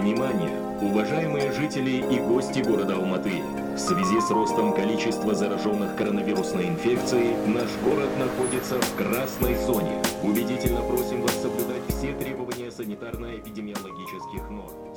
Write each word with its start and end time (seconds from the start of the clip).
Внимание, 0.00 0.50
уважаемые 0.80 1.52
жители 1.52 2.02
и 2.10 2.20
гости 2.20 2.60
города 2.60 2.94
Алматы! 2.94 3.42
В 3.74 3.78
связи 3.78 4.18
с 4.18 4.30
ростом 4.30 4.72
количества 4.72 5.34
зараженных 5.34 5.94
коронавирусной 5.94 6.68
инфекцией, 6.68 7.36
наш 7.46 7.68
город 7.84 8.08
находится 8.18 8.80
в 8.80 8.96
красной 8.96 9.56
зоне. 9.56 10.02
Убедительно 10.22 10.80
просим 10.80 11.20
вас 11.20 11.34
соблюдать 11.34 11.82
все 11.88 12.14
требования 12.14 12.70
санитарно-эпидемиологических 12.70 14.48
норм. 14.48 14.89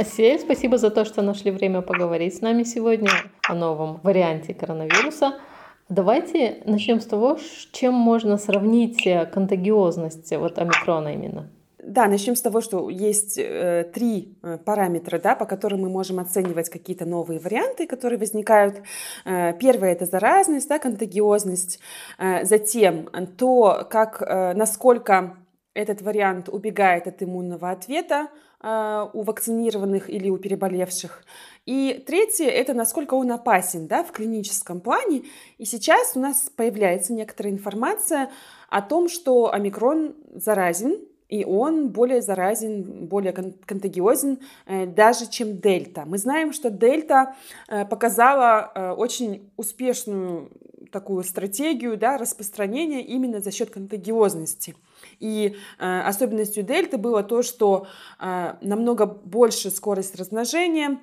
Асель, 0.00 0.38
спасибо 0.38 0.78
за 0.78 0.90
то, 0.90 1.04
что 1.04 1.20
нашли 1.20 1.50
время 1.50 1.82
поговорить 1.82 2.34
с 2.34 2.40
нами 2.40 2.62
сегодня 2.62 3.10
о 3.46 3.54
новом 3.54 4.00
варианте 4.02 4.54
коронавируса. 4.54 5.34
Давайте 5.90 6.62
начнем 6.64 7.00
с 7.00 7.04
того, 7.04 7.36
чем 7.72 7.92
можно 7.92 8.38
сравнить 8.38 9.06
э, 9.06 9.26
контагиозность 9.26 10.34
вот 10.34 10.58
омикрона 10.58 11.12
именно. 11.12 11.50
Да, 11.82 12.06
начнем 12.06 12.34
с 12.34 12.40
того, 12.40 12.62
что 12.62 12.88
есть 12.88 13.36
э, 13.36 13.90
три 13.92 14.38
э, 14.42 14.56
параметра, 14.64 15.18
да, 15.18 15.34
по 15.34 15.44
которым 15.44 15.82
мы 15.82 15.90
можем 15.90 16.18
оценивать 16.18 16.70
какие-то 16.70 17.04
новые 17.04 17.38
варианты, 17.38 17.86
которые 17.86 18.18
возникают. 18.18 18.80
Э, 19.26 19.52
первое 19.52 19.92
это 19.92 20.06
заразность, 20.06 20.66
да, 20.66 20.78
контагиозность. 20.78 21.78
Э, 22.16 22.46
затем 22.46 23.10
то, 23.36 23.86
как, 23.90 24.22
э, 24.22 24.54
насколько 24.54 25.36
этот 25.74 26.00
вариант 26.00 26.48
убегает 26.48 27.06
от 27.06 27.22
иммунного 27.22 27.70
ответа 27.70 28.28
у 28.62 29.22
вакцинированных 29.22 30.10
или 30.10 30.28
у 30.28 30.36
переболевших. 30.36 31.24
И 31.66 32.02
третье– 32.06 32.46
это 32.48 32.74
насколько 32.74 33.14
он 33.14 33.32
опасен 33.32 33.86
да, 33.86 34.02
в 34.02 34.12
клиническом 34.12 34.80
плане. 34.80 35.22
И 35.58 35.64
сейчас 35.64 36.12
у 36.14 36.20
нас 36.20 36.50
появляется 36.54 37.12
некоторая 37.12 37.52
информация 37.52 38.30
о 38.68 38.82
том, 38.82 39.08
что 39.08 39.52
омикрон 39.52 40.14
заразен, 40.34 40.98
и 41.30 41.44
он 41.44 41.90
более 41.90 42.22
заразен, 42.22 43.06
более 43.06 43.32
кон- 43.32 43.54
контагиозен 43.64 44.40
э, 44.66 44.86
даже, 44.86 45.30
чем 45.30 45.58
дельта. 45.58 46.04
Мы 46.04 46.18
знаем, 46.18 46.52
что 46.52 46.70
дельта 46.70 47.36
э, 47.68 47.84
показала 47.84 48.72
э, 48.74 48.90
очень 48.90 49.50
успешную 49.56 50.50
такую 50.90 51.22
стратегию 51.22 51.96
да, 51.96 52.18
распространения 52.18 53.02
именно 53.02 53.40
за 53.40 53.52
счет 53.52 53.70
контагиозности. 53.70 54.74
И 55.20 55.56
э, 55.78 56.00
особенностью 56.00 56.64
дельты 56.64 56.98
было 56.98 57.22
то, 57.22 57.42
что 57.42 57.86
э, 58.18 58.54
намного 58.60 59.06
больше 59.06 59.70
скорость 59.70 60.16
размножения, 60.16 60.98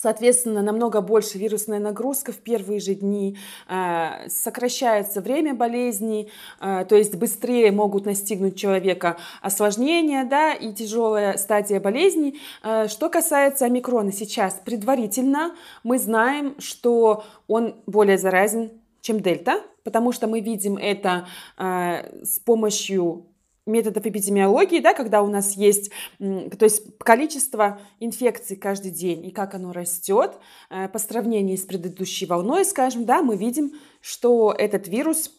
Соответственно, 0.00 0.62
намного 0.62 1.00
больше 1.00 1.38
вирусная 1.38 1.80
нагрузка 1.80 2.30
в 2.30 2.36
первые 2.36 2.78
же 2.78 2.94
дни, 2.94 3.36
э, 3.68 4.28
сокращается 4.28 5.20
время 5.20 5.54
болезней, 5.54 6.30
э, 6.60 6.84
то 6.88 6.94
есть 6.94 7.16
быстрее 7.16 7.72
могут 7.72 8.06
настигнуть 8.06 8.56
человека 8.56 9.16
осложнения 9.42 10.24
да, 10.24 10.52
и 10.52 10.72
тяжелая 10.72 11.36
стадия 11.36 11.80
болезни. 11.80 12.36
Э, 12.62 12.86
Что 12.86 13.08
касается 13.08 13.64
омикрона 13.64 14.12
сейчас, 14.12 14.60
предварительно 14.64 15.56
мы 15.82 15.98
знаем, 15.98 16.54
что 16.60 17.24
он 17.48 17.74
более 17.86 18.18
заразен, 18.18 18.70
чем 19.00 19.20
дельта, 19.20 19.62
потому 19.82 20.12
что 20.12 20.28
мы 20.28 20.40
видим 20.40 20.76
это 20.76 21.26
э, 21.56 22.24
с 22.24 22.38
помощью 22.38 23.24
методов 23.68 24.04
эпидемиологии, 24.04 24.80
да, 24.80 24.94
когда 24.94 25.22
у 25.22 25.28
нас 25.28 25.52
есть, 25.56 25.90
то 26.18 26.64
есть 26.64 26.98
количество 26.98 27.80
инфекций 28.00 28.56
каждый 28.56 28.90
день 28.90 29.26
и 29.26 29.30
как 29.30 29.54
оно 29.54 29.72
растет 29.72 30.38
э, 30.70 30.88
по 30.88 30.98
сравнению 30.98 31.56
с 31.56 31.62
предыдущей 31.62 32.26
волной, 32.26 32.64
скажем, 32.64 33.04
да, 33.04 33.22
мы 33.22 33.36
видим, 33.36 33.72
что 34.00 34.54
этот 34.56 34.88
вирус 34.88 35.30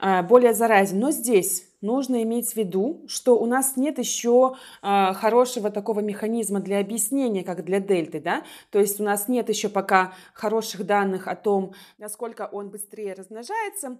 э, 0.00 0.22
более 0.22 0.52
заразен. 0.52 0.98
Но 0.98 1.10
здесь 1.10 1.64
нужно 1.80 2.22
иметь 2.22 2.52
в 2.52 2.56
виду, 2.56 3.04
что 3.06 3.38
у 3.38 3.46
нас 3.46 3.76
нет 3.76 3.98
еще 3.98 4.56
э, 4.82 5.12
хорошего 5.14 5.70
такого 5.70 6.00
механизма 6.00 6.60
для 6.60 6.80
объяснения, 6.80 7.44
как 7.44 7.64
для 7.64 7.80
дельты, 7.80 8.20
да, 8.20 8.42
то 8.70 8.78
есть 8.78 9.00
у 9.00 9.04
нас 9.04 9.28
нет 9.28 9.48
еще 9.48 9.68
пока 9.68 10.12
хороших 10.34 10.84
данных 10.84 11.28
о 11.28 11.36
том, 11.36 11.72
насколько 11.98 12.48
он 12.50 12.70
быстрее 12.70 13.14
размножается, 13.14 13.98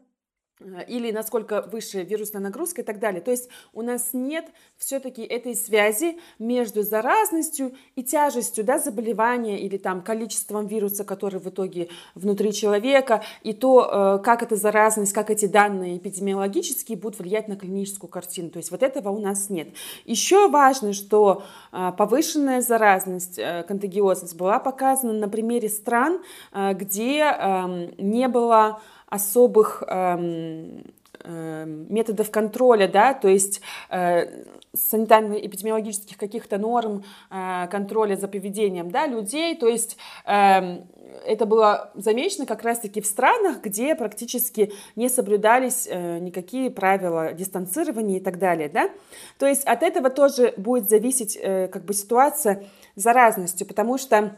или 0.89 1.11
насколько 1.11 1.62
выше 1.71 2.03
вирусная 2.03 2.41
нагрузка 2.41 2.81
и 2.81 2.84
так 2.84 2.99
далее. 2.99 3.21
То 3.21 3.31
есть 3.31 3.49
у 3.75 3.83
нас 3.83 4.11
нет 4.15 4.47
все-таки 4.78 5.22
этой 5.22 5.55
связи 5.55 6.19
между 6.39 6.83
заразностью 6.83 7.75
и 7.94 8.03
тяжестью 8.03 8.65
да, 8.65 8.78
заболевания 8.78 9.61
или 9.61 9.77
там 9.77 10.03
количеством 10.03 10.67
вируса, 10.67 11.05
который 11.05 11.41
в 11.41 11.49
итоге 11.49 11.89
внутри 12.15 12.55
человека, 12.55 13.22
и 13.43 13.53
то, 13.53 14.19
э, 14.19 14.25
как 14.25 14.43
эта 14.43 14.56
заразность, 14.56 15.12
как 15.12 15.31
эти 15.31 15.47
данные 15.47 15.99
эпидемиологические 15.99 16.97
будут 16.97 17.19
влиять 17.19 17.49
на 17.49 17.56
клиническую 17.56 18.09
картину. 18.09 18.50
То 18.50 18.56
есть 18.59 18.71
вот 18.71 18.83
этого 18.83 19.11
у 19.11 19.21
нас 19.21 19.50
нет. 19.50 19.69
Еще 20.06 20.49
важно, 20.49 20.94
что 20.94 21.43
э, 21.73 21.93
повышенная 21.99 22.62
заразность, 22.62 23.38
э, 23.38 23.62
контагиозность 23.69 24.37
была 24.37 24.59
показана 24.59 25.12
на 25.12 25.28
примере 25.28 25.69
стран, 25.69 26.23
э, 26.53 26.73
где 26.73 27.21
эм, 27.21 27.91
не 27.99 28.28
было 28.28 28.81
особых 29.09 29.83
эм, 29.87 30.84
эм, 31.21 31.93
методов 31.93 32.31
контроля, 32.31 32.89
да, 32.89 33.15
то 33.15 33.28
есть 33.28 33.61
э, 33.91 34.44
санитарно-эпидемиологических 34.75 36.17
каких-то 36.17 36.59
норм 36.59 37.05
э, 37.31 37.67
контроля 37.71 38.17
за 38.17 38.28
поведением 38.28 38.91
да, 38.91 39.06
людей, 39.06 39.56
то 39.56 39.69
есть 39.69 39.97
эм, 40.27 40.87
это 41.25 41.47
было 41.47 41.91
замечено 41.94 42.47
как 42.47 42.62
раз-таки 42.62 43.00
в 43.00 43.06
странах, 43.06 43.62
где 43.62 43.94
практически 43.94 44.72
не 44.97 45.09
соблюдались 45.09 45.87
э, 45.88 46.19
никакие 46.19 46.71
правила 46.71 47.33
дистанцирования 47.33 48.19
и 48.19 48.21
так 48.21 48.38
далее, 48.38 48.69
да. 48.69 48.91
То 49.38 49.47
есть 49.47 49.65
от 49.65 49.83
этого 49.83 50.11
тоже 50.11 50.53
будет 50.56 50.88
зависеть 50.88 51.38
э, 51.41 51.69
как 51.69 51.84
бы 51.84 51.94
ситуация 51.94 52.65
заразностью, 52.97 53.67
потому 53.67 53.99
что 53.99 54.37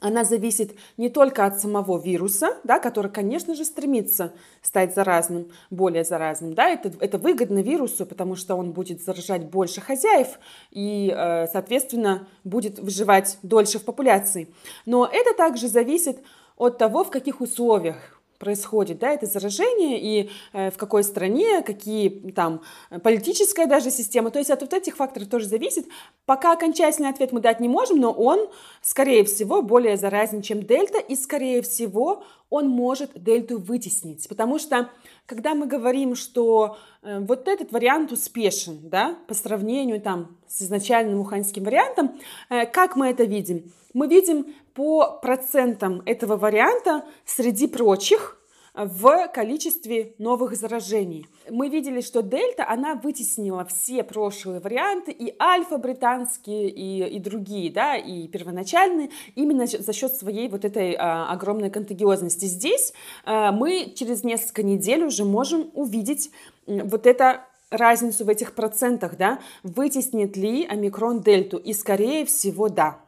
она 0.00 0.24
зависит 0.24 0.74
не 0.96 1.10
только 1.10 1.44
от 1.44 1.60
самого 1.60 2.00
вируса, 2.00 2.56
да, 2.64 2.78
который, 2.78 3.10
конечно 3.10 3.54
же, 3.54 3.64
стремится 3.64 4.32
стать 4.62 4.94
заразным, 4.94 5.50
более 5.70 6.04
заразным. 6.04 6.54
Да, 6.54 6.68
это, 6.68 6.92
это 7.00 7.18
выгодно 7.18 7.62
вирусу, 7.62 8.06
потому 8.06 8.34
что 8.34 8.56
он 8.56 8.72
будет 8.72 9.02
заражать 9.02 9.44
больше 9.44 9.80
хозяев 9.80 10.38
и, 10.70 11.12
э, 11.14 11.46
соответственно, 11.48 12.26
будет 12.42 12.78
выживать 12.78 13.38
дольше 13.42 13.78
в 13.78 13.84
популяции. 13.84 14.48
Но 14.86 15.06
это 15.06 15.34
также 15.36 15.68
зависит 15.68 16.18
от 16.56 16.78
того, 16.78 17.04
в 17.04 17.10
каких 17.10 17.40
условиях 17.40 18.21
происходит, 18.42 18.98
да, 18.98 19.12
это 19.12 19.26
заражение 19.26 20.00
и 20.00 20.30
э, 20.52 20.72
в 20.72 20.76
какой 20.76 21.04
стране, 21.04 21.62
какие 21.62 22.08
там 22.32 22.60
э, 22.90 22.98
политическая 22.98 23.66
даже 23.66 23.92
система. 23.92 24.32
То 24.32 24.40
есть 24.40 24.50
от 24.50 24.62
вот 24.62 24.72
этих 24.72 24.96
факторов 24.96 25.28
тоже 25.28 25.46
зависит. 25.46 25.86
Пока 26.26 26.52
окончательный 26.52 27.08
ответ 27.08 27.30
мы 27.30 27.40
дать 27.40 27.60
не 27.60 27.68
можем, 27.68 28.00
но 28.00 28.10
он, 28.10 28.48
скорее 28.82 29.22
всего, 29.22 29.62
более 29.62 29.96
заразен, 29.96 30.42
чем 30.42 30.64
дельта, 30.64 30.98
и, 30.98 31.14
скорее 31.14 31.62
всего, 31.62 32.24
он 32.50 32.68
может 32.68 33.10
дельту 33.14 33.58
вытеснить. 33.58 34.28
Потому 34.28 34.58
что, 34.58 34.90
когда 35.32 35.54
мы 35.54 35.66
говорим, 35.66 36.14
что 36.14 36.76
э, 37.02 37.18
вот 37.20 37.48
этот 37.48 37.72
вариант 37.72 38.12
успешен, 38.12 38.90
да, 38.90 39.16
по 39.26 39.32
сравнению 39.32 39.98
там 39.98 40.36
с 40.46 40.60
изначальным 40.60 41.20
уханьским 41.20 41.64
вариантом, 41.64 42.20
э, 42.50 42.66
как 42.66 42.96
мы 42.96 43.08
это 43.08 43.24
видим? 43.24 43.72
Мы 43.94 44.08
видим 44.08 44.54
по 44.74 45.18
процентам 45.22 46.02
этого 46.04 46.36
варианта 46.36 47.06
среди 47.24 47.66
прочих 47.66 48.41
в 48.74 49.28
количестве 49.28 50.14
новых 50.18 50.56
заражений. 50.56 51.26
Мы 51.50 51.68
видели, 51.68 52.00
что 52.00 52.22
дельта, 52.22 52.66
она 52.66 52.94
вытеснила 52.94 53.66
все 53.66 54.02
прошлые 54.02 54.60
варианты, 54.60 55.12
и 55.12 55.34
альфа 55.40 55.76
британские, 55.76 56.70
и, 56.70 57.16
и 57.16 57.18
другие, 57.18 57.70
да, 57.70 57.96
и 57.96 58.28
первоначальные, 58.28 59.10
именно 59.34 59.66
за 59.66 59.92
счет 59.92 60.14
своей 60.14 60.48
вот 60.48 60.64
этой 60.64 60.96
а, 60.98 61.30
огромной 61.30 61.70
контагиозности. 61.70 62.46
Здесь 62.46 62.94
а, 63.24 63.52
мы 63.52 63.92
через 63.94 64.24
несколько 64.24 64.62
недель 64.62 65.04
уже 65.04 65.24
можем 65.24 65.70
увидеть 65.74 66.30
вот 66.66 67.06
это 67.06 67.44
разницу 67.70 68.24
в 68.24 68.28
этих 68.28 68.54
процентах, 68.54 69.16
да, 69.16 69.38
вытеснит 69.62 70.36
ли 70.36 70.64
омикрон 70.66 71.20
дельту, 71.20 71.58
и 71.58 71.72
скорее 71.72 72.24
всего 72.24 72.68
да. 72.68 73.01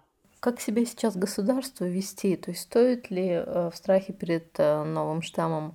Как 0.44 0.60
себя 0.60 0.84
сейчас 0.84 1.16
государство 1.16 1.86
вести? 1.86 2.36
То 2.36 2.50
есть 2.50 2.64
стоит 2.64 3.10
ли 3.10 3.30
э, 3.30 3.70
в 3.72 3.74
страхе 3.74 4.12
перед 4.12 4.44
э, 4.58 4.84
новым 4.84 5.22
штаммом 5.22 5.74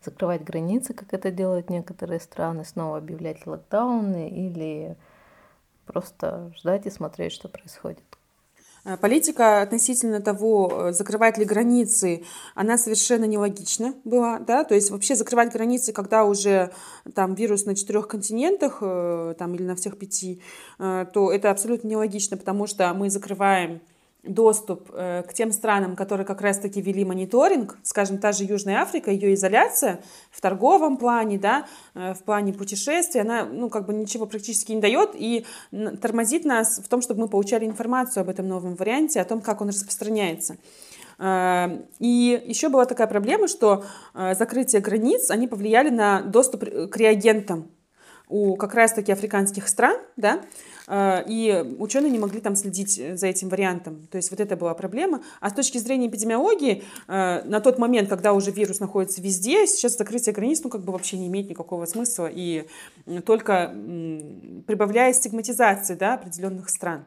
закрывать 0.00 0.44
границы, 0.44 0.94
как 0.94 1.12
это 1.12 1.32
делают 1.32 1.70
некоторые 1.70 2.20
страны, 2.20 2.64
снова 2.64 2.98
объявлять 2.98 3.44
локдауны 3.48 4.30
или 4.30 4.96
просто 5.86 6.52
ждать 6.56 6.86
и 6.86 6.90
смотреть, 6.90 7.32
что 7.32 7.48
происходит? 7.48 8.04
Э, 8.84 8.96
политика 8.96 9.60
относительно 9.60 10.20
того, 10.20 10.92
закрывать 10.92 11.36
ли 11.36 11.44
границы, 11.44 12.22
она 12.54 12.78
совершенно 12.78 13.24
нелогична 13.24 13.92
была, 14.04 14.38
да, 14.38 14.62
то 14.62 14.76
есть 14.76 14.92
вообще 14.92 15.16
закрывать 15.16 15.52
границы, 15.52 15.92
когда 15.92 16.24
уже 16.26 16.70
там 17.16 17.34
вирус 17.34 17.66
на 17.66 17.74
четырех 17.74 18.06
континентах, 18.06 18.78
там 19.36 19.54
или 19.56 19.64
на 19.64 19.74
всех 19.74 19.98
пяти, 19.98 20.40
то 20.78 21.32
это 21.32 21.50
абсолютно 21.50 21.88
нелогично, 21.88 22.36
потому 22.36 22.68
что 22.68 22.94
мы 22.94 23.10
закрываем 23.10 23.80
доступ 24.26 24.90
э, 24.92 25.22
к 25.28 25.32
тем 25.32 25.52
странам, 25.52 25.96
которые 25.96 26.26
как 26.26 26.40
раз-таки 26.40 26.80
вели 26.80 27.04
мониторинг, 27.04 27.78
скажем, 27.82 28.18
та 28.18 28.32
же 28.32 28.44
Южная 28.44 28.80
Африка, 28.80 29.10
ее 29.10 29.34
изоляция 29.34 30.00
в 30.30 30.40
торговом 30.40 30.96
плане, 30.96 31.38
да, 31.38 31.66
э, 31.94 32.14
в 32.14 32.22
плане 32.22 32.52
путешествий, 32.52 33.20
она, 33.20 33.44
ну, 33.44 33.68
как 33.68 33.86
бы 33.86 33.94
ничего 33.94 34.26
практически 34.26 34.72
не 34.72 34.80
дает 34.80 35.10
и 35.14 35.46
тормозит 36.00 36.44
нас 36.44 36.78
в 36.78 36.88
том, 36.88 37.02
чтобы 37.02 37.20
мы 37.20 37.28
получали 37.28 37.64
информацию 37.64 38.22
об 38.22 38.28
этом 38.28 38.48
новом 38.48 38.74
варианте, 38.74 39.20
о 39.20 39.24
том, 39.24 39.40
как 39.40 39.60
он 39.60 39.68
распространяется. 39.68 40.56
Э, 41.18 41.82
и 41.98 42.42
еще 42.46 42.68
была 42.68 42.84
такая 42.86 43.06
проблема, 43.06 43.48
что 43.48 43.84
закрытие 44.14 44.82
границ, 44.82 45.30
они 45.30 45.48
повлияли 45.48 45.90
на 45.90 46.22
доступ 46.22 46.64
к 46.64 46.96
реагентам 46.96 47.70
у 48.28 48.56
как 48.56 48.74
раз-таки 48.74 49.12
африканских 49.12 49.68
стран, 49.68 49.98
да, 50.16 50.40
а, 50.86 51.24
и 51.26 51.64
ученые 51.78 52.10
не 52.10 52.18
могли 52.18 52.40
там 52.40 52.54
следить 52.54 52.98
э, 52.98 53.16
за 53.16 53.26
этим 53.26 53.48
вариантом. 53.48 54.06
То 54.10 54.16
есть 54.16 54.30
вот 54.30 54.40
это 54.40 54.56
была 54.56 54.74
проблема. 54.74 55.22
А 55.40 55.50
с 55.50 55.52
точки 55.52 55.78
зрения 55.78 56.06
эпидемиологии, 56.06 56.84
э, 57.08 57.42
на 57.44 57.60
тот 57.60 57.78
момент, 57.78 58.08
когда 58.08 58.32
уже 58.32 58.50
вирус 58.52 58.78
находится 58.78 59.20
везде, 59.20 59.66
сейчас 59.66 59.96
закрытие 59.96 60.32
границ, 60.32 60.60
ну, 60.62 60.70
как 60.70 60.82
бы 60.82 60.92
вообще 60.92 61.18
не 61.18 61.26
имеет 61.26 61.50
никакого 61.50 61.86
смысла 61.86 62.30
и 62.32 62.66
только 63.24 63.72
прибавляя 64.66 65.12
стигматизации, 65.12 65.94
да, 65.94 66.14
определенных 66.14 66.68
стран. 66.68 67.04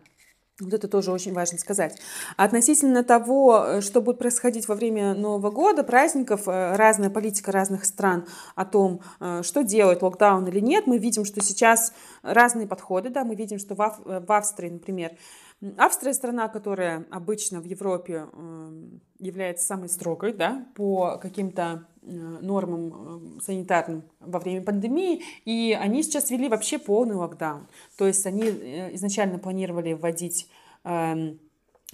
Вот 0.59 0.73
это 0.73 0.87
тоже 0.87 1.11
очень 1.11 1.33
важно 1.33 1.57
сказать. 1.57 1.97
Относительно 2.35 3.03
того, 3.03 3.63
э, 3.65 3.81
что 3.81 4.01
будет 4.01 4.19
происходить 4.19 4.67
во 4.67 4.75
время 4.75 5.13
Нового 5.13 5.51
года, 5.51 5.83
праздников, 5.83 6.47
э, 6.47 6.75
разная 6.75 7.09
политика 7.09 7.51
разных 7.51 7.85
стран 7.85 8.25
о 8.55 8.65
том, 8.65 9.01
э, 9.19 9.41
что 9.43 9.63
делать, 9.63 10.01
локдаун 10.01 10.47
или 10.47 10.59
нет, 10.59 10.85
мы 10.85 10.97
видим, 10.97 11.23
что 11.23 11.41
сейчас 11.41 11.93
разные 12.23 12.67
подходы. 12.67 13.09
Да, 13.09 13.23
мы 13.23 13.35
видим, 13.35 13.57
что 13.57 13.75
в, 13.75 13.81
Ав- 13.81 13.99
в 14.03 14.31
Австрии, 14.31 14.69
например, 14.69 15.11
Австрия 15.77 16.13
страна, 16.13 16.47
которая 16.47 17.05
обычно 17.11 17.59
в 17.59 17.65
Европе 17.65 18.27
является 19.19 19.65
самой 19.65 19.89
строгой 19.89 20.33
да, 20.33 20.65
по 20.75 21.17
каким-то 21.17 21.85
нормам 22.01 23.39
санитарным 23.41 24.03
во 24.21 24.39
время 24.39 24.63
пандемии, 24.63 25.21
и 25.43 25.77
они 25.79 26.01
сейчас 26.01 26.31
ввели 26.31 26.47
вообще 26.47 26.79
полный 26.79 27.15
локдаун. 27.15 27.67
То 27.97 28.07
есть 28.07 28.25
они 28.25 28.43
изначально 28.93 29.37
планировали 29.37 29.93
вводить 29.93 30.47
эм, 30.85 31.39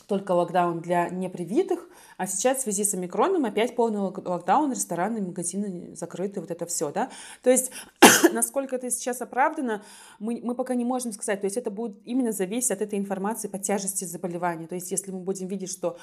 только 0.07 0.31
локдаун 0.33 0.81
для 0.81 1.09
непривитых, 1.09 1.89
а 2.17 2.27
сейчас 2.27 2.59
в 2.59 2.61
связи 2.61 2.83
с 2.83 2.93
омикроном 2.93 3.45
опять 3.45 3.75
полный 3.75 3.99
локдаун, 3.99 4.71
рестораны, 4.71 5.21
магазины 5.21 5.95
закрыты, 5.95 6.41
вот 6.41 6.51
это 6.51 6.65
все, 6.65 6.91
да. 6.91 7.09
То 7.41 7.49
есть, 7.49 7.71
насколько 8.31 8.75
это 8.75 8.89
сейчас 8.89 9.21
оправдано, 9.21 9.83
мы, 10.19 10.39
мы 10.43 10.55
пока 10.55 10.75
не 10.75 10.85
можем 10.85 11.11
сказать. 11.11 11.41
То 11.41 11.45
есть 11.45 11.57
это 11.57 11.71
будет 11.71 11.97
именно 12.05 12.31
зависеть 12.31 12.71
от 12.71 12.81
этой 12.81 12.99
информации 12.99 13.47
по 13.47 13.59
тяжести 13.59 14.05
заболевания. 14.05 14.67
То 14.67 14.75
есть 14.75 14.91
если 14.91 15.11
мы 15.11 15.19
будем 15.19 15.47
видеть, 15.47 15.71
что 15.71 15.97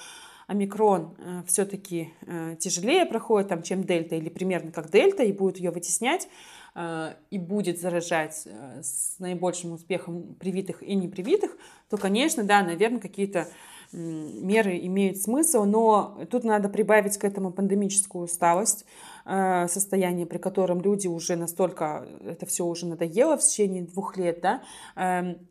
омикрон 0.46 1.14
э, 1.18 1.42
все-таки 1.46 2.12
э, 2.26 2.56
тяжелее 2.58 3.06
проходит, 3.06 3.48
там, 3.48 3.62
чем 3.62 3.84
дельта, 3.84 4.16
или 4.16 4.28
примерно 4.28 4.72
как 4.72 4.90
дельта, 4.90 5.22
и 5.22 5.32
будет 5.32 5.58
ее 5.58 5.70
вытеснять, 5.70 6.28
э, 6.74 7.14
и 7.30 7.38
будет 7.38 7.80
заражать 7.80 8.42
э, 8.44 8.82
с 8.82 9.18
наибольшим 9.18 9.72
успехом 9.72 10.34
привитых 10.34 10.82
и 10.82 10.94
непривитых, 10.94 11.56
то, 11.88 11.96
конечно, 11.96 12.44
да, 12.44 12.62
наверное, 12.62 13.00
какие-то 13.00 13.48
меры 13.92 14.78
имеют 14.86 15.18
смысл, 15.18 15.64
но 15.64 16.18
тут 16.30 16.44
надо 16.44 16.68
прибавить 16.68 17.18
к 17.18 17.24
этому 17.24 17.52
пандемическую 17.52 18.24
усталость, 18.24 18.84
э, 19.24 19.66
состояние, 19.68 20.26
при 20.26 20.38
котором 20.38 20.80
люди 20.80 21.08
уже 21.08 21.36
настолько, 21.36 22.06
это 22.24 22.46
все 22.46 22.64
уже 22.64 22.86
надоело 22.86 23.36
в 23.36 23.42
течение 23.42 23.82
двух 23.82 24.16
лет, 24.16 24.40
да, 24.40 24.62
эм, 24.96 25.46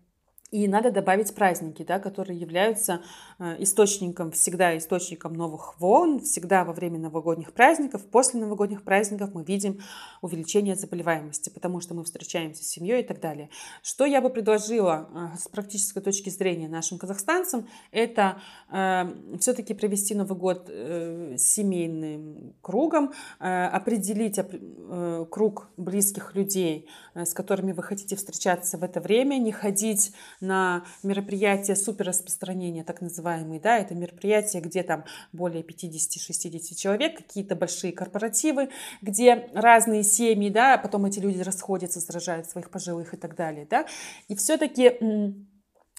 и 0.51 0.67
надо 0.67 0.91
добавить 0.91 1.33
праздники, 1.33 1.83
да, 1.83 1.97
которые 1.99 2.37
являются 2.37 3.01
э, 3.39 3.55
источником, 3.63 4.31
всегда 4.31 4.77
источником 4.77 5.33
новых 5.33 5.79
волн, 5.79 6.19
всегда 6.19 6.65
во 6.65 6.73
время 6.73 6.99
новогодних 6.99 7.53
праздников, 7.53 8.05
после 8.05 8.41
новогодних 8.41 8.83
праздников 8.83 9.33
мы 9.33 9.45
видим 9.45 9.79
увеличение 10.21 10.75
заболеваемости, 10.75 11.49
потому 11.49 11.79
что 11.79 11.93
мы 11.93 12.03
встречаемся 12.03 12.65
с 12.65 12.67
семьей 12.67 13.01
и 13.01 13.07
так 13.07 13.21
далее. 13.21 13.49
Что 13.81 14.05
я 14.05 14.21
бы 14.21 14.29
предложила 14.29 15.09
э, 15.13 15.37
с 15.39 15.47
практической 15.47 16.01
точки 16.01 16.29
зрения 16.29 16.67
нашим 16.67 16.97
казахстанцам, 16.97 17.67
это 17.91 18.41
э, 18.69 19.37
все-таки 19.39 19.73
провести 19.73 20.15
Новый 20.15 20.37
год 20.37 20.65
э, 20.67 21.35
семейным 21.37 22.55
кругом, 22.61 23.13
э, 23.39 23.65
определить 23.67 24.37
э, 24.37 25.25
круг 25.31 25.69
близких 25.77 26.35
людей, 26.35 26.89
э, 27.13 27.23
с 27.23 27.33
которыми 27.33 27.71
вы 27.71 27.83
хотите 27.83 28.17
встречаться 28.17 28.77
в 28.77 28.83
это 28.83 28.99
время, 28.99 29.37
не 29.37 29.53
ходить 29.53 30.11
на 30.41 30.83
мероприятия 31.03 31.75
суперраспространения, 31.75 32.83
так 32.83 33.01
называемые, 33.01 33.59
да, 33.59 33.77
это 33.77 33.95
мероприятия, 33.95 34.59
где 34.59 34.83
там 34.83 35.05
более 35.31 35.63
50-60 35.63 36.75
человек, 36.75 37.17
какие-то 37.17 37.55
большие 37.55 37.93
корпоративы, 37.93 38.69
где 39.01 39.49
разные 39.53 40.03
семьи, 40.03 40.49
да, 40.49 40.77
потом 40.77 41.05
эти 41.05 41.19
люди 41.19 41.41
расходятся, 41.41 41.99
заражают 41.99 42.49
своих 42.49 42.69
пожилых 42.69 43.13
и 43.13 43.17
так 43.17 43.35
далее, 43.35 43.67
да, 43.69 43.85
и 44.27 44.35
все-таки 44.35 44.97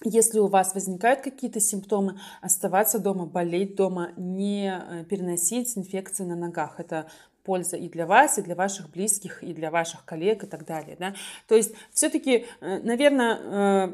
если 0.03 0.39
у 0.39 0.47
вас 0.47 0.73
возникают 0.73 1.21
какие-то 1.21 1.59
симптомы, 1.59 2.19
оставаться 2.41 2.99
дома, 2.99 3.25
болеть 3.25 3.75
дома, 3.75 4.11
не 4.17 4.73
э, 4.75 5.05
переносить 5.05 5.77
инфекции 5.77 6.23
на 6.23 6.35
ногах. 6.35 6.79
Это 6.79 7.07
польза 7.43 7.77
и 7.77 7.89
для 7.89 8.05
вас, 8.05 8.37
и 8.37 8.41
для 8.41 8.55
ваших 8.55 8.89
близких, 8.89 9.43
и 9.43 9.53
для 9.53 9.69
ваших 9.69 10.05
коллег 10.05 10.43
и 10.43 10.47
так 10.47 10.65
далее. 10.65 10.95
Да? 10.99 11.13
То 11.47 11.55
есть 11.55 11.73
все-таки, 11.91 12.45
э, 12.61 12.79
наверное, 12.79 13.37
э, 13.37 13.93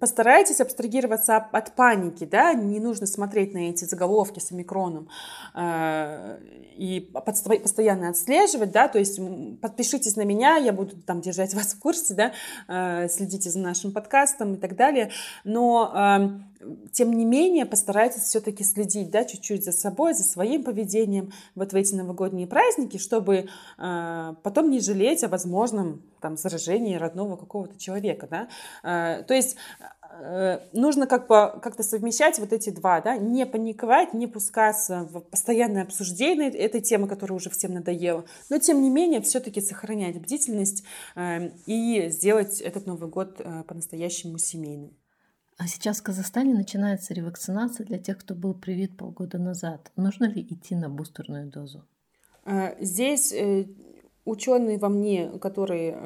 постарайтесь 0.00 0.60
абстрагироваться 0.60 1.36
от 1.36 1.74
паники, 1.74 2.24
да, 2.24 2.52
не 2.54 2.80
нужно 2.80 3.06
смотреть 3.06 3.54
на 3.54 3.70
эти 3.70 3.84
заголовки 3.84 4.38
с 4.38 4.52
омикроном 4.52 5.08
э, 5.54 6.38
и 6.76 7.00
постоянно 7.00 8.10
отслеживать, 8.10 8.70
да, 8.70 8.88
то 8.88 8.98
есть 8.98 9.20
подпишитесь 9.60 10.16
на 10.16 10.22
меня, 10.22 10.56
я 10.56 10.72
буду 10.72 10.96
там 10.96 11.20
держать 11.20 11.54
вас 11.54 11.74
в 11.74 11.78
курсе, 11.78 12.14
да, 12.14 12.32
э, 12.68 13.08
следите 13.08 13.50
за 13.50 13.58
нашим 13.58 13.92
подкастом 13.92 14.54
и 14.54 14.56
так 14.56 14.76
далее, 14.76 15.10
но 15.44 15.92
э, 15.94 16.68
тем 16.92 17.12
не 17.12 17.24
менее 17.24 17.66
постарайтесь 17.66 18.22
все-таки 18.22 18.64
следить, 18.64 19.10
да, 19.10 19.24
чуть-чуть 19.24 19.64
за 19.64 19.72
собой, 19.72 20.14
за 20.14 20.24
своим 20.24 20.64
поведением 20.64 21.32
вот 21.54 21.72
в 21.72 21.76
эти 21.76 21.94
новогодние 21.94 22.46
праздники, 22.46 22.98
чтобы 22.98 23.48
э, 23.78 24.34
потом 24.42 24.70
не 24.70 24.80
жалеть 24.80 25.24
о 25.24 25.28
возможном 25.28 26.02
там 26.20 26.36
заражении 26.36 26.96
родного 26.96 27.36
какого-то 27.36 27.78
человека, 27.78 28.26
да, 28.30 28.48
э, 28.82 29.22
то 29.24 29.34
есть 29.34 29.56
Э, 30.20 30.60
нужно 30.72 31.06
как 31.06 31.28
бы 31.28 31.60
как-то 31.62 31.82
совмещать 31.82 32.38
вот 32.38 32.52
эти 32.52 32.70
два, 32.70 33.00
да, 33.00 33.16
не 33.16 33.46
паниковать, 33.46 34.14
не 34.14 34.26
пускаться 34.26 35.04
в 35.10 35.20
постоянное 35.20 35.82
обсуждение 35.82 36.50
этой 36.50 36.80
темы, 36.80 37.08
которая 37.08 37.36
уже 37.36 37.50
всем 37.50 37.74
надоела, 37.74 38.24
но 38.50 38.58
тем 38.58 38.82
не 38.82 38.90
менее 38.90 39.20
все-таки 39.20 39.60
сохранять 39.60 40.20
бдительность 40.20 40.84
э, 41.14 41.50
и 41.66 42.08
сделать 42.08 42.60
этот 42.60 42.86
Новый 42.86 43.08
год 43.08 43.36
э, 43.38 43.62
по-настоящему 43.64 44.38
семейным. 44.38 44.96
А 45.56 45.66
сейчас 45.66 46.00
в 46.00 46.04
Казахстане 46.04 46.54
начинается 46.54 47.14
ревакцинация 47.14 47.84
для 47.84 47.98
тех, 47.98 48.18
кто 48.18 48.34
был 48.34 48.54
привит 48.54 48.96
полгода 48.96 49.38
назад. 49.38 49.90
Нужно 49.96 50.24
ли 50.24 50.40
идти 50.40 50.74
на 50.76 50.88
бустерную 50.88 51.48
дозу? 51.50 51.84
Здесь 52.80 53.34
ученый 54.28 54.78
во 54.78 54.88
мне, 54.88 55.30
который 55.40 55.90
э, 55.90 55.96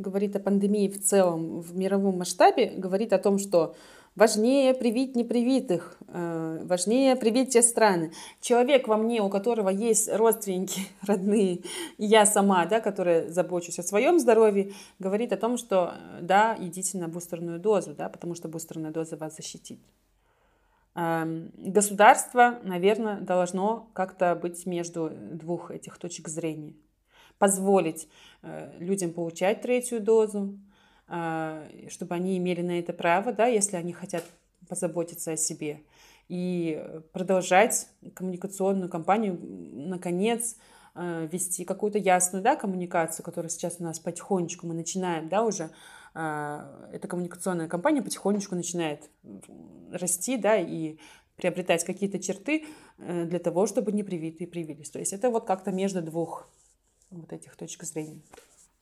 говорит 0.00 0.36
о 0.36 0.40
пандемии 0.40 0.88
в 0.88 1.02
целом 1.02 1.60
в 1.60 1.76
мировом 1.76 2.18
масштабе, 2.18 2.72
говорит 2.76 3.12
о 3.12 3.18
том, 3.18 3.38
что 3.38 3.74
важнее 4.14 4.74
привить 4.74 5.16
непривитых, 5.16 5.96
э, 6.08 6.60
важнее 6.64 7.16
привить 7.16 7.52
те 7.52 7.62
страны. 7.62 8.12
Человек 8.40 8.86
во 8.86 8.96
мне, 8.96 9.22
у 9.22 9.30
которого 9.30 9.70
есть 9.70 10.12
родственники, 10.12 10.82
родные, 11.06 11.56
и 11.96 12.06
я 12.06 12.26
сама, 12.26 12.66
да, 12.66 12.80
которая 12.80 13.30
забочусь 13.30 13.78
о 13.78 13.82
своем 13.82 14.18
здоровье, 14.18 14.72
говорит 14.98 15.32
о 15.32 15.36
том, 15.36 15.56
что 15.56 15.94
э, 15.94 16.18
да, 16.22 16.56
идите 16.58 16.98
на 16.98 17.08
бустерную 17.08 17.58
дозу, 17.58 17.94
да, 17.94 18.08
потому 18.08 18.34
что 18.34 18.48
бустерная 18.48 18.90
доза 18.90 19.16
вас 19.16 19.36
защитит. 19.36 19.80
Эм, 20.96 21.52
государство, 21.56 22.58
наверное, 22.62 23.20
должно 23.20 23.88
как-то 23.94 24.34
быть 24.34 24.66
между 24.66 25.10
двух 25.10 25.70
этих 25.70 25.98
точек 25.98 26.28
зрения 26.28 26.74
позволить 27.40 28.06
э, 28.42 28.70
людям 28.78 29.12
получать 29.12 29.62
третью 29.62 30.00
дозу, 30.00 30.58
э, 31.08 31.88
чтобы 31.88 32.14
они 32.14 32.36
имели 32.36 32.60
на 32.60 32.78
это 32.78 32.92
право, 32.92 33.32
да, 33.32 33.46
если 33.46 33.76
они 33.76 33.94
хотят 33.94 34.24
позаботиться 34.68 35.32
о 35.32 35.36
себе. 35.36 35.80
И 36.28 36.80
продолжать 37.12 37.88
коммуникационную 38.14 38.90
кампанию, 38.90 39.40
наконец, 39.40 40.56
э, 40.94 41.28
вести 41.32 41.64
какую-то 41.64 41.96
ясную 41.98 42.44
да, 42.44 42.56
коммуникацию, 42.56 43.24
которая 43.24 43.48
сейчас 43.48 43.76
у 43.80 43.84
нас 43.84 43.98
потихонечку 43.98 44.66
мы 44.66 44.74
начинаем, 44.74 45.28
да, 45.28 45.42
уже 45.42 45.70
эта 46.12 47.06
коммуникационная 47.08 47.68
кампания 47.68 48.02
потихонечку 48.02 48.56
начинает 48.56 49.08
расти, 49.92 50.36
да, 50.36 50.56
и 50.56 50.96
приобретать 51.36 51.84
какие-то 51.84 52.18
черты 52.18 52.66
для 52.98 53.38
того, 53.38 53.68
чтобы 53.68 53.92
непривитые 53.92 54.48
привились. 54.48 54.90
То 54.90 54.98
есть 54.98 55.12
это 55.12 55.30
вот 55.30 55.46
как-то 55.46 55.70
между 55.70 56.02
двух 56.02 56.48
вот 57.10 57.32
этих 57.32 57.56
точек 57.56 57.84
зрения. 57.84 58.22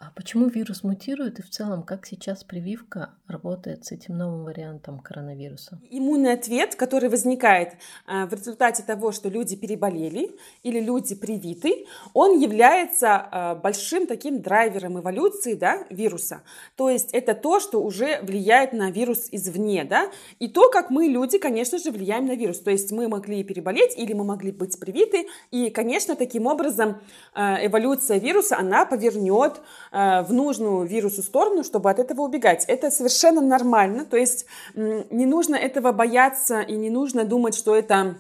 А 0.01 0.13
почему 0.15 0.47
вирус 0.47 0.85
мутирует 0.85 1.41
и 1.41 1.43
в 1.43 1.51
целом 1.51 1.83
как 1.83 2.07
сейчас 2.07 2.45
прививка 2.45 3.11
работает 3.27 3.85
с 3.85 3.91
этим 3.91 4.17
новым 4.17 4.45
вариантом 4.45 5.01
коронавируса? 5.01 5.81
Иммунный 5.91 6.35
ответ, 6.35 6.77
который 6.77 7.09
возникает 7.09 7.73
э, 8.07 8.27
в 8.27 8.33
результате 8.33 8.85
того, 8.85 9.11
что 9.11 9.29
люди 9.29 9.57
переболели 9.57 10.37
или 10.63 10.79
люди 10.79 11.17
привиты, 11.17 11.87
он 12.15 12.39
является 12.39 13.29
э, 13.33 13.55
большим 13.57 14.07
таким 14.07 14.41
драйвером 14.41 15.01
эволюции 15.01 15.55
да, 15.55 15.85
вируса. 15.91 16.43
То 16.77 16.89
есть 16.89 17.11
это 17.11 17.35
то, 17.35 17.59
что 17.59 17.83
уже 17.83 18.21
влияет 18.23 18.73
на 18.73 18.93
вирус 18.93 19.27
извне. 19.33 19.83
Да? 19.83 20.13
И 20.39 20.47
то, 20.47 20.71
как 20.71 20.91
мы, 20.91 21.07
люди, 21.07 21.39
конечно 21.39 21.77
же, 21.77 21.91
влияем 21.91 22.27
на 22.27 22.37
вирус. 22.37 22.61
То 22.61 22.71
есть 22.71 22.93
мы 22.93 23.09
могли 23.09 23.43
переболеть 23.43 23.99
или 23.99 24.13
мы 24.13 24.23
могли 24.23 24.53
быть 24.53 24.79
привиты. 24.79 25.27
И, 25.51 25.71
конечно, 25.71 26.15
таким 26.15 26.47
образом 26.47 27.01
э, 27.35 27.67
эволюция 27.67 28.21
вируса, 28.21 28.59
она 28.59 28.87
повернет 28.87 29.61
в 29.91 30.27
нужную 30.31 30.87
вирусу 30.87 31.23
сторону, 31.23 31.65
чтобы 31.65 31.91
от 31.91 31.99
этого 31.99 32.23
убегать. 32.23 32.65
Это 32.67 32.91
совершенно 32.91 33.41
нормально, 33.41 34.05
то 34.05 34.17
есть 34.17 34.47
не 34.75 35.27
нужно 35.27 35.57
этого 35.57 35.93
бояться 35.93 36.61
и 36.61 36.75
не 36.77 36.91
нужно 36.91 37.25
думать, 37.25 37.55
что 37.55 37.75
это 37.75 38.17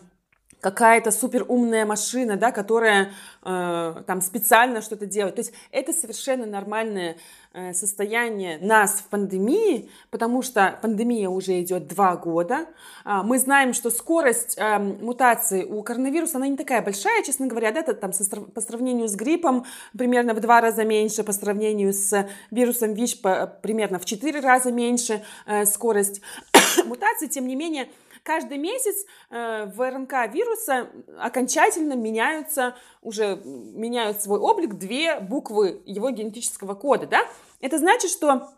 какая-то 0.61 1.11
супер 1.11 1.45
умная 1.49 1.87
машина, 1.87 2.37
да, 2.37 2.51
которая 2.51 3.13
э, 3.45 4.03
там 4.07 4.21
специально 4.21 4.83
что-то 4.83 5.07
делает. 5.07 5.37
То 5.37 5.41
есть 5.41 5.53
это 5.71 5.93
совершенно 5.93 6.47
нормальное 6.47 7.17
э, 7.53 7.73
состояние 7.75 8.59
нас 8.59 8.95
в 9.01 9.05
пандемии, 9.05 9.89
потому 10.11 10.43
что 10.43 10.79
пандемия 10.83 11.29
уже 11.29 11.61
идет 11.61 11.87
два 11.87 12.17
года. 12.17 12.67
Э, 13.05 13.23
мы 13.23 13.39
знаем, 13.39 13.73
что 13.73 13.91
скорость 13.91 14.57
э, 14.59 14.79
мутации 14.79 15.65
у 15.65 15.83
коронавируса, 15.83 16.39
она 16.39 16.49
не 16.49 16.57
такая 16.57 16.83
большая, 16.83 17.23
честно 17.23 17.47
говоря, 17.47 17.71
да, 17.71 17.81
это 17.81 17.95
там 17.95 18.13
со, 18.13 18.25
по 18.41 18.61
сравнению 18.61 19.09
с 19.09 19.15
гриппом 19.15 19.65
примерно 19.97 20.35
в 20.35 20.41
два 20.41 20.61
раза 20.61 20.85
меньше, 20.85 21.23
по 21.23 21.33
сравнению 21.33 21.93
с 21.93 22.29
вирусом 22.51 22.95
ВИЧ 22.95 23.21
по, 23.21 23.47
примерно 23.63 24.01
в 24.01 24.05
четыре 24.05 24.41
раза 24.41 24.73
меньше 24.73 25.23
э, 25.47 25.65
скорость 25.67 26.21
мутации. 26.85 27.29
Тем 27.29 27.47
не 27.47 27.55
менее, 27.55 27.89
каждый 28.29 28.59
месяц 28.59 29.07
э, 29.31 29.65
в 29.75 29.91
РНК 29.91 30.31
вируса 30.31 30.91
окончательно 31.19 31.95
меняются, 31.95 32.77
уже 33.01 33.37
меняют 33.45 34.21
свой 34.23 34.39
облик 34.39 34.75
две 34.75 35.19
буквы 35.19 35.81
его 35.87 36.11
генетического 36.11 36.75
кода, 36.75 37.07
да? 37.07 37.21
Это 37.63 37.79
значит, 37.79 38.11
что 38.11 38.51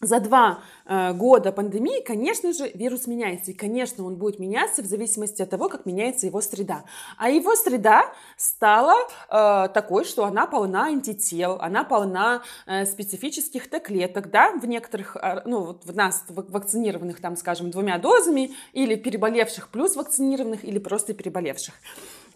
за 0.00 0.20
два 0.20 0.60
э, 0.86 1.12
года 1.12 1.52
пандемии, 1.52 2.02
конечно 2.02 2.52
же, 2.52 2.70
вирус 2.74 3.06
меняется. 3.06 3.52
И, 3.52 3.54
конечно, 3.54 4.04
он 4.04 4.16
будет 4.16 4.38
меняться 4.38 4.82
в 4.82 4.86
зависимости 4.86 5.40
от 5.40 5.50
того, 5.50 5.68
как 5.68 5.86
меняется 5.86 6.26
его 6.26 6.40
среда. 6.40 6.84
А 7.16 7.30
его 7.30 7.54
среда 7.54 8.12
стала 8.36 8.94
э, 9.30 9.68
такой, 9.72 10.04
что 10.04 10.24
она 10.24 10.46
полна 10.46 10.86
антител, 10.86 11.58
она 11.60 11.84
полна 11.84 12.42
э, 12.66 12.86
специфических 12.86 13.70
Т-клеток, 13.70 14.30
да, 14.30 14.52
в 14.52 14.66
некоторых, 14.66 15.16
э, 15.16 15.42
ну, 15.44 15.64
вот 15.64 15.84
в 15.84 15.94
нас, 15.94 16.24
вакцинированных, 16.28 17.20
там, 17.20 17.36
скажем, 17.36 17.70
двумя 17.70 17.98
дозами, 17.98 18.54
или 18.72 18.96
переболевших 18.96 19.68
плюс 19.68 19.96
вакцинированных, 19.96 20.64
или 20.64 20.78
просто 20.78 21.14
переболевших. 21.14 21.74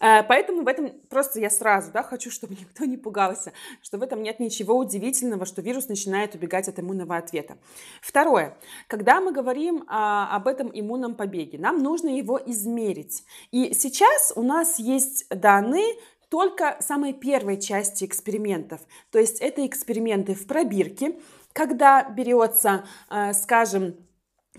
Э, 0.00 0.22
поэтому 0.22 0.62
в 0.62 0.68
этом 0.68 0.90
просто 1.08 1.40
я 1.40 1.50
сразу 1.50 1.92
да, 1.92 2.02
хочу, 2.02 2.30
чтобы 2.30 2.54
никто 2.54 2.84
не 2.84 2.96
пугался, 2.96 3.52
что 3.82 3.98
в 3.98 4.02
этом 4.02 4.22
нет 4.22 4.40
ничего 4.40 4.76
удивительного, 4.76 5.46
что 5.46 5.62
вирус 5.62 5.88
начинает 5.88 6.34
убегать 6.34 6.68
от 6.68 6.78
иммунного 6.78 7.16
ответа. 7.16 7.58
Второе. 8.00 8.56
Когда 8.86 9.20
мы 9.20 9.32
говорим 9.32 9.84
а, 9.88 10.34
об 10.34 10.46
этом 10.46 10.70
иммунном 10.72 11.14
побеге, 11.14 11.58
нам 11.58 11.78
нужно 11.82 12.08
его 12.08 12.40
измерить. 12.46 13.24
И 13.50 13.74
сейчас 13.74 14.32
у 14.36 14.42
нас 14.42 14.78
есть 14.78 15.28
данные 15.28 15.94
только 16.28 16.76
самой 16.80 17.14
первой 17.14 17.58
части 17.60 18.04
экспериментов. 18.04 18.80
То 19.10 19.18
есть 19.18 19.40
это 19.40 19.66
эксперименты 19.66 20.34
в 20.34 20.46
пробирке, 20.46 21.18
когда 21.52 22.04
берется, 22.04 22.84
э, 23.10 23.32
скажем, 23.32 23.96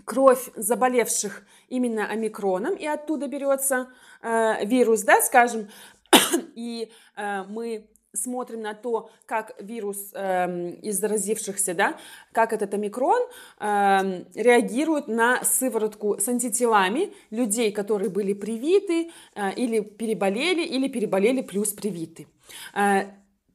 кровь 0.06 0.50
заболевших 0.56 1.44
именно 1.70 2.08
омикроном, 2.08 2.76
и 2.76 2.86
оттуда 2.86 3.28
берется 3.28 3.88
э, 4.22 4.66
вирус, 4.66 5.04
да, 5.04 5.22
скажем, 5.22 5.70
и 6.56 6.92
э, 7.16 7.44
мы 7.50 7.88
смотрим 8.14 8.62
на 8.62 8.74
то, 8.74 9.10
как 9.26 9.56
вирус 9.62 10.12
э, 10.14 10.72
из 10.82 11.00
заразившихся, 11.00 11.74
да, 11.74 11.98
как 12.32 12.54
этот 12.54 12.74
омикрон 12.74 13.22
э, 13.60 14.24
реагирует 14.36 15.08
на 15.08 15.44
сыворотку 15.44 16.20
с 16.20 16.28
антителами 16.28 17.14
людей, 17.30 17.72
которые 17.72 18.10
были 18.10 18.34
привиты 18.34 19.12
э, 19.36 19.54
или 19.54 19.82
переболели, 19.82 20.66
или 20.66 20.88
переболели 20.88 21.42
плюс 21.42 21.72
привиты. 21.72 22.28
Э, 22.74 23.04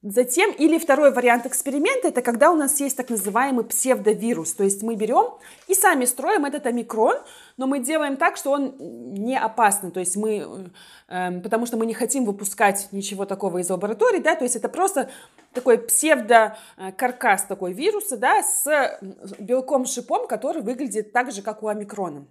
Затем, 0.07 0.53
или 0.53 0.79
второй 0.79 1.13
вариант 1.13 1.47
эксперимента, 1.47 2.09
это 2.09 2.21
когда 2.21 2.51
у 2.51 2.57
нас 2.57 2.79
есть 2.79 2.95
так 2.95 3.09
называемый 3.09 3.65
псевдовирус. 3.65 4.53
То 4.53 4.63
есть 4.63 4.83
мы 4.83 4.97
берем 4.97 5.39
и 5.67 5.73
сами 5.73 6.05
строим 6.05 6.45
этот 6.45 6.67
омикрон, 6.67 7.17
но 7.57 7.67
мы 7.67 7.79
делаем 7.79 8.19
так, 8.19 8.37
что 8.37 8.51
он 8.51 8.75
не 8.79 9.39
опасный. 9.39 9.91
То 9.91 10.01
есть 10.01 10.17
мы, 10.17 10.71
э, 11.09 11.41
потому 11.41 11.65
что 11.65 11.79
мы 11.79 11.87
не 11.87 11.95
хотим 11.95 12.27
выпускать 12.27 12.89
ничего 12.93 13.25
такого 13.25 13.63
из 13.63 13.71
лаборатории, 13.71 14.19
да, 14.19 14.35
то 14.35 14.45
есть 14.45 14.57
это 14.57 14.69
просто 14.69 15.09
такой 15.55 15.79
псевдокаркас 15.79 17.45
такой 17.45 17.73
вируса, 17.73 18.19
да, 18.19 18.43
с 18.43 18.99
белком-шипом, 19.39 20.27
который 20.27 20.61
выглядит 20.61 21.13
так 21.13 21.33
же, 21.33 21.41
как 21.41 21.63
у 21.63 21.69
омикрона. 21.69 22.27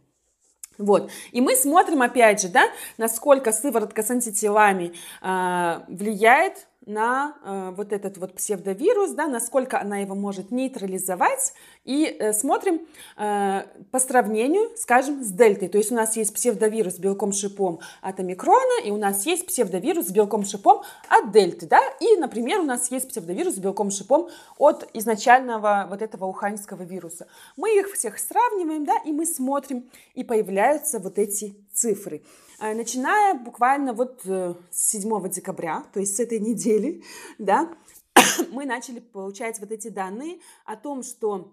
Вот. 0.78 1.10
И 1.32 1.42
мы 1.42 1.56
смотрим, 1.56 2.04
опять 2.04 2.42
же, 2.42 2.50
да, 2.50 2.66
насколько 2.98 3.52
сыворотка 3.52 4.04
с 4.04 4.12
антителами 4.12 4.94
э, 5.24 5.80
влияет 5.88 6.68
на 6.86 7.36
э, 7.44 7.74
вот 7.76 7.94
этот 7.94 8.18
вот 8.18 8.36
псевдовирус, 8.36 9.12
да, 9.12 9.28
насколько 9.28 9.80
она 9.80 10.00
его 10.00 10.16
может 10.16 10.52
нейтрализовать, 10.52 11.54
и 11.86 12.06
э, 12.06 12.34
смотрим 12.34 12.82
э, 13.18 13.64
по 13.92 14.00
сравнению, 14.00 14.70
скажем, 14.78 15.24
с 15.24 15.32
дельтой. 15.32 15.70
То 15.70 15.78
есть 15.78 15.92
у 15.92 15.96
нас 15.96 16.16
есть 16.18 16.34
псевдовирус 16.34 16.96
с 16.96 17.00
белком-шипом 17.00 17.80
от 18.02 18.20
омикрона, 18.20 18.84
и 18.84 18.92
у 18.92 18.98
нас 18.98 19.26
есть 19.26 19.46
псевдовирус 19.46 20.08
с 20.08 20.12
белком-шипом 20.12 20.82
от 21.10 21.32
дельты, 21.32 21.68
да, 21.68 21.82
и, 22.00 22.18
например, 22.18 22.60
у 22.60 22.66
нас 22.66 22.92
есть 22.92 23.10
псевдовирус 23.10 23.56
с 23.56 23.60
белком-шипом 23.60 24.30
от 24.58 24.90
изначального 24.94 25.88
вот 25.90 26.02
этого 26.02 26.26
уханьского 26.26 26.84
вируса. 26.84 27.28
Мы 27.56 27.80
их 27.80 27.94
всех 27.94 28.20
сравниваем, 28.20 28.86
да, 28.86 28.98
и 29.06 29.12
мы 29.12 29.26
смотрим, 29.26 29.90
и 30.16 30.24
появляются 30.24 31.00
вот 31.00 31.18
эти 31.18 31.56
цифры. 31.74 32.22
Э, 32.64 32.74
начиная 32.74 33.34
буквально 33.34 33.92
вот 33.92 34.22
э, 34.26 34.54
с 34.72 34.92
7 34.92 35.30
декабря, 35.30 35.84
то 35.92 36.00
есть 36.00 36.16
с 36.16 36.22
этой 36.22 36.40
недели, 36.40 37.04
да, 37.38 37.68
мы 38.52 38.66
начали 38.66 39.02
получать 39.02 39.60
вот 39.60 39.74
эти 39.74 39.90
данные 39.90 40.40
о 40.64 40.78
том, 40.78 41.04
что 41.04 41.52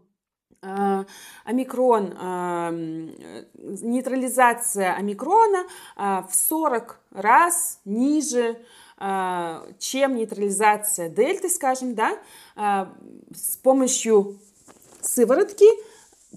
э, 0.62 1.04
омикрон, 1.44 2.10
нейтрализация 3.82 4.94
омикрона 4.94 5.66
в 5.96 6.30
40 6.32 7.00
раз 7.10 7.80
ниже, 7.84 8.64
чем 8.98 10.14
нейтрализация 10.14 11.08
дельты, 11.08 11.48
скажем, 11.48 11.94
да, 11.94 12.18
с 13.34 13.56
помощью 13.56 14.38
сыворотки 15.00 15.64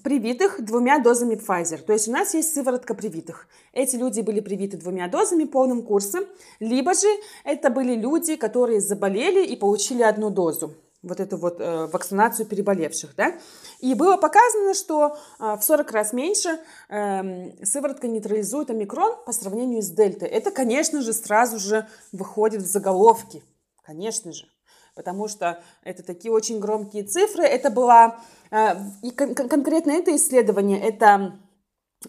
привитых 0.02 0.64
двумя 0.64 1.00
дозами 1.00 1.36
Pfizer. 1.36 1.78
То 1.78 1.94
есть 1.94 2.08
у 2.08 2.12
нас 2.12 2.34
есть 2.34 2.54
сыворотка 2.54 2.94
привитых. 2.96 3.48
Эти 3.74 3.96
люди 3.96 4.22
были 4.22 4.40
привиты 4.40 4.78
двумя 4.78 5.08
дозами 5.08 5.44
полным 5.44 5.84
курсом, 5.84 6.26
либо 6.60 6.94
же 6.94 7.08
это 7.44 7.70
были 7.70 7.96
люди, 7.96 8.36
которые 8.36 8.82
заболели 8.82 9.46
и 9.46 9.56
получили 9.56 10.02
одну 10.02 10.30
дозу 10.30 10.74
вот 11.04 11.20
эту 11.20 11.38
вот 11.38 11.60
э, 11.60 11.88
вакцинацию 11.88 12.46
переболевших, 12.46 13.14
да, 13.18 13.34
и 13.80 13.94
было 13.94 14.16
показано, 14.16 14.74
что 14.74 15.18
э, 15.38 15.58
в 15.60 15.62
40 15.62 15.92
раз 15.92 16.14
меньше 16.14 16.58
э, 16.88 17.64
сыворотка 17.66 18.08
нейтрализует 18.08 18.70
омикрон 18.70 19.18
по 19.26 19.34
сравнению 19.34 19.82
с 19.82 19.90
дельтой. 19.90 20.30
Это, 20.30 20.50
конечно 20.50 21.02
же, 21.02 21.12
сразу 21.12 21.60
же 21.60 21.88
выходит 22.14 22.62
в 22.62 22.66
заголовки, 22.68 23.44
конечно 23.84 24.32
же 24.32 24.48
потому 24.96 25.28
что 25.28 25.62
это 25.84 26.04
такие 26.04 26.32
очень 26.32 26.60
громкие 26.60 27.04
цифры. 27.04 27.44
Это 27.44 27.70
была, 27.70 28.20
э, 28.52 28.76
и 29.02 29.12
кон- 29.12 29.36
конкретно 29.36 29.92
это 29.92 30.16
исследование, 30.16 30.80
это 30.80 31.40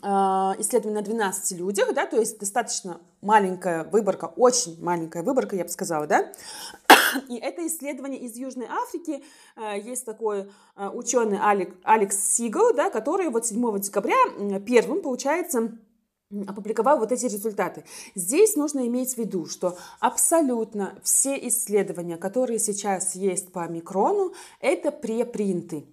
э, 0.02 0.06
исследование 0.06 1.00
на 1.00 1.04
12 1.04 1.58
людях, 1.58 1.94
да, 1.94 2.06
то 2.06 2.16
есть 2.16 2.38
достаточно 2.38 3.00
маленькая 3.20 3.84
выборка, 3.84 4.26
очень 4.36 4.82
маленькая 4.82 5.22
выборка, 5.22 5.56
я 5.56 5.64
бы 5.64 5.70
сказала, 5.70 6.06
да. 6.06 6.32
И 7.28 7.36
это 7.36 7.64
исследование 7.66 8.20
из 8.20 8.36
Южной 8.36 8.66
Африки. 8.66 9.22
Э, 9.56 9.78
есть 9.78 10.04
такой 10.04 10.50
ученый 10.76 11.38
Алекс 11.40 12.16
Сигал, 12.16 12.74
да, 12.74 12.90
который 12.90 13.28
вот 13.28 13.46
7 13.46 13.78
декабря 13.80 14.16
первым, 14.66 15.00
получается, 15.00 15.78
опубликовал 16.46 16.98
вот 16.98 17.12
эти 17.12 17.26
результаты. 17.26 17.84
Здесь 18.14 18.56
нужно 18.56 18.86
иметь 18.86 19.14
в 19.14 19.18
виду, 19.18 19.46
что 19.46 19.76
абсолютно 20.00 20.98
все 21.02 21.36
исследования, 21.48 22.16
которые 22.16 22.58
сейчас 22.58 23.14
есть 23.14 23.52
по 23.52 23.66
микрону, 23.68 24.32
это 24.60 24.90
препринты. 24.90 25.84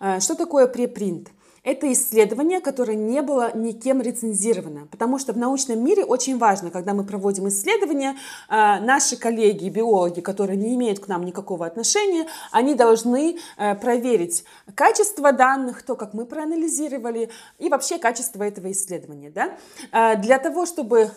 Э, 0.00 0.20
что 0.20 0.34
такое 0.34 0.66
препринт? 0.66 1.30
Это 1.68 1.92
исследование, 1.92 2.60
которое 2.60 2.96
не 2.96 3.20
было 3.20 3.54
никем 3.54 4.00
рецензировано, 4.00 4.88
потому 4.90 5.18
что 5.18 5.34
в 5.34 5.36
научном 5.36 5.84
мире 5.84 6.02
очень 6.02 6.38
важно, 6.38 6.70
когда 6.70 6.94
мы 6.94 7.04
проводим 7.04 7.48
исследования, 7.48 8.16
э, 8.48 8.80
наши 8.80 9.16
коллеги, 9.16 9.68
биологи, 9.68 10.20
которые 10.20 10.56
не 10.56 10.74
имеют 10.74 10.98
к 11.00 11.08
нам 11.08 11.24
никакого 11.24 11.66
отношения, 11.66 12.26
они 12.52 12.74
должны 12.74 13.38
э, 13.58 13.74
проверить 13.74 14.44
качество 14.74 15.32
данных, 15.32 15.82
то, 15.82 15.94
как 15.94 16.14
мы 16.14 16.24
проанализировали, 16.24 17.28
и 17.58 17.68
вообще 17.68 17.98
качество 17.98 18.42
этого 18.42 18.72
исследования. 18.72 19.30
Да? 19.30 19.52
Э, 19.92 20.16
для 20.16 20.38
того, 20.38 20.64
чтобы 20.64 21.10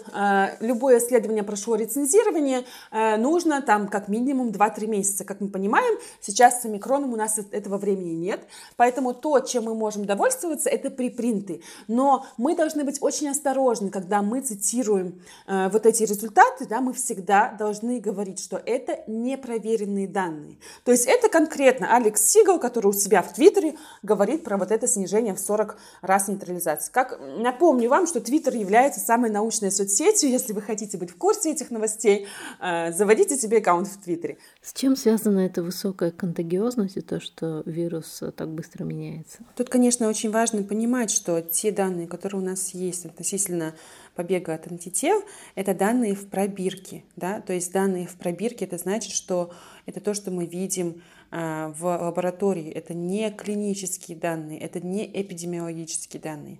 любое 0.59 0.99
исследование 0.99 1.43
прошло 1.43 1.75
рецензирование, 1.75 2.65
нужно 3.17 3.61
там 3.61 3.87
как 3.87 4.07
минимум 4.07 4.49
2-3 4.49 4.87
месяца. 4.87 5.23
Как 5.23 5.41
мы 5.41 5.47
понимаем, 5.47 5.97
сейчас 6.19 6.61
с 6.61 6.65
омикроном 6.65 7.13
у 7.13 7.15
нас 7.15 7.39
этого 7.51 7.77
времени 7.77 8.13
нет, 8.13 8.41
поэтому 8.75 9.13
то, 9.13 9.39
чем 9.39 9.65
мы 9.65 9.75
можем 9.75 10.05
довольствоваться, 10.05 10.40
довольствоваться, 10.41 10.69
это 10.69 10.89
припринты. 10.89 11.61
Но 11.87 12.25
мы 12.37 12.55
должны 12.55 12.83
быть 12.83 12.97
очень 13.01 13.29
осторожны, 13.29 13.89
когда 13.89 14.21
мы 14.21 14.41
цитируем 14.41 15.21
э, 15.47 15.69
вот 15.69 15.85
эти 15.85 16.03
результаты, 16.03 16.65
да, 16.67 16.81
мы 16.81 16.93
всегда 16.93 17.55
должны 17.57 17.99
говорить, 17.99 18.39
что 18.39 18.61
это 18.65 18.99
непроверенные 19.07 20.07
данные. 20.07 20.57
То 20.83 20.91
есть 20.91 21.05
это 21.07 21.29
конкретно 21.29 21.95
Алекс 21.95 22.21
Сигал, 22.21 22.59
который 22.59 22.87
у 22.87 22.93
себя 22.93 23.21
в 23.21 23.33
Твиттере 23.33 23.75
говорит 24.03 24.43
про 24.43 24.57
вот 24.57 24.71
это 24.71 24.87
снижение 24.87 25.33
в 25.33 25.39
40 25.39 25.77
раз 26.01 26.27
нейтрализации. 26.27 26.91
Как, 26.91 27.19
напомню 27.37 27.89
вам, 27.89 28.07
что 28.07 28.19
Твиттер 28.19 28.55
является 28.55 28.99
самой 28.99 29.29
научной 29.29 29.71
соцсетью. 29.71 30.29
Если 30.29 30.53
вы 30.53 30.61
хотите 30.61 30.97
быть 30.97 31.11
в 31.11 31.17
курсе 31.17 31.51
этих 31.51 31.71
новостей, 31.71 32.27
э, 32.59 32.91
заводите 32.93 33.37
себе 33.37 33.57
аккаунт 33.57 33.87
в 33.87 34.01
Твиттере. 34.01 34.37
С 34.61 34.73
чем 34.73 34.95
связана 34.95 35.39
эта 35.39 35.63
высокая 35.63 36.11
контагиозность 36.11 36.97
и 36.97 37.01
то, 37.01 37.19
что 37.19 37.63
вирус 37.65 38.23
так 38.35 38.49
быстро 38.49 38.83
меняется? 38.83 39.39
Тут, 39.55 39.69
конечно, 39.69 40.07
очень 40.07 40.20
важно 40.29 40.63
понимать, 40.63 41.09
что 41.09 41.41
те 41.41 41.71
данные, 41.71 42.07
которые 42.07 42.41
у 42.41 42.45
нас 42.45 42.73
есть 42.73 43.05
относительно 43.05 43.73
побега 44.15 44.53
от 44.53 44.71
антител, 44.71 45.23
это 45.55 45.73
данные 45.73 46.13
в 46.13 46.27
пробирке. 46.27 47.03
Да? 47.15 47.41
То 47.41 47.53
есть 47.53 47.71
данные 47.71 48.07
в 48.07 48.15
пробирке, 48.15 48.65
это 48.65 48.77
значит, 48.77 49.13
что 49.13 49.51
это 49.85 49.99
то, 49.99 50.13
что 50.13 50.29
мы 50.29 50.45
видим 50.45 51.01
а, 51.31 51.69
в 51.69 51.85
лаборатории. 51.85 52.69
Это 52.69 52.93
не 52.93 53.31
клинические 53.31 54.17
данные, 54.17 54.59
это 54.59 54.85
не 54.85 55.05
эпидемиологические 55.05 56.21
данные. 56.21 56.59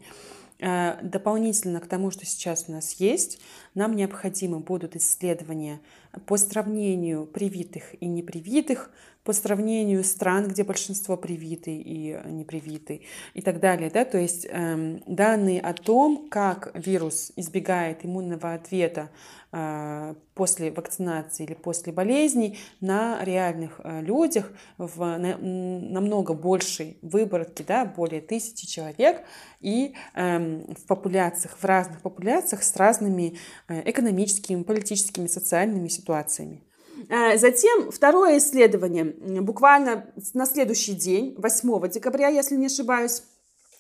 А, 0.62 1.00
дополнительно 1.01 1.80
к 1.80 1.88
тому, 1.88 2.12
что 2.12 2.25
сейчас 2.25 2.65
у 2.68 2.72
нас 2.72 2.94
есть, 2.94 3.39
нам 3.74 3.96
необходимы 3.96 4.60
будут 4.60 4.96
исследования 4.96 5.82
по 6.25 6.38
сравнению 6.38 7.25
привитых 7.25 7.96
и 8.01 8.06
непривитых, 8.06 8.91
по 9.24 9.34
сравнению 9.34 10.04
стран, 10.04 10.48
где 10.48 10.63
большинство 10.63 11.16
привиты 11.16 11.75
и 11.75 12.20
непривиты 12.25 13.01
и 13.34 13.42
так 13.42 13.60
далее. 13.60 13.90
Да? 13.92 14.04
То 14.04 14.18
есть 14.18 14.48
эм, 14.50 15.04
данные 15.06 15.62
о 15.62 15.74
том, 15.74 16.28
как 16.30 16.72
вирус 16.74 17.32
избегает 17.36 18.04
иммунного 18.04 18.54
ответа 18.54 19.10
э, 19.51 20.16
после 20.34 20.72
вакцинации 20.72 21.44
или 21.44 21.54
после 21.54 21.94
болезней 21.94 22.58
на 22.80 23.24
реальных 23.24 23.80
э, 23.84 24.01
людях 24.01 24.51
в 24.78 24.98
на, 24.98 25.38
намного 25.38 26.34
большей 26.34 26.98
выборке, 27.04 27.63
да, 27.68 27.86
более 27.86 28.22
тысячи 28.22 28.66
человек, 28.66 29.24
и 29.60 29.94
эм, 30.16 30.74
в 30.74 30.88
популяциях, 30.88 31.58
в 31.58 31.63
разных 31.63 32.01
популяциях 32.01 32.63
с 32.63 32.75
разными 32.75 33.38
э, 33.68 33.90
экономическими, 33.90 34.63
политическими, 34.63 35.28
социальными 35.28 35.90
ситуациями. 35.90 36.63
Э, 37.10 37.38
затем 37.38 37.91
второе 37.91 38.38
исследование, 38.38 39.05
буквально 39.41 40.05
на 40.33 40.45
следующий 40.45 40.93
день, 40.93 41.36
8 41.38 41.89
декабря, 41.89 42.27
если 42.29 42.55
не 42.55 42.67
ошибаюсь, 42.67 43.24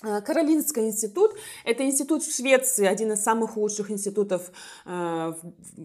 Каролинский 0.01 0.87
институт– 0.87 1.35
это 1.65 1.85
институт 1.85 2.23
в 2.23 2.35
Швеции, 2.35 2.87
один 2.87 3.11
из 3.11 3.21
самых 3.23 3.55
лучших 3.55 3.91
институтов 3.91 4.51
э, 4.85 5.33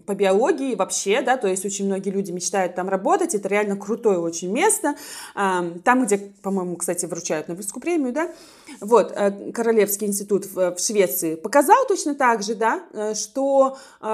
по 0.05 0.15
биологии 0.15 0.73
вообще, 0.73 1.21
да, 1.21 1.37
то 1.37 1.47
есть 1.47 1.63
очень 1.65 1.85
многие 1.85 2.09
люди 2.09 2.31
мечтают 2.31 2.73
там 2.73 2.89
работать, 2.89 3.35
это 3.35 3.47
реально 3.47 3.77
крутое 3.77 4.17
очень 4.17 4.51
место, 4.51 4.95
э, 5.35 5.71
там, 5.83 6.05
где, 6.05 6.17
по-моему, 6.41 6.77
кстати, 6.77 7.05
вручают 7.05 7.47
Нобелевскую 7.47 7.81
премию, 7.81 8.11
да, 8.11 8.33
вот, 8.81 9.13
э, 9.15 9.51
Королевский 9.51 10.07
институт 10.07 10.47
в, 10.47 10.75
в 10.75 10.79
Швеции 10.79 11.35
показал 11.35 11.85
точно 11.87 12.15
так 12.15 12.41
же, 12.41 12.55
да, 12.55 12.81
э, 12.93 13.13
что 13.13 13.77
э, 14.01 14.07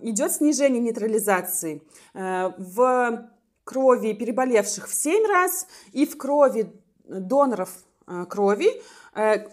идет 0.00 0.32
снижение 0.32 0.80
нейтрализации 0.80 1.82
э, 2.14 2.50
в 2.56 3.28
крови 3.64 4.14
переболевших 4.14 4.88
в 4.88 4.94
7 4.94 5.26
раз 5.26 5.66
и 5.92 6.06
в 6.06 6.16
крови 6.16 6.72
доноров 7.04 7.70
э, 8.06 8.24
крови 8.26 8.70
Э, 8.72 8.99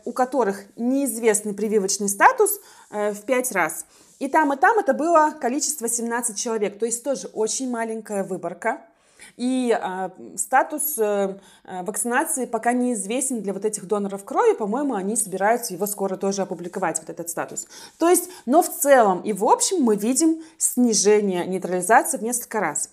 у 0.05 0.11
которых 0.11 0.63
неизвестный 0.75 1.53
прививочный 1.53 2.09
статус 2.09 2.59
э, 2.91 3.13
в 3.13 3.21
5 3.21 3.51
раз. 3.53 3.85
И 4.19 4.27
там, 4.27 4.53
и 4.53 4.57
там 4.57 4.79
это 4.79 4.93
было 4.93 5.33
количество 5.39 5.87
17 5.87 6.37
человек, 6.37 6.79
то 6.79 6.85
есть 6.85 7.03
тоже 7.03 7.27
очень 7.33 7.69
маленькая 7.69 8.23
выборка. 8.23 8.81
И 9.35 9.77
э, 9.79 10.09
статус 10.37 10.97
э, 10.97 11.37
вакцинации 11.63 12.45
пока 12.45 12.71
неизвестен 12.71 13.41
для 13.41 13.53
вот 13.53 13.65
этих 13.65 13.87
доноров 13.87 14.23
крови. 14.23 14.55
По-моему, 14.55 14.93
они 14.93 15.15
собираются 15.15 15.73
его 15.73 15.85
скоро 15.87 16.17
тоже 16.17 16.43
опубликовать, 16.43 16.99
вот 16.99 17.09
этот 17.09 17.29
статус. 17.29 17.67
То 17.97 18.09
есть, 18.09 18.29
но 18.45 18.61
в 18.61 18.69
целом 18.69 19.21
и 19.21 19.33
в 19.33 19.43
общем 19.43 19.81
мы 19.81 19.95
видим 19.95 20.41
снижение 20.57 21.45
нейтрализации 21.45 22.17
в 22.17 22.23
несколько 22.23 22.59
раз 22.59 22.89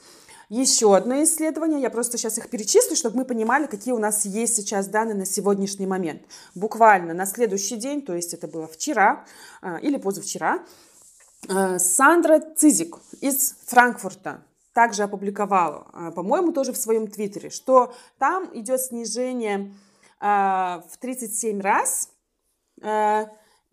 еще 0.48 0.96
одно 0.96 1.22
исследование. 1.22 1.80
Я 1.80 1.90
просто 1.90 2.18
сейчас 2.18 2.38
их 2.38 2.50
перечислю, 2.50 2.96
чтобы 2.96 3.18
мы 3.18 3.24
понимали, 3.24 3.66
какие 3.66 3.94
у 3.94 3.98
нас 3.98 4.24
есть 4.24 4.56
сейчас 4.56 4.86
данные 4.86 5.14
на 5.14 5.26
сегодняшний 5.26 5.86
момент. 5.86 6.22
Буквально 6.54 7.14
на 7.14 7.26
следующий 7.26 7.76
день, 7.76 8.02
то 8.02 8.14
есть 8.14 8.34
это 8.34 8.48
было 8.48 8.66
вчера 8.66 9.24
а, 9.62 9.78
или 9.78 9.96
позавчера, 9.96 10.64
а, 11.48 11.78
Сандра 11.78 12.40
Цизик 12.40 12.98
из 13.20 13.56
Франкфурта 13.66 14.42
также 14.72 15.04
опубликовала, 15.04 15.86
а, 15.92 16.10
по-моему, 16.10 16.52
тоже 16.52 16.72
в 16.72 16.76
своем 16.76 17.06
твиттере, 17.06 17.50
что 17.50 17.94
там 18.18 18.50
идет 18.52 18.80
снижение 18.80 19.72
в 20.20 20.90
37 21.00 21.60
раз. 21.60 22.08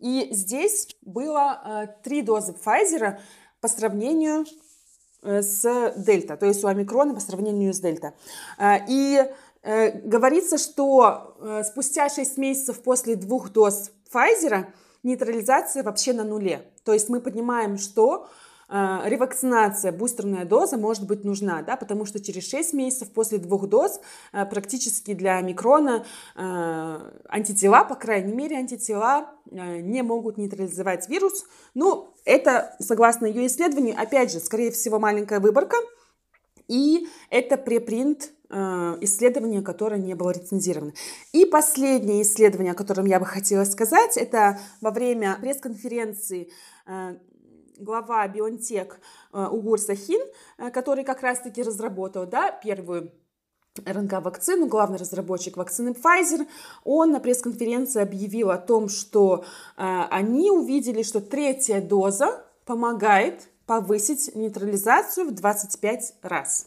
И 0.00 0.28
здесь 0.32 0.88
было 1.00 1.96
три 2.02 2.20
дозы 2.20 2.52
Pfizer 2.52 3.20
по 3.62 3.68
сравнению 3.68 4.44
с 5.22 5.94
дельта, 5.96 6.36
то 6.36 6.46
есть 6.46 6.64
у 6.64 6.66
омикрона 6.66 7.14
по 7.14 7.20
сравнению 7.20 7.72
с 7.72 7.80
дельта. 7.80 8.14
Э, 8.58 8.78
и 8.88 9.24
э, 9.62 10.00
говорится, 10.00 10.58
что 10.58 11.36
спустя 11.64 12.08
6 12.08 12.36
месяцев 12.38 12.82
после 12.82 13.16
двух 13.16 13.50
доз 13.50 13.92
Pfizer 14.12 14.66
нейтрализация 15.02 15.82
вообще 15.82 16.12
на 16.12 16.24
нуле. 16.24 16.66
То 16.84 16.92
есть 16.92 17.08
мы 17.08 17.20
понимаем, 17.20 17.78
что 17.78 18.28
ревакцинация, 18.68 19.92
бустерная 19.92 20.46
доза 20.46 20.78
может 20.78 21.06
быть 21.06 21.24
нужна, 21.24 21.60
да, 21.60 21.76
потому 21.76 22.06
что 22.06 22.20
через 22.20 22.48
6 22.48 22.72
месяцев 22.72 23.10
после 23.10 23.36
двух 23.36 23.68
доз 23.68 24.00
практически 24.30 25.12
для 25.12 25.38
микрона 25.42 26.06
антитела, 26.34 27.84
по 27.84 27.96
крайней 27.96 28.32
мере, 28.32 28.56
антитела 28.56 29.28
не 29.50 30.02
могут 30.02 30.38
нейтрализовать 30.38 31.06
вирус. 31.10 31.44
Ну, 31.74 32.11
это, 32.24 32.76
согласно 32.78 33.26
ее 33.26 33.46
исследованию, 33.46 33.94
опять 33.98 34.32
же, 34.32 34.40
скорее 34.40 34.70
всего, 34.70 34.98
маленькая 34.98 35.40
выборка, 35.40 35.76
и 36.68 37.08
это 37.30 37.56
препринт 37.56 38.32
исследование, 39.00 39.62
которое 39.62 39.98
не 39.98 40.14
было 40.14 40.30
рецензировано. 40.30 40.92
И 41.32 41.46
последнее 41.46 42.20
исследование, 42.20 42.72
о 42.72 42.76
котором 42.76 43.06
я 43.06 43.18
бы 43.18 43.24
хотела 43.24 43.64
сказать, 43.64 44.18
это 44.18 44.60
во 44.82 44.90
время 44.90 45.38
пресс-конференции 45.40 46.50
глава 47.82 48.26
BioNTech 48.28 48.92
э, 49.32 49.46
Угур 49.46 49.78
Сахин, 49.78 50.20
э, 50.58 50.70
который 50.70 51.04
как 51.04 51.22
раз-таки 51.22 51.62
разработал 51.62 52.26
да, 52.26 52.50
первую 52.52 53.12
РНК-вакцину, 53.80 54.66
главный 54.66 54.98
разработчик 54.98 55.56
вакцины 55.56 55.90
Pfizer, 55.90 56.46
он 56.84 57.12
на 57.12 57.20
пресс-конференции 57.20 58.02
объявил 58.02 58.50
о 58.50 58.58
том, 58.58 58.88
что 58.88 59.44
э, 59.76 60.02
они 60.10 60.50
увидели, 60.50 61.02
что 61.02 61.20
третья 61.20 61.80
доза 61.80 62.44
помогает 62.66 63.48
повысить 63.66 64.34
нейтрализацию 64.34 65.26
в 65.28 65.34
25 65.34 66.14
раз. 66.22 66.66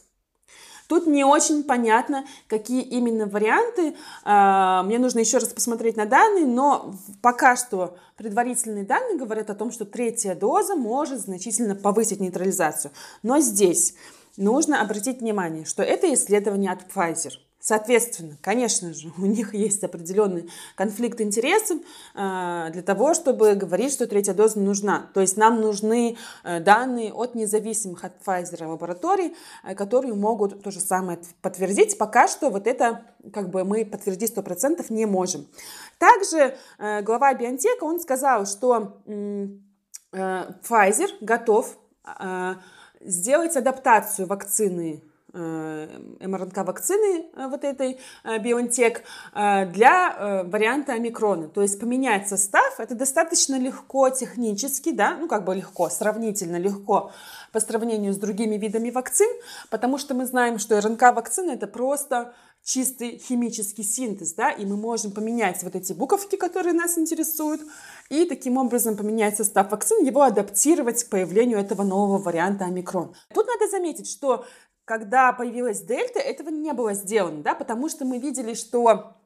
Тут 0.88 1.06
не 1.06 1.24
очень 1.24 1.64
понятно, 1.64 2.24
какие 2.46 2.82
именно 2.82 3.26
варианты. 3.26 3.96
А, 4.24 4.84
мне 4.84 4.98
нужно 4.98 5.18
еще 5.18 5.38
раз 5.38 5.48
посмотреть 5.48 5.96
на 5.96 6.06
данные, 6.06 6.46
но 6.46 6.94
пока 7.22 7.56
что 7.56 7.96
предварительные 8.16 8.84
данные 8.84 9.18
говорят 9.18 9.50
о 9.50 9.56
том, 9.56 9.72
что 9.72 9.84
третья 9.84 10.36
доза 10.36 10.76
может 10.76 11.20
значительно 11.20 11.74
повысить 11.74 12.20
нейтрализацию. 12.20 12.92
Но 13.24 13.40
здесь 13.40 13.94
нужно 14.36 14.80
обратить 14.80 15.20
внимание, 15.20 15.64
что 15.64 15.82
это 15.82 16.12
исследование 16.12 16.72
от 16.72 16.82
Pfizer. 16.92 17.32
Соответственно, 17.66 18.36
конечно 18.42 18.94
же, 18.94 19.10
у 19.18 19.26
них 19.26 19.52
есть 19.52 19.82
определенный 19.82 20.48
конфликт 20.76 21.20
интересов 21.20 21.78
э, 22.14 22.68
для 22.70 22.82
того, 22.82 23.12
чтобы 23.12 23.54
говорить, 23.54 23.92
что 23.92 24.06
третья 24.06 24.34
доза 24.34 24.60
нужна. 24.60 25.10
То 25.14 25.20
есть 25.20 25.36
нам 25.36 25.60
нужны 25.60 26.16
э, 26.44 26.60
данные 26.60 27.12
от 27.12 27.34
независимых 27.34 28.04
от 28.04 28.12
Pfizer 28.24 28.68
лабораторий, 28.68 29.34
э, 29.64 29.74
которые 29.74 30.14
могут 30.14 30.62
то 30.62 30.70
же 30.70 30.78
самое 30.78 31.18
подтвердить. 31.42 31.98
Пока 31.98 32.28
что 32.28 32.50
вот 32.50 32.68
это 32.68 33.02
как 33.32 33.50
бы 33.50 33.64
мы 33.64 33.84
подтвердить 33.84 34.32
100% 34.36 34.86
не 34.90 35.06
можем. 35.06 35.48
Также 35.98 36.56
глава 36.78 37.34
BioNTech, 37.34 37.78
он 37.80 37.98
сказал, 37.98 38.46
что 38.46 39.02
Pfizer 40.12 41.08
готов 41.20 41.76
сделать 43.06 43.56
адаптацию 43.56 44.26
вакцины 44.26 45.02
Э, 45.38 45.86
МРНК-вакцины 46.20 47.26
э, 47.34 47.48
вот 47.48 47.62
этой 47.62 47.98
э, 48.24 48.38
BioNTech 48.38 49.02
для 49.70 50.44
варианта 50.44 50.94
омикрона. 50.94 51.48
То 51.48 51.60
есть 51.60 51.78
поменять 51.78 52.26
состав, 52.26 52.80
это 52.80 52.94
достаточно 52.94 53.58
легко 53.58 54.08
технически, 54.08 54.92
да, 54.92 55.16
ну 55.18 55.28
как 55.28 55.44
бы 55.44 55.54
легко, 55.54 55.90
сравнительно 55.90 56.56
легко 56.56 57.12
по 57.52 57.60
сравнению 57.60 58.14
с 58.14 58.16
другими 58.16 58.56
видами 58.56 58.90
вакцин, 58.90 59.28
потому 59.68 59.98
что 59.98 60.14
мы 60.14 60.24
знаем, 60.24 60.58
что 60.58 60.80
РНК-вакцина 60.80 61.50
это 61.50 61.66
просто 61.66 62.32
чистый 62.66 63.18
химический 63.18 63.84
синтез, 63.84 64.32
да, 64.32 64.50
и 64.50 64.64
мы 64.66 64.76
можем 64.76 65.12
поменять 65.12 65.62
вот 65.62 65.76
эти 65.76 65.92
буковки, 65.92 66.36
которые 66.36 66.72
нас 66.72 66.98
интересуют, 66.98 67.60
и 68.08 68.26
таким 68.26 68.56
образом 68.56 68.96
поменять 68.96 69.36
состав 69.36 69.70
вакцины, 69.70 70.06
его 70.06 70.22
адаптировать 70.22 71.04
к 71.04 71.08
появлению 71.08 71.58
этого 71.58 71.82
нового 71.82 72.18
варианта 72.18 72.64
омикрон. 72.64 73.14
Тут 73.34 73.46
надо 73.46 73.68
заметить, 73.70 74.08
что 74.08 74.44
когда 74.84 75.32
появилась 75.32 75.80
дельта, 75.82 76.20
этого 76.20 76.48
не 76.48 76.72
было 76.72 76.94
сделано, 76.94 77.42
да, 77.42 77.54
потому 77.54 77.88
что 77.88 78.04
мы 78.04 78.18
видели, 78.18 78.54
что 78.54 79.16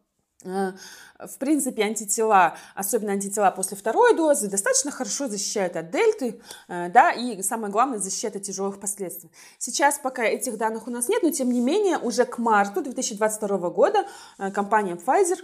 э, 0.43 0.73
в 1.19 1.39
принципе, 1.39 1.83
антитела, 1.83 2.57
особенно 2.75 3.13
антитела 3.13 3.51
после 3.51 3.77
второй 3.77 4.17
дозы, 4.17 4.49
достаточно 4.49 4.91
хорошо 4.91 5.29
защищают 5.29 5.77
от 5.77 5.91
дельты, 5.91 6.41
э, 6.69 6.89
да, 6.89 7.13
и 7.13 7.43
самое 7.43 7.71
главное, 7.71 7.99
защищают 7.99 8.37
от 8.37 8.43
тяжелых 8.43 8.81
последствий. 8.81 9.31
Сейчас 9.59 9.99
пока 9.99 10.25
этих 10.25 10.57
данных 10.57 10.89
у 10.89 10.91
нас 10.91 11.09
нет, 11.11 11.23
но 11.23 11.31
тем 11.31 11.53
не 11.53 11.61
менее, 11.61 11.99
уже 11.99 12.25
к 12.25 12.39
марту 12.39 12.81
2022 12.83 13.71
года 13.71 14.07
э, 14.39 14.51
компания 14.51 14.95
Pfizer 14.95 15.41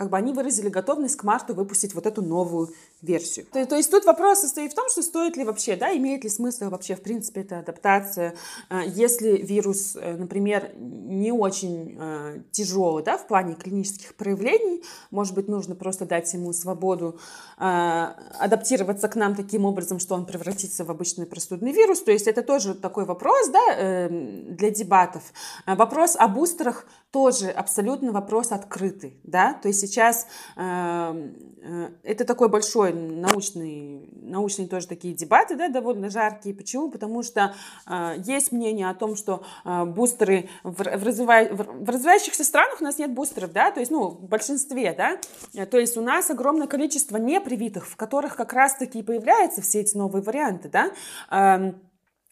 как 0.00 0.08
бы 0.08 0.16
они 0.16 0.32
выразили 0.32 0.70
готовность 0.70 1.16
к 1.16 1.24
марту 1.24 1.52
выпустить 1.52 1.94
вот 1.94 2.06
эту 2.06 2.22
новую 2.22 2.72
версию. 3.02 3.44
То, 3.52 3.66
то 3.66 3.76
есть 3.76 3.90
тут 3.90 4.06
вопрос 4.06 4.40
состоит 4.40 4.72
в 4.72 4.74
том, 4.74 4.88
что 4.88 5.02
стоит 5.02 5.36
ли 5.36 5.44
вообще, 5.44 5.76
да, 5.76 5.94
имеет 5.94 6.24
ли 6.24 6.30
смысл 6.30 6.70
вообще, 6.70 6.96
в 6.96 7.02
принципе, 7.02 7.42
эта 7.42 7.58
адаптация, 7.58 8.34
э, 8.70 8.80
если 8.86 9.36
вирус, 9.36 9.96
э, 10.00 10.16
например, 10.16 10.72
не 10.78 11.32
очень 11.32 11.98
э, 12.00 12.40
тяжелый, 12.50 13.04
да, 13.04 13.18
в 13.18 13.26
плане 13.26 13.54
клинических 13.56 14.14
проявлений, 14.14 14.82
может 15.10 15.34
быть, 15.34 15.48
нужно 15.48 15.74
просто 15.74 16.06
дать 16.06 16.32
ему 16.32 16.54
свободу 16.54 17.18
адаптироваться 17.58 19.06
к 19.08 19.16
нам 19.16 19.34
таким 19.34 19.66
образом, 19.66 19.98
что 19.98 20.14
он 20.14 20.24
превратится 20.24 20.82
в 20.82 20.90
обычный 20.90 21.26
простудный 21.26 21.72
вирус, 21.72 22.00
то 22.00 22.10
есть 22.10 22.26
это 22.26 22.40
тоже 22.40 22.74
такой 22.74 23.04
вопрос, 23.04 23.50
да, 23.50 24.08
для 24.08 24.70
дебатов. 24.70 25.22
Вопрос 25.66 26.16
о 26.18 26.26
бустерах 26.28 26.86
тоже 27.10 27.50
абсолютно 27.50 28.12
вопрос 28.12 28.52
открытый, 28.52 29.20
да, 29.24 29.54
то 29.54 29.68
есть 29.68 29.80
сейчас 29.80 30.26
это 32.02 32.24
такой 32.24 32.48
большой 32.48 32.92
научный, 32.92 34.08
научные 34.22 34.66
тоже 34.66 34.86
такие 34.86 35.14
дебаты, 35.14 35.56
да, 35.56 35.68
довольно 35.68 36.08
жаркие. 36.08 36.54
Почему? 36.54 36.90
Потому 36.90 37.22
что 37.22 37.54
э, 37.86 38.14
есть 38.24 38.52
мнение 38.52 38.88
о 38.88 38.94
том, 38.94 39.14
что 39.14 39.42
э, 39.64 39.84
бустеры 39.84 40.48
в, 40.62 40.82
в, 40.82 41.04
развивай, 41.04 41.52
в, 41.52 41.88
развивающихся 41.88 42.44
странах 42.44 42.80
у 42.80 42.84
нас 42.84 42.98
нет 42.98 43.12
бустеров, 43.12 43.52
да, 43.52 43.70
то 43.70 43.80
есть, 43.80 43.92
ну, 43.92 44.08
в 44.08 44.28
большинстве, 44.28 44.94
да, 44.96 45.66
то 45.66 45.78
есть 45.78 45.96
у 45.96 46.00
нас 46.00 46.30
огромное 46.30 46.66
количество 46.66 47.18
непривитых, 47.18 47.86
в 47.86 47.96
которых 47.96 48.36
как 48.36 48.52
раз-таки 48.52 49.00
и 49.00 49.02
появляются 49.02 49.60
все 49.60 49.80
эти 49.80 49.96
новые 49.96 50.22
варианты, 50.22 50.70
да, 50.70 50.92
э, 51.30 51.72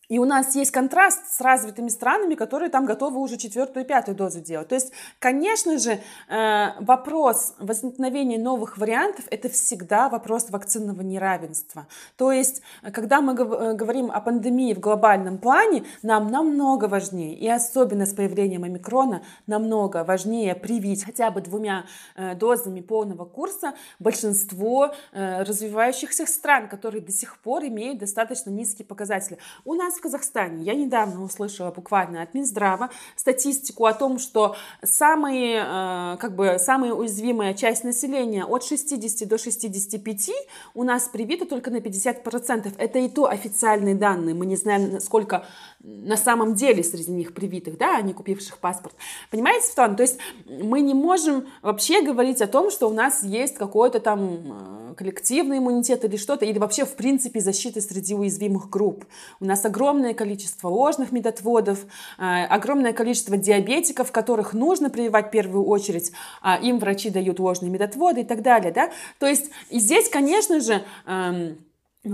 и 0.09 0.19
у 0.19 0.25
нас 0.25 0.55
есть 0.57 0.71
контраст 0.71 1.21
с 1.31 1.41
развитыми 1.41 1.89
странами, 1.89 2.35
которые 2.35 2.71
там 2.71 2.87
готовы 2.87 3.21
уже 3.21 3.37
четвертую 3.37 3.85
и 3.85 3.89
пятую 3.89 4.17
дозу 4.17 4.41
делать. 4.41 4.69
То 4.69 4.75
есть, 4.75 4.91
конечно 5.19 5.79
же, 5.79 6.01
э, 6.29 6.67
вопрос 6.81 7.55
возникновения 7.59 8.39
новых 8.39 8.79
вариантов– 8.79 9.27
это 9.31 9.51
всегда 9.51 10.09
вопрос 10.09 10.49
вакцинного 10.49 11.03
неравенства. 11.03 11.87
То 12.17 12.33
есть, 12.33 12.63
когда 12.93 13.21
мы 13.21 13.35
э, 13.35 13.75
говорим 13.75 14.11
о 14.11 14.21
пандемии 14.21 14.73
в 14.73 14.81
глобальном 14.81 15.37
плане, 15.37 15.85
нам 16.03 16.31
намного 16.31 16.87
важнее, 16.87 17.35
и 17.35 17.47
особенно 17.47 18.07
с 18.07 18.15
появлением 18.15 18.65
омикрона, 18.65 19.23
намного 19.47 20.05
важнее 20.05 20.55
привить 20.55 21.05
хотя 21.05 21.31
бы 21.31 21.43
двумя 21.43 21.85
э, 22.17 22.35
дозами 22.35 22.81
полного 22.81 23.27
курса 23.27 23.75
большинство 23.99 24.95
развивающихся 25.13 26.27
стран, 26.27 26.69
которые 26.69 27.03
до 27.03 27.13
сих 27.13 27.39
пор 27.39 27.65
имеют 27.65 27.99
достаточно 27.99 28.51
низкие 28.51 28.87
показатели. 28.87 29.39
У 29.65 29.75
нас 29.75 29.98
в 29.99 30.01
Казахстане 30.01 30.63
я 30.63 30.75
недавно 30.75 31.25
услышала 31.25 31.71
буквально 31.73 32.23
от 32.23 32.33
Минздрава 32.33 32.91
статистику 33.17 33.85
о 33.85 33.93
том, 33.93 34.19
что 34.19 34.57
самые, 34.83 35.65
э, 35.67 36.17
как 36.19 36.37
бы, 36.37 36.57
самая 36.59 36.93
уязвимая 36.93 37.53
часть 37.55 37.85
населения 37.85 38.45
от 38.45 38.63
60 38.65 39.29
до 39.29 39.39
65 39.39 40.31
у 40.75 40.85
нас 40.85 41.09
привита 41.09 41.47
только 41.47 41.71
на 41.71 41.81
50%. 41.81 42.75
Это 42.79 42.99
и 43.01 43.09
то 43.09 43.27
официальные 43.27 43.97
данные. 43.97 44.35
Мы 44.35 44.47
не 44.47 44.57
знаем, 44.57 45.01
сколько 45.01 45.45
на 45.81 46.17
самом 46.17 46.55
деле 46.55 46.83
среди 46.83 47.13
них 47.13 47.35
привитых, 47.35 47.79
да, 47.79 47.97
а 47.97 48.03
не 48.03 48.13
купивших 48.13 48.59
паспорт. 48.59 48.95
Понимаете, 49.31 49.67
Стан? 49.67 49.95
То 49.95 50.03
есть 50.03 50.19
мы 50.47 50.81
не 50.81 50.93
можем 50.93 51.47
вообще 51.63 52.03
говорить 52.03 52.43
о 52.43 52.49
том, 52.49 52.71
что 52.71 52.89
у 52.89 52.93
нас 52.93 53.23
есть 53.23 53.55
какой-то 53.55 54.01
там 54.01 54.91
э, 54.91 54.95
коллективный 54.97 55.59
иммунитет 55.59 56.05
или 56.05 56.17
что-то, 56.17 56.45
или 56.45 56.59
вообще 56.59 56.85
в 56.85 56.97
принципе 56.97 57.39
защиты 57.41 57.81
среди 57.81 58.15
уязвимых 58.15 58.69
групп. 58.69 59.05
У 59.39 59.45
нас 59.45 59.65
огромное 59.65 60.15
количество 60.15 60.69
ложных 60.69 61.13
медотводов, 61.13 61.87
э, 62.19 62.45
огромное 62.47 62.93
количество 62.93 63.37
диабетиков, 63.37 64.11
которых 64.11 64.55
нужно 64.55 64.91
прививать 64.91 65.29
в 65.29 65.31
первую 65.31 65.65
очередь, 65.65 66.11
а 66.43 66.59
им 66.61 66.81
врачи 66.81 67.09
дают 67.09 67.39
ложные 67.39 67.71
медотводы 67.71 68.23
и 68.23 68.25
так 68.25 68.43
далее, 68.43 68.73
да. 68.73 68.91
То 69.21 69.27
есть 69.27 69.51
и 69.71 69.79
здесь, 69.79 70.09
конечно 70.09 70.61
же, 70.61 70.83
эм, 71.07 71.59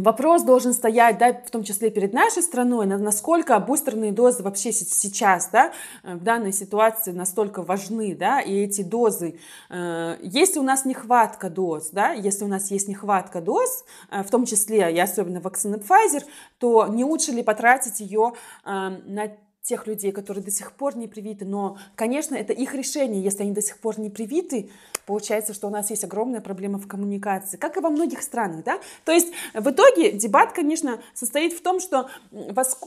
Вопрос 0.01 0.43
должен 0.43 0.73
стоять, 0.73 1.19
да, 1.19 1.33
в 1.33 1.51
том 1.51 1.63
числе 1.63 1.91
перед 1.91 2.13
нашей 2.13 2.43
страной, 2.43 2.87
насколько 2.87 3.59
бустерные 3.61 4.13
дозы 4.13 4.43
вообще 4.43 4.73
сейчас, 4.73 5.49
да, 5.53 5.73
в 6.03 6.23
данной 6.23 6.53
ситуации 6.53 7.13
настолько 7.13 7.63
важны, 7.63 8.15
да, 8.15 8.41
и 8.41 8.55
эти 8.65 8.83
дозы, 8.83 9.39
э, 9.71 10.17
если 10.23 10.59
у 10.59 10.63
нас 10.63 10.85
нехватка 10.85 11.51
доз, 11.51 11.91
да, 11.91 12.13
если 12.13 12.45
у 12.45 12.49
нас 12.49 12.71
есть 12.71 12.89
нехватка 12.89 13.41
доз, 13.41 13.85
э, 14.11 14.23
в 14.23 14.31
том 14.31 14.47
числе 14.47 14.93
и 14.93 14.99
особенно 14.99 15.41
вакцины 15.41 15.77
Pfizer, 15.77 16.25
то 16.59 16.87
не 16.89 17.05
лучше 17.05 17.33
ли 17.33 17.43
потратить 17.43 18.01
ее 18.01 18.33
э, 18.65 18.71
на 19.07 19.29
тех 19.65 19.87
людей, 19.87 20.13
которые 20.13 20.45
до 20.45 20.51
сих 20.51 20.73
пор 20.73 20.95
не 20.95 21.09
привиты, 21.09 21.47
но, 21.47 21.79
конечно, 21.97 22.35
это 22.35 22.53
их 22.53 22.75
решение, 22.75 23.23
если 23.23 23.45
они 23.45 23.53
до 23.53 23.63
сих 23.63 23.79
пор 23.79 23.99
не 23.99 24.11
привиты, 24.11 24.71
получается, 25.07 25.55
что 25.55 25.69
у 25.69 25.71
нас 25.71 25.89
есть 25.89 26.05
огромная 26.05 26.43
проблема 26.43 26.79
в 26.79 26.87
коммуникации, 26.87 27.57
как 27.57 27.79
и 27.79 27.81
во 27.81 27.89
многих 27.89 28.23
странах, 28.23 28.63
да. 28.63 28.79
То 29.05 29.13
есть 29.13 29.29
в 29.55 29.71
итоге 29.71 30.13
дебат, 30.13 30.53
конечно, 30.53 31.01
состоит 31.15 31.55
в 31.55 31.63
том, 31.63 31.81
что 31.81 32.11
вас, 32.31 32.79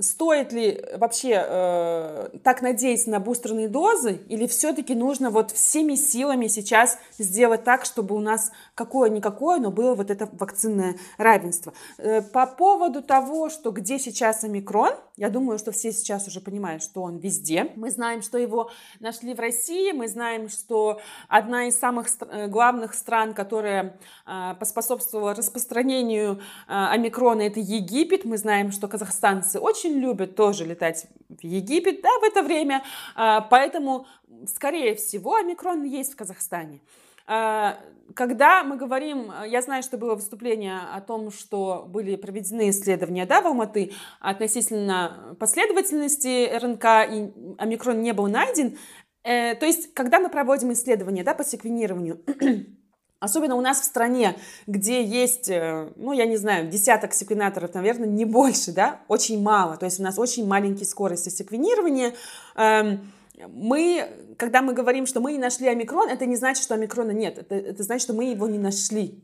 стоит 0.00 0.52
ли 0.52 0.84
вообще 0.96 1.44
э, 1.46 2.28
так 2.42 2.60
надеяться 2.60 3.08
на 3.10 3.20
бустерные 3.20 3.68
дозы, 3.68 4.20
или 4.28 4.48
все-таки 4.48 4.96
нужно 4.96 5.30
вот 5.30 5.52
всеми 5.52 5.94
силами 5.94 6.48
сейчас 6.48 6.98
сделать 7.18 7.62
так, 7.62 7.84
чтобы 7.84 8.16
у 8.16 8.20
нас 8.20 8.50
какое-никакое, 8.74 9.60
но 9.60 9.70
было 9.70 9.94
вот 9.94 10.10
это 10.10 10.28
вакцинное 10.32 10.96
равенство. 11.18 11.72
Э, 11.98 12.20
по 12.20 12.46
поводу 12.46 13.00
того, 13.00 13.48
что 13.48 13.70
где 13.70 14.00
сейчас 14.00 14.42
омикрон, 14.42 14.94
я 15.16 15.30
думаю, 15.30 15.58
что 15.58 15.70
все 15.70 15.92
сейчас 15.92 16.15
уже 16.26 16.40
понимают, 16.40 16.82
что 16.82 17.02
он 17.02 17.16
везде. 17.16 17.72
Мы 17.76 17.90
знаем, 17.90 18.22
что 18.22 18.38
его 18.38 18.70
нашли 19.00 19.34
в 19.34 19.40
России, 19.40 19.92
мы 19.92 20.06
знаем, 20.06 20.48
что 20.48 21.00
одна 21.28 21.56
одна 21.56 21.68
из 21.68 21.78
самых 21.78 22.06
э, 22.20 22.48
главных 22.48 22.94
стран, 22.94 23.32
которая 23.32 23.96
а, 24.26 24.54
поспособствовала 24.54 25.34
распространению 25.34 26.40
а, 26.66 26.92
омикрона, 26.92 27.42
это 27.42 27.60
Египет. 27.60 28.24
Мы 28.24 28.36
знаем, 28.36 28.72
что 28.72 28.88
казахстанцы 28.88 29.58
очень 29.58 29.92
любят 29.92 30.36
тоже 30.36 30.66
летать 30.66 31.06
в 31.28 31.44
Египет 31.44 32.02
да, 32.02 32.10
в 32.20 32.24
это 32.24 32.42
время, 32.42 32.82
а, 33.14 33.40
поэтому, 33.40 34.06
скорее 34.46 34.94
всего, 34.94 35.34
омикрон 35.36 35.84
есть 35.84 36.12
в 36.12 36.16
Казахстане. 36.16 36.80
Когда 37.26 38.62
мы 38.62 38.76
говорим, 38.76 39.32
я 39.46 39.60
знаю, 39.62 39.82
что 39.82 39.98
было 39.98 40.14
выступление 40.14 40.78
о 40.94 41.00
том, 41.00 41.32
что 41.32 41.84
были 41.88 42.14
проведены 42.16 42.70
исследования 42.70 43.26
да, 43.26 43.40
в 43.40 43.46
Алматы 43.46 43.92
относительно 44.20 45.36
последовательности 45.40 46.48
РНК, 46.56 46.84
и 47.10 47.32
омикрон 47.58 48.00
не 48.02 48.12
был 48.12 48.28
найден, 48.28 48.78
Э, 49.26 49.56
то 49.56 49.66
есть, 49.66 49.92
когда 49.92 50.20
мы 50.20 50.28
проводим 50.28 50.72
исследования 50.72 51.24
да, 51.24 51.34
по 51.34 51.44
секвенированию, 51.44 52.22
Особенно 53.18 53.56
у 53.56 53.62
нас 53.62 53.80
в 53.80 53.84
стране, 53.84 54.36
где 54.66 55.02
есть, 55.02 55.48
э, 55.48 55.90
ну, 55.96 56.12
я 56.12 56.26
не 56.26 56.36
знаю, 56.36 56.68
десяток 56.68 57.14
секвенаторов, 57.14 57.72
наверное, 57.72 58.06
не 58.06 58.26
больше, 58.26 58.72
да, 58.72 59.00
очень 59.08 59.42
мало. 59.42 59.78
То 59.78 59.86
есть 59.86 59.98
у 59.98 60.02
нас 60.02 60.18
очень 60.18 60.46
маленькие 60.46 60.84
скорости 60.84 61.30
секвенирования. 61.30 62.12
Эм, 62.56 63.10
мы, 63.48 64.08
когда 64.38 64.62
мы 64.62 64.72
говорим, 64.72 65.06
что 65.06 65.20
мы 65.20 65.32
не 65.32 65.38
нашли 65.38 65.68
омикрон, 65.68 66.08
это 66.08 66.26
не 66.26 66.36
значит, 66.36 66.62
что 66.62 66.74
омикрона 66.74 67.10
нет. 67.10 67.38
Это, 67.38 67.54
это 67.54 67.82
значит, 67.82 68.04
что 68.04 68.14
мы 68.14 68.24
его 68.24 68.46
не 68.48 68.58
нашли. 68.58 69.22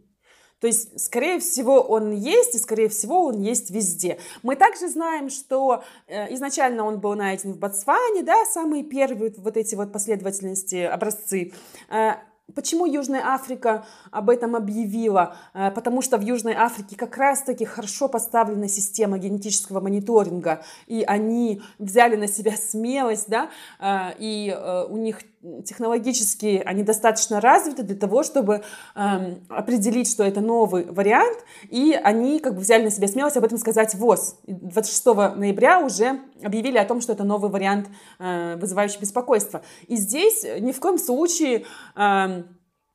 То 0.60 0.68
есть, 0.68 1.00
скорее 1.00 1.40
всего, 1.40 1.80
он 1.80 2.12
есть, 2.12 2.54
и, 2.54 2.58
скорее 2.58 2.88
всего, 2.88 3.24
он 3.24 3.40
есть 3.40 3.70
везде. 3.70 4.20
Мы 4.44 4.54
также 4.54 4.88
знаем, 4.88 5.28
что 5.28 5.82
э, 6.06 6.32
изначально 6.34 6.84
он 6.84 7.00
был 7.00 7.16
найден 7.16 7.54
в 7.54 7.58
Ботсване, 7.58 8.22
да, 8.22 8.44
самые 8.44 8.84
первые 8.84 9.34
вот 9.38 9.56
эти 9.56 9.74
вот 9.74 9.92
последовательности, 9.92 10.76
образцы. 10.76 11.52
Э, 11.90 12.12
Почему 12.54 12.86
Южная 12.86 13.22
Африка 13.24 13.86
об 14.10 14.28
этом 14.28 14.56
объявила? 14.56 15.36
Э, 15.54 15.70
потому 15.70 16.02
что 16.02 16.18
в 16.18 16.22
Южной 16.22 16.54
Африке 16.54 16.96
как 16.96 17.16
раз-таки 17.16 17.64
хорошо 17.64 18.08
поставлена 18.08 18.68
система 18.68 19.18
генетического 19.18 19.80
мониторинга, 19.80 20.62
и 20.86 21.02
они 21.02 21.62
взяли 21.78 22.16
на 22.16 22.28
себя 22.28 22.56
смелость, 22.56 23.28
да, 23.28 23.50
э, 23.78 24.14
и 24.18 24.54
э, 24.54 24.84
у 24.88 24.96
них 24.96 25.20
технологически 25.64 26.62
они 26.64 26.82
достаточно 26.82 27.40
развиты 27.40 27.82
для 27.82 27.96
того, 27.96 28.22
чтобы 28.22 28.62
эм, 28.94 29.44
определить, 29.48 30.10
что 30.10 30.22
это 30.24 30.40
новый 30.40 30.84
вариант, 30.84 31.38
и 31.68 31.92
они 31.92 32.38
как 32.38 32.54
бы 32.54 32.60
взяли 32.60 32.84
на 32.84 32.90
себя 32.90 33.08
смелость 33.08 33.36
об 33.36 33.44
этом 33.44 33.58
сказать 33.58 33.94
ВОЗ. 33.94 34.36
26 34.46 35.04
ноября 35.36 35.80
уже 35.80 36.20
объявили 36.42 36.78
о 36.78 36.84
том, 36.84 37.00
что 37.00 37.12
это 37.12 37.24
новый 37.24 37.50
вариант, 37.50 37.88
вызывающий 38.18 39.00
беспокойство. 39.00 39.62
И 39.88 39.96
здесь 39.96 40.44
ни 40.60 40.72
в 40.72 40.80
коем 40.80 40.98
случае 40.98 41.64
эм, 41.96 42.46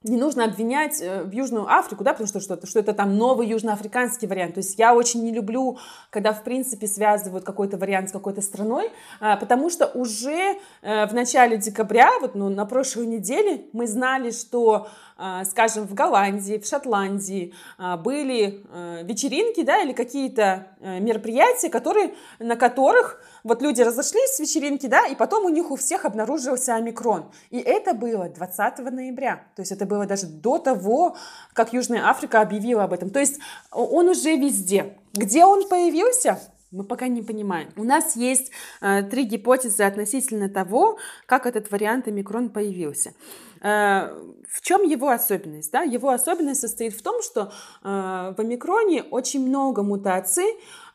не 0.03 0.15
нужно 0.15 0.45
обвинять 0.45 1.01
э, 1.01 1.23
в 1.23 1.31
Южную 1.31 1.67
Африку, 1.67 2.03
да, 2.03 2.11
потому 2.11 2.27
что, 2.27 2.39
что, 2.39 2.65
что 2.65 2.79
это 2.79 2.93
там 2.93 3.17
новый 3.17 3.47
южноафриканский 3.47 4.27
вариант. 4.27 4.53
То 4.53 4.59
есть 4.59 4.77
я 4.77 4.93
очень 4.93 5.23
не 5.23 5.33
люблю, 5.33 5.79
когда, 6.11 6.33
в 6.33 6.43
принципе, 6.43 6.87
связывают 6.87 7.43
какой-то 7.43 7.77
вариант 7.77 8.09
с 8.09 8.11
какой-то 8.11 8.41
страной, 8.41 8.91
а, 9.19 9.37
потому 9.37 9.69
что 9.69 9.87
уже 9.87 10.57
э, 10.81 11.07
в 11.07 11.13
начале 11.13 11.57
декабря, 11.57 12.11
вот 12.21 12.35
ну, 12.35 12.49
на 12.49 12.65
прошлой 12.65 13.07
неделе, 13.07 13.65
мы 13.73 13.87
знали, 13.87 14.29
что 14.31 14.87
а, 15.19 15.45
скажем, 15.45 15.87
в 15.87 15.95
Голландии, 15.95 16.59
в 16.59 16.67
Шотландии 16.67 17.53
а, 17.79 17.97
были 17.97 18.61
вечеринки, 19.03 19.63
да, 19.63 19.81
или 19.81 19.93
какие-то 19.93 20.67
э, 20.79 20.99
мероприятия, 20.99 21.69
которые, 21.69 22.13
на 22.37 22.55
которых 22.55 23.19
вот 23.47 23.61
люди 23.61 23.81
разошлись 23.81 24.35
с 24.35 24.39
вечеринки, 24.39 24.87
да, 24.87 25.07
и 25.07 25.15
потом 25.15 25.45
у 25.45 25.49
них 25.49 25.71
у 25.71 25.75
всех 25.75 26.05
обнаружился 26.05 26.75
омикрон. 26.75 27.31
И 27.49 27.59
это 27.59 27.93
было 27.93 28.29
20 28.29 28.79
ноября. 28.91 29.43
То 29.55 29.61
есть 29.61 29.71
это 29.71 29.85
было 29.85 30.05
даже 30.05 30.27
до 30.27 30.57
того, 30.57 31.15
как 31.53 31.73
Южная 31.73 32.07
Африка 32.07 32.41
объявила 32.41 32.83
об 32.83 32.93
этом. 32.93 33.09
То 33.09 33.19
есть 33.19 33.39
он 33.71 34.09
уже 34.09 34.35
везде. 34.35 34.97
Где 35.13 35.45
он 35.45 35.67
появился? 35.67 36.39
Мы 36.71 36.83
пока 36.83 37.07
не 37.07 37.21
понимаем. 37.21 37.69
У 37.77 37.83
нас 37.85 38.17
есть 38.17 38.51
э, 38.81 39.03
три 39.03 39.23
гипотезы 39.23 39.83
относительно 39.83 40.49
того, 40.49 40.97
как 41.25 41.45
этот 41.45 41.71
вариант 41.71 42.09
омикрон 42.09 42.49
появился. 42.49 43.13
Э, 43.61 44.09
в 44.49 44.61
чем 44.61 44.83
его 44.83 45.09
особенность? 45.09 45.71
Да? 45.71 45.83
Его 45.83 46.09
особенность 46.09 46.59
состоит 46.59 46.93
в 46.93 47.01
том, 47.01 47.21
что 47.23 47.53
э, 47.83 48.33
в 48.37 48.39
омикроне 48.39 49.03
очень 49.03 49.47
много 49.47 49.81
мутаций, 49.81 50.45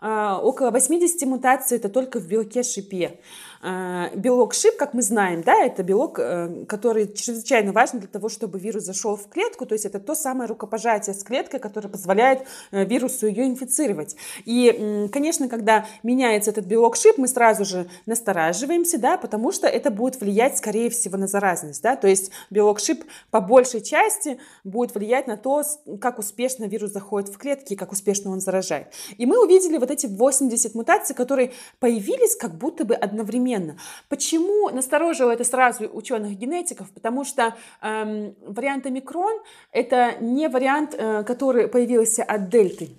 около 0.02 0.70
80 0.70 1.22
мутаций 1.28 1.78
это 1.78 1.88
только 1.88 2.18
в 2.18 2.26
белке 2.26 2.62
шипе. 2.62 3.20
Э, 3.62 4.08
белок 4.16 4.54
ШИП, 4.54 4.76
как 4.76 4.92
мы 4.92 5.02
знаем, 5.02 5.42
да, 5.42 5.64
это 5.64 5.84
белок, 5.84 6.18
э, 6.18 6.64
который 6.66 7.12
чрезвычайно 7.12 7.72
важен 7.72 8.00
для 8.00 8.08
того, 8.08 8.28
чтобы 8.28 8.58
вирус 8.58 8.82
зашел 8.82 9.14
в 9.14 9.28
клетку, 9.28 9.66
то 9.66 9.74
есть 9.74 9.84
это 9.84 10.00
то 10.00 10.16
самое 10.16 10.48
рукопожатие 10.48 11.14
с 11.14 11.22
клеткой, 11.22 11.60
которое 11.60 11.88
позволяет 11.88 12.42
э, 12.72 12.84
вирусу 12.84 13.28
ее 13.28 13.46
инфицировать. 13.46 14.16
И, 14.46 15.08
конечно, 15.12 15.48
когда 15.48 15.86
меняется 16.02 16.50
этот 16.50 16.66
белок 16.66 16.96
ШИП, 16.96 17.18
мы 17.18 17.28
сразу 17.28 17.64
же 17.64 17.86
настораживаемся, 18.06 18.98
да, 18.98 19.16
потому 19.16 19.52
что 19.52 19.68
это 19.68 19.92
будет 19.92 20.20
влиять, 20.20 20.58
скорее 20.58 20.90
всего, 20.90 21.16
на 21.16 21.28
заразность, 21.28 21.82
да, 21.82 21.94
то 21.94 22.08
есть 22.08 22.32
белок 22.50 22.80
ШИП 22.80 23.04
по 23.30 23.40
большей 23.40 23.80
части 23.80 24.40
будет 24.64 24.92
влиять 24.96 25.28
на 25.28 25.36
то, 25.36 25.62
как 26.00 26.18
успешно 26.18 26.64
вирус 26.64 26.90
заходит 26.90 27.32
в 27.32 27.38
клетки 27.38 27.76
как 27.76 27.92
успешно 27.92 28.30
он 28.30 28.40
заражает. 28.40 28.88
И 29.18 29.26
мы 29.26 29.42
увидели 29.42 29.78
вот 29.78 29.90
эти 29.90 30.06
80 30.06 30.74
мутаций, 30.74 31.14
которые 31.14 31.52
появились 31.78 32.36
как 32.36 32.56
будто 32.56 32.84
бы 32.84 32.94
одновременно 32.94 33.51
одновременно. 33.52 33.76
Почему 34.08 34.70
насторожило 34.70 35.30
это 35.30 35.44
сразу 35.44 35.88
ученых-генетиков? 35.92 36.90
Потому 36.92 37.24
что 37.24 37.54
эм, 37.80 38.34
вариант 38.46 38.86
омикрон– 38.86 39.40
это 39.72 40.16
не 40.20 40.48
вариант, 40.48 40.94
э, 40.96 41.24
который 41.24 41.68
появился 41.68 42.22
от 42.22 42.48
дельты. 42.48 42.90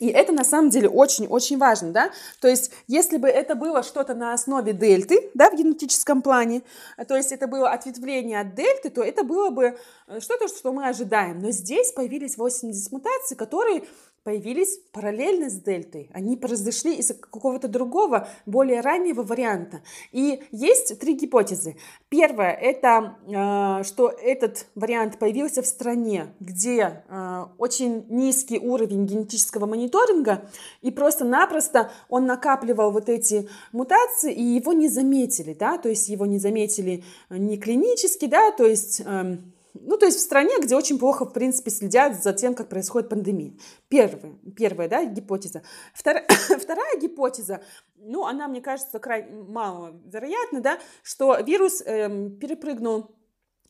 И 0.00 0.08
это 0.08 0.32
на 0.32 0.44
самом 0.44 0.70
деле 0.70 0.88
очень-очень 0.88 1.56
важно, 1.56 1.92
да? 1.92 2.10
То 2.40 2.48
есть, 2.48 2.72
если 2.88 3.16
бы 3.16 3.28
это 3.28 3.54
было 3.54 3.84
что-то 3.84 4.14
на 4.14 4.34
основе 4.34 4.72
дельты, 4.72 5.30
да, 5.34 5.50
в 5.50 5.56
генетическом 5.56 6.20
плане, 6.20 6.62
то 7.08 7.16
есть 7.16 7.30
это 7.30 7.46
было 7.46 7.70
ответвление 7.70 8.40
от 8.40 8.54
дельты, 8.54 8.90
то 8.90 9.02
это 9.02 9.22
было 9.22 9.50
бы 9.50 9.78
э, 10.08 10.20
что-то, 10.20 10.48
что 10.48 10.72
мы 10.72 10.88
ожидаем. 10.88 11.40
Но 11.40 11.52
здесь 11.52 11.92
появились 11.92 12.36
80 12.36 12.92
мутаций, 12.92 13.36
которые 13.36 13.84
появились 14.24 14.78
параллельно 14.90 15.50
с 15.50 15.54
дельтой. 15.54 16.10
Они 16.12 16.36
произошли 16.36 16.94
из 16.94 17.08
какого-то 17.08 17.68
другого, 17.68 18.26
более 18.46 18.80
раннего 18.80 19.22
варианта. 19.22 19.82
И 20.12 20.42
есть 20.50 20.98
три 20.98 21.14
гипотезы. 21.14 21.76
Первая– 22.08 22.52
это 22.60 23.16
э, 23.26 23.84
что 23.84 24.08
этот 24.08 24.66
вариант 24.74 25.18
появился 25.18 25.62
в 25.62 25.66
стране, 25.66 26.34
где 26.40 27.04
э, 27.06 27.44
очень 27.58 28.06
низкий 28.08 28.58
уровень 28.58 29.04
генетического 29.04 29.66
мониторинга, 29.66 30.48
и 30.80 30.90
просто-напросто 30.90 31.90
он 32.08 32.24
накапливал 32.24 32.92
вот 32.92 33.10
эти 33.10 33.48
мутации, 33.72 34.32
и 34.32 34.42
его 34.42 34.72
не 34.72 34.88
заметили, 34.88 35.52
да, 35.52 35.76
то 35.76 35.90
есть 35.90 36.08
его 36.08 36.24
не 36.24 36.38
заметили 36.38 37.04
не 37.28 37.58
клинически, 37.58 38.24
да, 38.26 38.52
то 38.52 38.64
есть 38.64 39.02
эм, 39.04 39.53
ну, 39.74 39.96
то 39.96 40.06
есть 40.06 40.18
в 40.18 40.22
стране, 40.22 40.60
где 40.60 40.76
очень 40.76 40.98
плохо, 40.98 41.24
в 41.24 41.32
принципе, 41.32 41.70
следят 41.70 42.22
за 42.22 42.32
тем, 42.32 42.54
как 42.54 42.68
происходит 42.68 43.08
пандемия. 43.08 43.54
Первая, 43.88 44.34
первая 44.56 44.88
да, 44.88 45.04
гипотеза. 45.04 45.62
Вторая, 45.92 46.26
вторая 46.60 47.00
гипотеза, 47.00 47.60
ну, 47.96 48.24
она, 48.24 48.46
мне 48.46 48.60
кажется, 48.60 48.98
крайне 48.98 49.42
мало 49.42 50.00
вероятна, 50.06 50.60
да, 50.60 50.78
что 51.02 51.36
вирус 51.40 51.82
эм, 51.84 52.38
перепрыгнул 52.38 53.10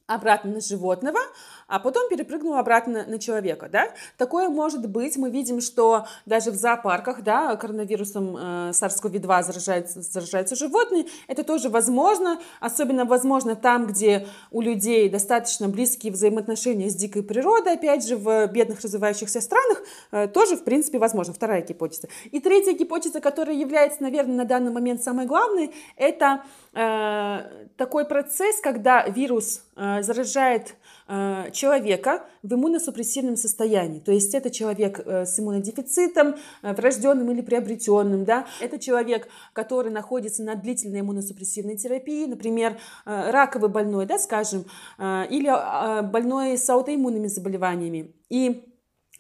обратно 0.07 0.53
на 0.53 0.61
животного, 0.61 1.19
а 1.67 1.79
потом 1.79 2.11
перепрыгнул 2.11 2.55
обратно 2.55 3.07
на 3.07 3.19
человека, 3.19 3.69
да? 3.71 3.89
Такое 4.19 4.51
может 4.51 4.87
быть. 4.89 5.17
Мы 5.17 5.31
видим, 5.31 5.63
что 5.63 6.07
даже 6.27 6.51
в 6.51 6.55
зоопарках, 6.55 7.23
да, 7.23 7.57
коронавирусом 7.57 8.37
э, 8.37 8.71
SARS-CoV-2 8.71 9.43
заражаются, 9.43 10.03
заражаются 10.03 10.57
животные. 10.57 11.07
Это 11.27 11.43
тоже 11.43 11.71
возможно, 11.71 12.39
особенно 12.61 13.07
возможно 13.07 13.57
там, 13.57 13.87
где 13.87 14.27
у 14.51 14.61
людей 14.61 15.09
достаточно 15.09 15.69
близкие 15.69 16.13
взаимоотношения 16.13 16.91
с 16.91 16.95
дикой 16.95 17.23
природой, 17.23 17.75
опять 17.75 18.07
же, 18.07 18.17
в 18.17 18.47
бедных 18.49 18.83
развивающихся 18.83 19.41
странах, 19.41 19.83
э, 20.13 20.29
тоже, 20.29 20.57
в 20.57 20.65
принципе, 20.65 20.99
возможно. 20.99 21.33
Вторая 21.33 21.63
гипотеза. 21.63 22.09
И 22.31 22.41
третья 22.41 22.73
гипотеза, 22.73 23.21
которая 23.21 23.57
является, 23.57 24.03
наверное, 24.03 24.37
на 24.37 24.45
данный 24.45 24.71
момент 24.71 25.03
самой 25.03 25.25
главной, 25.25 25.75
это 25.97 26.45
э, 26.75 27.67
такой 27.79 28.05
процесс, 28.05 28.61
когда 28.61 29.09
вирус 29.09 29.63
заражает 29.77 30.77
Э, 31.07 31.51
человека 31.53 32.25
в 32.43 32.55
иммуносупрессивном 32.55 33.37
состоянии. 33.37 34.01
То 34.01 34.11
есть 34.11 34.35
это 34.35 34.49
человек 34.49 35.01
э, 35.05 35.27
с 35.27 35.39
иммунодефицитом, 35.39 36.37
э, 36.63 36.73
врожденным 36.73 37.31
или 37.31 37.43
приобретенным. 37.43 38.25
Да? 38.25 38.47
Это 38.59 38.79
человек, 38.79 39.29
который 39.53 39.93
находится 39.93 40.43
на 40.43 40.55
длительной 40.55 41.01
иммуносупрессивной 41.01 41.77
терапии, 41.77 42.25
например, 42.25 42.79
раковый 43.05 43.69
больной, 43.69 44.07
да, 44.07 44.19
скажем, 44.19 44.65
или 44.99 46.03
больной 46.11 46.57
с 46.57 46.69
аутоиммунными 46.71 47.27
заболеваниями. 47.27 48.15
И 48.31 48.65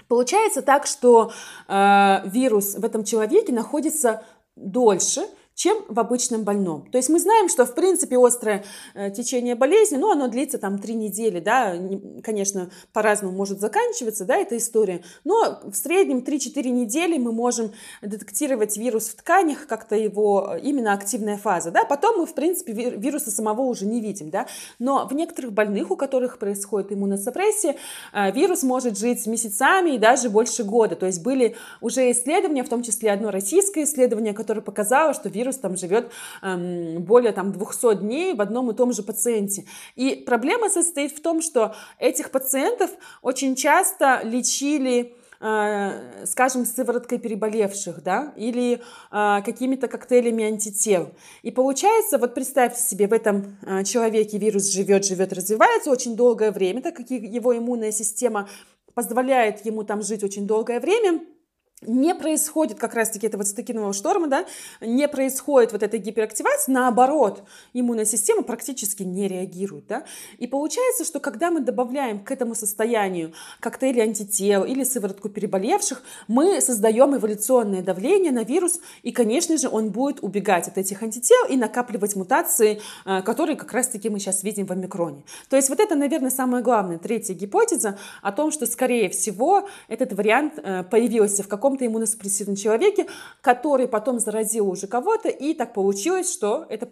получается 0.09 0.63
так, 0.63 0.87
что 0.87 1.33
вирус 1.69 2.75
в 2.77 2.85
этом 2.85 3.05
человеке 3.05 3.53
находится 3.53 4.25
дольше, 4.57 5.23
чем 5.55 5.85
в 5.89 6.01
обычном 6.01 6.43
больном. 6.43 6.89
То 6.91 6.99
есть 6.99 7.09
мы 7.09 7.21
знаем, 7.21 7.49
что 7.49 7.65
в 7.65 7.75
принципе 7.75 8.19
острое 8.19 8.65
э, 8.95 9.11
течение 9.11 9.55
болезни, 9.55 9.97
ну 9.97 10.11
оно 10.11 10.27
длится 10.29 10.59
там 10.59 10.79
три 10.79 10.95
недели, 10.95 11.39
да, 11.39 11.77
конечно, 12.23 12.71
по-разному 12.93 13.37
может 13.37 13.61
заканчиваться, 13.61 14.25
да, 14.25 14.37
эта 14.37 14.57
история, 14.57 15.03
но 15.23 15.61
в 15.65 15.75
среднем 15.75 16.19
3-4 16.19 16.69
недели 16.71 17.19
мы 17.19 17.33
можем 17.33 17.73
детектировать 18.03 18.77
вирус 18.77 19.09
в 19.09 19.17
тканях, 19.17 19.67
как-то 19.67 19.95
его 19.95 20.55
э, 20.55 20.61
именно 20.61 20.93
активная 20.93 21.37
фаза, 21.37 21.71
да, 21.71 21.85
потом 21.85 22.19
мы 22.19 22.27
в 22.27 22.35
принципе 22.35 22.73
вируса 22.73 23.31
самого 23.31 23.63
уже 23.63 23.87
не 23.87 24.01
видим, 24.01 24.31
да, 24.31 24.47
но 24.81 25.07
в 25.07 25.13
некоторых 25.13 25.53
больных, 25.53 25.91
у 25.93 25.97
которых 25.97 26.39
происходит 26.39 26.93
иммуносупрессия, 26.93 27.77
э, 28.13 28.33
вирус 28.33 28.65
может 28.65 28.99
жить 28.99 29.25
месяцами 29.27 29.91
и 29.91 29.99
даже 29.99 30.31
больше 30.31 30.65
года, 30.65 30.97
то 30.97 31.07
есть 31.07 31.23
были 31.23 31.55
уже 31.81 32.11
исследования, 32.11 32.65
в 32.65 32.69
том 32.69 32.83
числе 32.83 33.13
одно 33.13 33.31
российское 33.31 33.85
исследование, 33.85 34.35
которое 34.35 34.61
показало, 34.61 35.15
что 35.15 35.29
вирус 35.29 35.44
вирус 35.45 35.59
там 35.59 35.77
живет 35.77 36.11
эм, 36.43 37.03
более 37.03 37.33
там 37.33 37.53
200 37.53 37.97
дней 37.97 38.35
в 38.35 38.41
одном 38.41 38.71
и 38.71 38.75
том 38.75 38.93
же 38.93 39.03
пациенте. 39.03 39.65
И 39.95 40.17
проблема 40.27 40.71
состоит 40.71 41.13
в 41.13 41.23
том, 41.23 41.43
что 41.43 41.75
этих 41.99 42.31
пациентов 42.31 42.91
очень 43.23 43.55
часто 43.55 44.21
лечили 44.25 45.15
э, 45.41 46.27
скажем, 46.27 46.65
сывороткой 46.65 47.19
переболевших, 47.19 48.03
да, 48.03 48.33
или 48.37 48.81
э, 49.13 49.43
какими-то 49.45 49.89
коктейлями 49.89 50.45
антител. 50.45 51.11
И 51.43 51.51
получается, 51.51 52.19
вот 52.19 52.35
представьте 52.35 52.81
себе, 52.81 53.07
в 53.07 53.13
этом 53.13 53.59
э, 53.63 53.85
человеке 53.85 54.39
вирус 54.39 54.71
живет, 54.71 55.05
живет, 55.05 55.33
развивается 55.33 55.91
очень 55.91 56.17
долгое 56.17 56.51
время, 56.51 56.81
так 56.81 56.97
как 56.97 57.11
его 57.11 57.57
иммунная 57.57 57.93
система 57.93 58.49
позволяет 58.95 59.67
ему 59.67 59.83
там 59.83 60.03
жить 60.03 60.25
очень 60.25 60.47
долгое 60.47 60.81
время– 60.81 61.21
не 61.83 62.15
происходит 62.15 62.79
как 62.79 62.95
раз-таки 62.95 63.27
этого 63.27 63.45
цитокинового 63.45 63.93
шторма, 63.93 64.29
да, 64.29 64.47
не 64.81 65.09
происходит 65.09 65.73
вот 65.73 65.83
этой 65.83 65.99
гиперактивации, 65.99 66.73
наоборот, 66.73 67.43
иммунная 67.73 68.05
система 68.05 68.43
практически 68.43 69.03
не 69.03 69.29
реагирует, 69.29 69.87
да, 69.87 70.05
и 70.39 70.47
получается, 70.47 71.05
что 71.05 71.21
когда 71.21 71.51
мы 71.51 71.61
добавляем 71.61 72.25
к 72.25 72.31
этому 72.31 72.55
состоянию 72.55 73.33
коктейли 73.61 74.01
антител 74.01 74.65
или 74.65 74.85
сыворотку 74.85 75.29
переболевших, 75.29 76.03
мы 76.29 76.61
создаем 76.61 77.17
эволюционное 77.17 77.83
давление 77.83 78.33
на 78.33 78.45
вирус, 78.45 78.81
и, 79.03 79.13
конечно 79.13 79.59
же, 79.59 79.69
он 79.69 79.91
будет 79.91 80.23
убегать 80.23 80.69
от 80.69 80.79
этих 80.79 81.03
антител 81.03 81.45
и 81.49 81.57
накапливать 81.57 82.17
мутации, 82.17 82.81
э, 83.05 83.23
которые 83.23 83.57
как 83.57 83.73
раз-таки 83.73 84.09
мы 84.09 84.19
сейчас 84.19 84.43
видим 84.43 84.67
в 84.67 84.71
омикроне. 84.71 85.23
То 85.49 85.57
есть 85.57 85.69
вот 85.69 85.81
это, 85.81 85.95
наверное, 85.95 86.31
самая 86.31 86.63
главная 86.63 86.99
третья 86.99 87.35
гипотеза 87.35 87.99
о 88.23 88.33
том, 88.33 88.51
что, 88.51 88.67
скорее 88.67 89.09
всего, 89.11 89.69
этот 89.89 90.13
вариант 90.13 90.59
э, 90.63 90.85
появился 90.85 91.43
в 91.43 91.49
каком 91.49 91.64
каком-то 91.65 91.87
иммуносупрессивном 91.87 92.57
человеке, 92.57 93.07
который 93.41 93.89
потом 93.89 94.19
заразил 94.19 94.69
уже 94.69 94.87
кого-то, 94.87 95.31
и 95.31 95.55
так 95.55 95.73
получилось, 95.73 96.31
что 96.31 96.67
это 96.69 96.85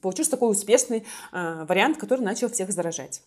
получился 0.00 0.30
такой 0.30 0.52
успешный 0.52 1.04
э, 1.32 1.64
вариант, 1.68 1.96
который 1.96 2.20
начал 2.20 2.48
всех 2.48 2.70
заражать. 2.70 3.22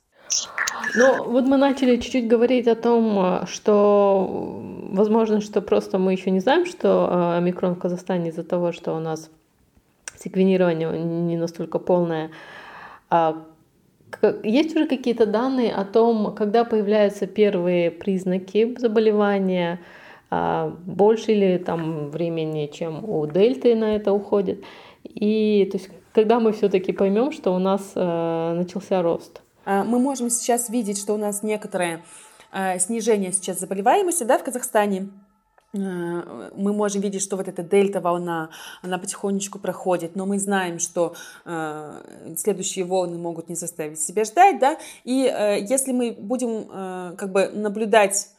Ну, 0.96 1.26
вот 1.26 1.44
мы 1.44 1.58
начали 1.58 1.98
чуть-чуть 1.98 2.30
говорить 2.30 2.68
о 2.70 2.76
том, 2.76 3.46
что 3.48 4.62
возможно, 4.92 5.42
что 5.42 5.62
просто 5.62 5.98
мы 5.98 6.14
еще 6.14 6.32
не 6.32 6.40
знаем, 6.40 6.66
что 6.66 6.88
э, 6.88 7.38
омикрон 7.38 7.76
в 7.76 7.80
Казахстане 7.80 8.30
из-за 8.30 8.46
того, 8.46 8.72
что 8.72 8.94
у 8.96 9.00
нас 9.00 9.30
секвенирование 10.18 10.90
не 11.04 11.36
настолько 11.36 11.80
полное. 11.80 12.32
А 13.10 13.44
есть 14.44 14.74
уже 14.74 14.88
какие-то 14.88 15.26
данные 15.26 15.74
о 15.74 15.84
том, 15.84 16.34
когда 16.34 16.64
появляются 16.64 17.28
первые 17.28 17.92
признаки 17.92 18.74
заболевания, 18.80 19.82
больше 20.86 21.34
ли 21.34 21.58
там 21.58 22.10
времени, 22.10 22.70
чем 22.74 23.08
у 23.08 23.26
дельты 23.28 23.76
на 23.76 23.96
это 23.96 24.14
уходит. 24.14 24.64
И 25.04 25.68
то 25.72 25.78
есть, 25.78 25.90
когда 26.14 26.40
мы 26.40 26.52
все-таки 26.54 26.94
поймем, 26.94 27.32
что 27.32 27.54
у 27.54 27.60
нас 27.60 27.92
э, 27.96 28.54
начался 28.56 29.02
рост. 29.02 29.42
А, 29.66 29.84
мы 29.84 30.00
можем 30.00 30.30
сейчас 30.30 30.70
видеть, 30.70 31.00
что 31.00 31.14
у 31.14 31.18
нас 31.18 31.44
некоторое 31.44 32.04
э, 32.52 32.80
снижение 32.80 33.32
сейчас 33.32 33.60
заболеваемости 33.60 34.24
да, 34.24 34.38
в 34.38 34.44
Казахстане. 34.44 35.10
Э, 35.74 36.50
мы 36.56 36.74
можем 36.74 37.02
видеть, 37.02 37.22
что 37.22 37.36
вот 37.36 37.48
эта 37.48 37.64
дельта-волна, 37.64 38.50
она 38.82 38.98
потихонечку 38.98 39.60
проходит, 39.60 40.16
но 40.16 40.26
мы 40.26 40.40
знаем, 40.40 40.80
что 40.80 41.16
э, 41.46 42.36
следующие 42.38 42.86
волны 42.86 43.18
могут 43.18 43.50
не 43.50 43.56
заставить 43.56 44.00
себя 44.00 44.24
ждать, 44.24 44.60
да, 44.60 44.78
и 45.04 45.26
э, 45.26 45.66
если 45.68 45.92
мы 45.92 46.12
будем 46.12 46.68
э, 46.70 47.16
как 47.18 47.32
бы 47.32 47.50
наблюдать 47.54 48.30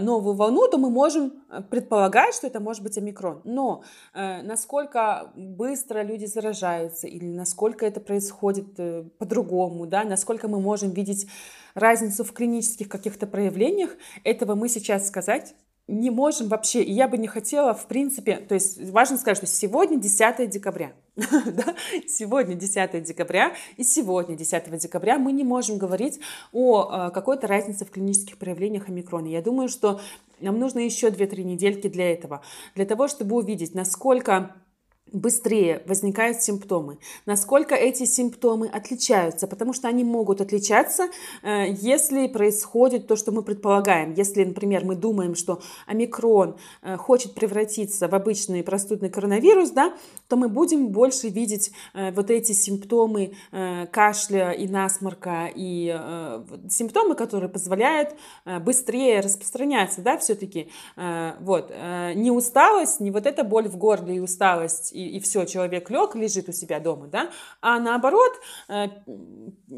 новую 0.00 0.34
волну, 0.34 0.68
то 0.68 0.78
мы 0.78 0.90
можем 0.90 1.32
э, 1.48 1.62
предполагать, 1.62 2.34
что 2.34 2.46
это 2.46 2.60
может 2.60 2.82
быть 2.82 2.98
омикрон. 2.98 3.40
Но 3.44 3.82
э, 4.14 4.42
насколько 4.42 5.32
быстро 5.36 6.02
люди 6.02 6.26
заражаются 6.26 7.06
или 7.06 7.26
насколько 7.26 7.86
это 7.86 8.00
происходит 8.00 8.74
по-другому, 9.18 9.86
да, 9.86 10.04
насколько 10.04 10.48
мы 10.48 10.60
можем 10.60 10.90
видеть 10.90 11.28
разницу 11.74 12.24
в 12.24 12.32
клинических 12.32 12.88
каких-то 12.88 13.26
проявлениях, 13.26 13.90
этого 14.24 14.54
мы 14.54 14.68
сейчас 14.68 15.06
сказать 15.06 15.54
не 15.90 16.10
можем 16.10 16.48
вообще, 16.48 16.82
и 16.82 16.92
я 16.92 17.08
бы 17.08 17.18
не 17.18 17.26
хотела, 17.26 17.74
в 17.74 17.86
принципе, 17.86 18.36
то 18.36 18.54
есть 18.54 18.90
важно 18.90 19.18
сказать, 19.18 19.36
что 19.36 19.46
сегодня 19.46 19.98
10 19.98 20.48
декабря, 20.48 20.92
да? 21.16 21.74
сегодня 22.06 22.54
10 22.54 23.02
декабря, 23.02 23.52
и 23.76 23.82
сегодня 23.82 24.36
10 24.36 24.78
декабря 24.78 25.18
мы 25.18 25.32
не 25.32 25.44
можем 25.44 25.78
говорить 25.78 26.20
о 26.52 27.08
э, 27.08 27.10
какой-то 27.10 27.46
разнице 27.46 27.84
в 27.84 27.90
клинических 27.90 28.38
проявлениях 28.38 28.88
омикрона. 28.88 29.26
Я 29.26 29.42
думаю, 29.42 29.68
что 29.68 30.00
нам 30.40 30.58
нужно 30.58 30.78
еще 30.78 31.08
2-3 31.08 31.42
недельки 31.42 31.88
для 31.88 32.12
этого, 32.12 32.42
для 32.74 32.86
того, 32.86 33.08
чтобы 33.08 33.36
увидеть, 33.36 33.74
насколько 33.74 34.54
быстрее 35.12 35.82
возникают 35.86 36.42
симптомы, 36.42 36.98
насколько 37.26 37.74
эти 37.74 38.04
симптомы 38.04 38.68
отличаются, 38.68 39.46
потому 39.46 39.72
что 39.72 39.88
они 39.88 40.04
могут 40.04 40.40
отличаться, 40.40 41.08
э, 41.42 41.70
если 41.70 42.26
происходит 42.28 43.06
то, 43.06 43.16
что 43.16 43.32
мы 43.32 43.42
предполагаем. 43.42 44.14
Если, 44.14 44.44
например, 44.44 44.84
мы 44.84 44.94
думаем, 44.94 45.34
что 45.34 45.60
омикрон 45.86 46.56
э, 46.82 46.96
хочет 46.96 47.34
превратиться 47.34 48.08
в 48.08 48.14
обычный 48.14 48.62
простудный 48.62 49.10
коронавирус, 49.10 49.70
да, 49.70 49.94
то 50.28 50.36
мы 50.36 50.48
будем 50.48 50.88
больше 50.88 51.28
видеть 51.28 51.72
э, 51.94 52.12
вот 52.12 52.30
эти 52.30 52.52
симптомы 52.52 53.32
кашля 53.92 54.52
и 54.52 54.68
насморка, 54.68 55.50
и 55.54 55.98
симптомы, 56.68 57.14
которые 57.14 57.48
позволяют 57.48 58.14
быстрее 58.60 59.20
распространяться, 59.20 60.00
да, 60.02 60.18
все-таки. 60.18 60.70
Вот. 61.40 61.70
Не 62.14 62.30
усталость, 62.30 63.00
не 63.00 63.10
вот 63.10 63.26
эта 63.26 63.44
боль 63.44 63.68
в 63.68 63.76
горле 63.76 64.16
и 64.16 64.20
усталость, 64.20 64.92
и, 65.00 65.16
и 65.16 65.20
все, 65.20 65.44
человек 65.44 65.90
лег, 65.90 66.14
лежит 66.14 66.48
у 66.48 66.52
себя 66.52 66.80
дома, 66.80 67.06
да, 67.06 67.30
а 67.60 67.78
наоборот, 67.78 68.32
э, 68.68 68.86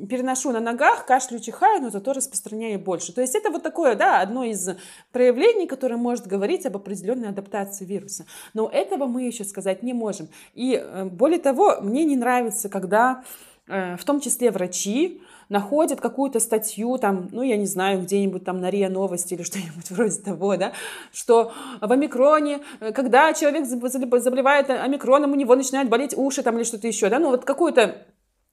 переношу 0.08 0.52
на 0.52 0.61
ногах, 0.61 1.06
кашлю, 1.06 1.38
чихаю, 1.38 1.82
но 1.82 1.90
зато 1.90 2.12
распространяю 2.12 2.78
больше. 2.78 3.12
То 3.12 3.20
есть 3.20 3.35
это 3.35 3.50
вот 3.50 3.62
такое, 3.62 3.94
да, 3.94 4.20
одно 4.20 4.44
из 4.44 4.68
проявлений, 5.12 5.66
которое 5.66 5.96
может 5.96 6.26
говорить 6.26 6.66
об 6.66 6.76
определенной 6.76 7.28
адаптации 7.28 7.85
вируса. 7.85 8.26
Но 8.54 8.68
этого 8.68 9.06
мы 9.06 9.22
еще 9.22 9.44
сказать 9.44 9.82
не 9.82 9.92
можем. 9.92 10.28
И 10.54 10.74
э, 10.74 11.04
более 11.04 11.38
того, 11.38 11.80
мне 11.80 12.04
не 12.04 12.16
нравится, 12.16 12.68
когда 12.68 13.24
э, 13.66 13.96
в 13.96 14.04
том 14.04 14.20
числе 14.20 14.50
врачи, 14.50 15.22
находят 15.52 16.00
какую-то 16.00 16.40
статью, 16.40 16.96
там, 16.96 17.28
ну, 17.30 17.42
я 17.42 17.58
не 17.58 17.66
знаю, 17.66 18.00
где-нибудь 18.00 18.42
там 18.42 18.58
на 18.60 18.70
РИА 18.70 18.88
Новости 18.88 19.34
или 19.34 19.42
что-нибудь 19.50 19.90
вроде 19.90 20.18
того, 20.20 20.56
да, 20.56 20.72
что 21.12 21.52
в 21.80 21.92
омикроне, 21.92 22.60
э, 22.80 22.92
когда 22.92 23.32
человек 23.34 23.66
заболевает 23.66 24.70
омикроном, 24.70 25.32
у 25.32 25.36
него 25.36 25.54
начинают 25.54 25.90
болеть 25.90 26.16
уши 26.16 26.42
там 26.42 26.56
или 26.56 26.64
что-то 26.64 26.88
еще, 26.88 27.10
да, 27.10 27.18
ну, 27.18 27.30
вот 27.30 27.44
какой-то 27.44 28.06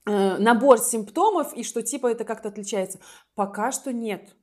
э, 0.06 0.38
набор 0.38 0.80
симптомов, 0.80 1.54
и 1.54 1.64
что 1.64 1.82
типа 1.82 2.08
это 2.08 2.26
как-то 2.26 2.50
отличается. 2.50 3.00
Пока 3.34 3.72
что 3.72 3.94
нет. 3.94 4.36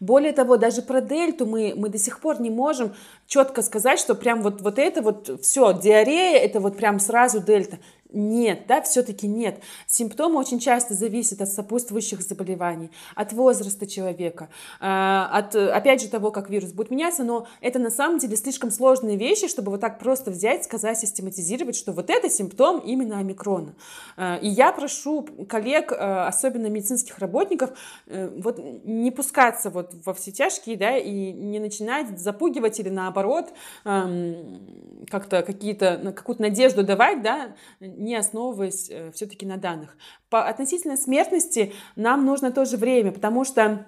Более 0.00 0.32
того, 0.32 0.56
даже 0.56 0.82
про 0.82 1.00
дельту 1.00 1.46
мы, 1.46 1.74
мы 1.76 1.88
до 1.88 1.98
сих 1.98 2.20
пор 2.20 2.40
не 2.40 2.50
можем 2.50 2.94
четко 3.26 3.62
сказать, 3.62 3.98
что 3.98 4.14
прям 4.14 4.42
вот, 4.42 4.60
вот 4.60 4.78
это 4.78 5.02
вот 5.02 5.40
все, 5.42 5.72
диарея, 5.72 6.38
это 6.38 6.60
вот 6.60 6.76
прям 6.76 6.98
сразу 6.98 7.40
дельта. 7.40 7.78
Нет, 8.12 8.66
да, 8.68 8.82
все-таки 8.82 9.26
нет. 9.26 9.60
Симптомы 9.86 10.38
очень 10.38 10.58
часто 10.58 10.94
зависят 10.94 11.40
от 11.40 11.48
сопутствующих 11.48 12.20
заболеваний, 12.22 12.90
от 13.14 13.32
возраста 13.32 13.86
человека, 13.86 14.48
а, 14.80 15.28
от, 15.32 15.54
опять 15.54 16.02
же, 16.02 16.08
того, 16.08 16.30
как 16.30 16.48
вирус 16.48 16.72
будет 16.72 16.90
меняться, 16.90 17.24
но 17.24 17.46
это 17.60 17.78
на 17.78 17.90
самом 17.90 18.18
деле 18.18 18.36
слишком 18.36 18.70
сложные 18.70 19.16
вещи, 19.16 19.48
чтобы 19.48 19.70
вот 19.72 19.80
так 19.80 19.98
просто 19.98 20.30
взять, 20.30 20.64
сказать, 20.64 20.98
систематизировать, 20.98 21.76
что 21.76 21.92
вот 21.92 22.10
это 22.10 22.30
симптом 22.30 22.78
именно 22.78 23.18
омикрона. 23.18 23.74
А, 24.16 24.36
и 24.36 24.48
я 24.48 24.72
прошу 24.72 25.26
коллег, 25.48 25.92
а, 25.92 26.28
особенно 26.28 26.68
медицинских 26.68 27.18
работников, 27.18 27.70
э, 28.06 28.30
вот 28.38 28.60
не 28.84 29.10
пускаться 29.10 29.70
вот 29.70 29.92
во 30.04 30.14
все 30.14 30.30
тяжкие, 30.30 30.76
да, 30.76 30.96
и 30.96 31.32
не 31.32 31.58
начинать 31.58 32.18
запугивать 32.18 32.78
или 32.80 32.88
наоборот 32.88 33.52
как-то 33.84 35.42
какие-то, 35.42 36.12
какую-то 36.14 36.42
надежду 36.42 36.84
давать, 36.84 37.22
да, 37.22 37.54
не 37.96 38.14
основываясь 38.14 38.88
э, 38.90 39.10
все-таки 39.12 39.46
на 39.46 39.56
данных. 39.56 39.96
По 40.30 40.46
относительно 40.46 40.96
смертности 40.96 41.72
нам 41.96 42.24
нужно 42.24 42.52
тоже 42.52 42.76
время, 42.76 43.12
потому 43.12 43.44
что 43.44 43.86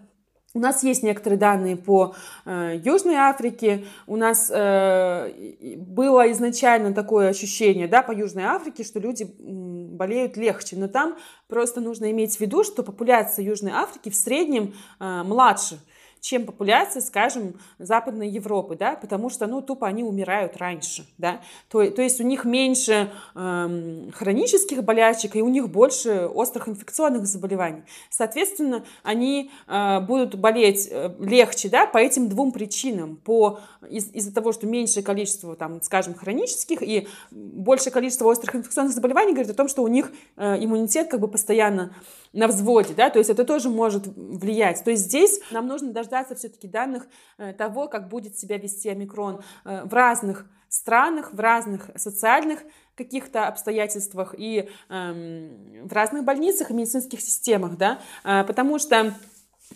у 0.55 0.61
нас 0.61 0.83
есть 0.83 1.03
некоторые 1.03 1.39
данные 1.39 1.77
по 1.77 2.15
э, 2.47 2.81
Южной 2.83 3.17
Африке. 3.17 3.85
У 4.07 4.17
нас 4.17 4.51
э, 4.53 5.77
было 5.77 6.33
изначально 6.33 6.95
такое 6.95 7.29
ощущение 7.29 7.87
да, 7.87 8.03
по 8.03 8.13
Южной 8.13 8.45
Африке, 8.45 8.83
что 8.83 8.99
люди 8.99 9.25
болеют 9.39 10.39
легче. 10.39 10.77
Но 10.77 10.89
там 10.89 11.19
просто 11.49 11.83
нужно 11.83 12.11
иметь 12.13 12.39
в 12.39 12.41
виду, 12.41 12.65
что 12.65 12.83
популяция 12.83 13.45
Южной 13.45 13.73
Африки 13.73 14.09
в 14.09 14.17
среднем 14.17 14.75
э, 14.99 15.23
младше 15.23 15.79
чем 16.21 16.47
популяция, 16.47 17.03
скажем, 17.03 17.55
Западной 17.79 18.29
Европы, 18.29 18.77
да, 18.77 18.97
потому 18.97 19.31
что, 19.31 19.47
ну, 19.47 19.61
тупо 19.63 19.87
они 19.87 20.05
умирают 20.05 20.57
раньше, 20.57 21.07
да, 21.19 21.41
то, 21.69 21.89
то 21.91 22.03
есть 22.03 22.21
у 22.21 22.25
них 22.25 22.45
меньше 22.45 23.11
э, 23.35 24.11
хронических 24.15 24.83
болячек, 24.83 25.37
и 25.37 25.43
у 25.43 25.49
них 25.49 25.69
больше 25.69 26.27
острых 26.27 26.69
инфекционных 26.69 27.27
заболеваний. 27.27 27.83
Соответственно, 28.11 28.85
они 29.03 29.51
э, 29.67 30.01
будут 30.01 30.35
болеть 30.35 30.89
э, 30.91 31.15
легче, 31.21 31.69
да, 31.69 31.87
по 31.87 31.99
этим 31.99 32.29
двум 32.29 32.53
причинам, 32.53 33.17
по, 33.17 33.61
из, 33.89 34.13
из-за 34.13 34.33
того, 34.33 34.53
что 34.53 34.67
меньшее 34.67 35.03
количество, 35.03 35.57
там, 35.57 35.83
скажем, 35.83 36.15
хронических 36.15 36.83
и 36.83 37.09
большее 37.31 37.93
количество 37.93 38.27
острых 38.27 38.57
инфекционных 38.57 38.95
заболеваний 38.95 39.33
говорит 39.33 39.51
о 39.51 39.55
том, 39.55 39.69
что 39.69 39.83
у 39.83 39.89
них 39.89 40.13
э, 40.37 40.65
иммунитет 40.65 41.09
как 41.09 41.21
бы 41.21 41.29
постоянно 41.29 41.95
на 42.33 42.47
взводе, 42.47 42.95
да, 42.95 43.11
то 43.11 43.19
есть 43.19 43.31
это 43.31 43.45
тоже 43.45 43.71
может 43.71 44.07
влиять. 44.07 44.85
То 44.85 44.91
есть 44.91 45.05
здесь 45.05 45.41
нам 45.51 45.67
нужно 45.67 45.93
даже 45.93 46.08
дождаться 46.09 46.35
все-таки 46.35 46.67
данных 46.67 47.07
э, 47.37 47.53
того, 47.53 47.89
как 47.89 48.09
будет 48.09 48.39
себя 48.39 48.57
вести 48.57 48.89
омикрон 48.89 49.43
э, 49.65 49.85
в 49.85 49.93
разных 49.93 50.47
странах, 50.69 51.33
в 51.33 51.41
разных 51.41 51.91
социальных 51.97 52.61
каких-то 52.95 53.47
обстоятельствах 53.47 54.35
и 54.37 54.69
эм, 54.89 55.87
в 55.87 55.93
разных 55.93 56.25
больницах 56.25 56.71
и 56.71 56.75
медицинских 56.75 57.21
системах, 57.21 57.77
да, 57.77 58.01
э, 58.25 58.45
потому 58.45 58.79
что, 58.79 59.15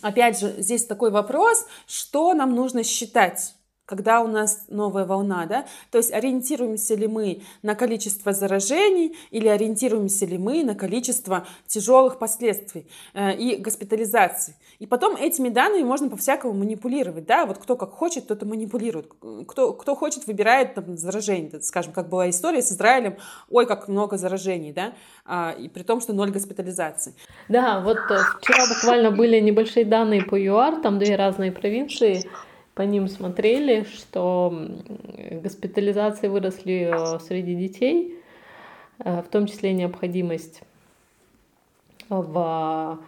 опять 0.01 0.39
же, 0.39 0.53
здесь 0.57 0.85
такой 0.85 1.09
вопрос, 1.09 1.65
что 1.87 2.33
нам 2.33 2.53
нужно 2.53 2.83
считать 2.83 3.55
когда 3.85 4.21
у 4.21 4.27
нас 4.27 4.65
новая 4.69 5.05
волна, 5.05 5.45
да, 5.45 5.65
то 5.91 5.97
есть 5.97 6.11
ориентируемся 6.11 6.95
ли 6.95 7.07
мы 7.07 7.41
на 7.61 7.75
количество 7.75 8.31
заражений 8.31 9.15
или 9.31 9.47
ориентируемся 9.47 10.25
ли 10.25 10.37
мы 10.37 10.63
на 10.63 10.75
количество 10.75 11.45
тяжелых 11.67 12.17
последствий 12.19 12.87
э, 13.13 13.35
и 13.35 13.57
госпитализаций. 13.57 14.55
И 14.79 14.87
потом 14.87 15.15
этими 15.15 15.49
данными 15.49 15.83
можно 15.83 16.09
по-всякому 16.09 16.53
манипулировать, 16.53 17.25
да, 17.25 17.45
вот 17.45 17.57
кто 17.57 17.75
как 17.75 17.91
хочет, 17.91 18.27
тот 18.27 18.41
и 18.43 18.45
манипулирует, 18.45 19.11
кто, 19.47 19.73
кто 19.73 19.95
хочет, 19.95 20.27
выбирает 20.27 20.75
там, 20.75 20.97
заражение, 20.97 21.61
скажем, 21.61 21.91
как 21.93 22.09
была 22.09 22.29
история 22.29 22.61
с 22.61 22.71
Израилем, 22.71 23.17
ой, 23.49 23.65
как 23.65 23.87
много 23.87 24.17
заражений, 24.17 24.71
да, 24.71 24.93
а, 25.25 25.51
и 25.57 25.67
при 25.67 25.83
том, 25.83 25.99
что 25.99 26.13
ноль 26.13 26.31
госпитализаций. 26.31 27.13
Да, 27.49 27.81
вот 27.81 27.97
э, 28.09 28.17
вчера 28.39 28.67
буквально 28.67 29.11
были 29.11 29.39
небольшие 29.39 29.85
данные 29.85 30.23
по 30.23 30.39
ЮАР, 30.39 30.81
там 30.81 30.99
две 30.99 31.15
разные 31.15 31.51
провинции, 31.51 32.23
по 32.75 32.81
ним 32.81 33.07
смотрели, 33.07 33.83
что 33.83 34.67
госпитализации 35.43 36.27
выросли 36.27 36.91
э, 36.91 37.19
среди 37.19 37.55
детей, 37.55 38.15
э, 38.99 39.21
в 39.21 39.27
том 39.27 39.45
числе 39.45 39.73
необходимость 39.73 40.61
в 42.09 42.99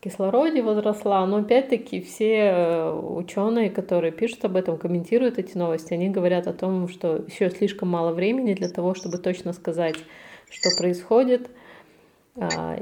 кислороде 0.00 0.62
возросла, 0.62 1.26
но 1.26 1.38
опять-таки 1.38 2.00
все 2.00 2.34
э, 2.36 2.92
ученые, 2.92 3.70
которые 3.70 4.12
пишут 4.12 4.44
об 4.44 4.56
этом, 4.56 4.78
комментируют 4.78 5.38
эти 5.38 5.56
новости, 5.56 5.92
они 5.92 6.08
говорят 6.08 6.46
о 6.46 6.52
том, 6.52 6.88
что 6.88 7.24
еще 7.26 7.50
слишком 7.50 7.88
мало 7.88 8.12
времени 8.12 8.54
для 8.54 8.68
того, 8.68 8.94
чтобы 8.94 9.18
точно 9.18 9.52
сказать, 9.52 9.96
что 10.48 10.70
происходит– 10.78 11.50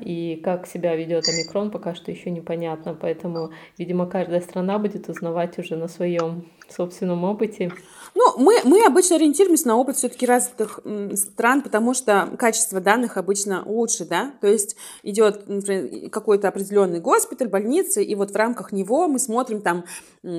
и 0.02 0.40
как 0.42 0.66
себя 0.66 0.96
ведет 0.96 1.28
омикрон, 1.28 1.70
пока 1.70 1.94
что 1.94 2.10
еще 2.10 2.30
непонятно. 2.30 2.94
Поэтому, 2.94 3.50
видимо, 3.78 4.06
каждая 4.06 4.40
страна 4.40 4.78
будет 4.78 5.08
узнавать 5.08 5.58
уже 5.58 5.76
на 5.76 5.88
своем 5.88 6.46
собственном 6.68 7.24
опыте. 7.24 7.70
Ну, 8.14 8.38
мы, 8.38 8.58
мы 8.64 8.84
обычно 8.86 9.16
ориентируемся 9.16 9.66
на 9.66 9.76
опыт 9.76 9.96
все-таки 9.96 10.24
развитых 10.24 10.80
стран, 11.14 11.62
потому 11.62 11.94
что 11.94 12.28
качество 12.38 12.80
данных 12.80 13.16
обычно 13.16 13.64
лучше, 13.66 14.04
да, 14.04 14.32
то 14.40 14.46
есть 14.46 14.76
идет 15.02 15.44
какой-то 16.12 16.46
определенный 16.48 17.00
госпиталь, 17.00 17.48
больница, 17.48 18.00
и 18.00 18.14
вот 18.14 18.30
в 18.30 18.36
рамках 18.36 18.70
него 18.70 19.08
мы 19.08 19.18
смотрим 19.18 19.60
там 19.60 19.84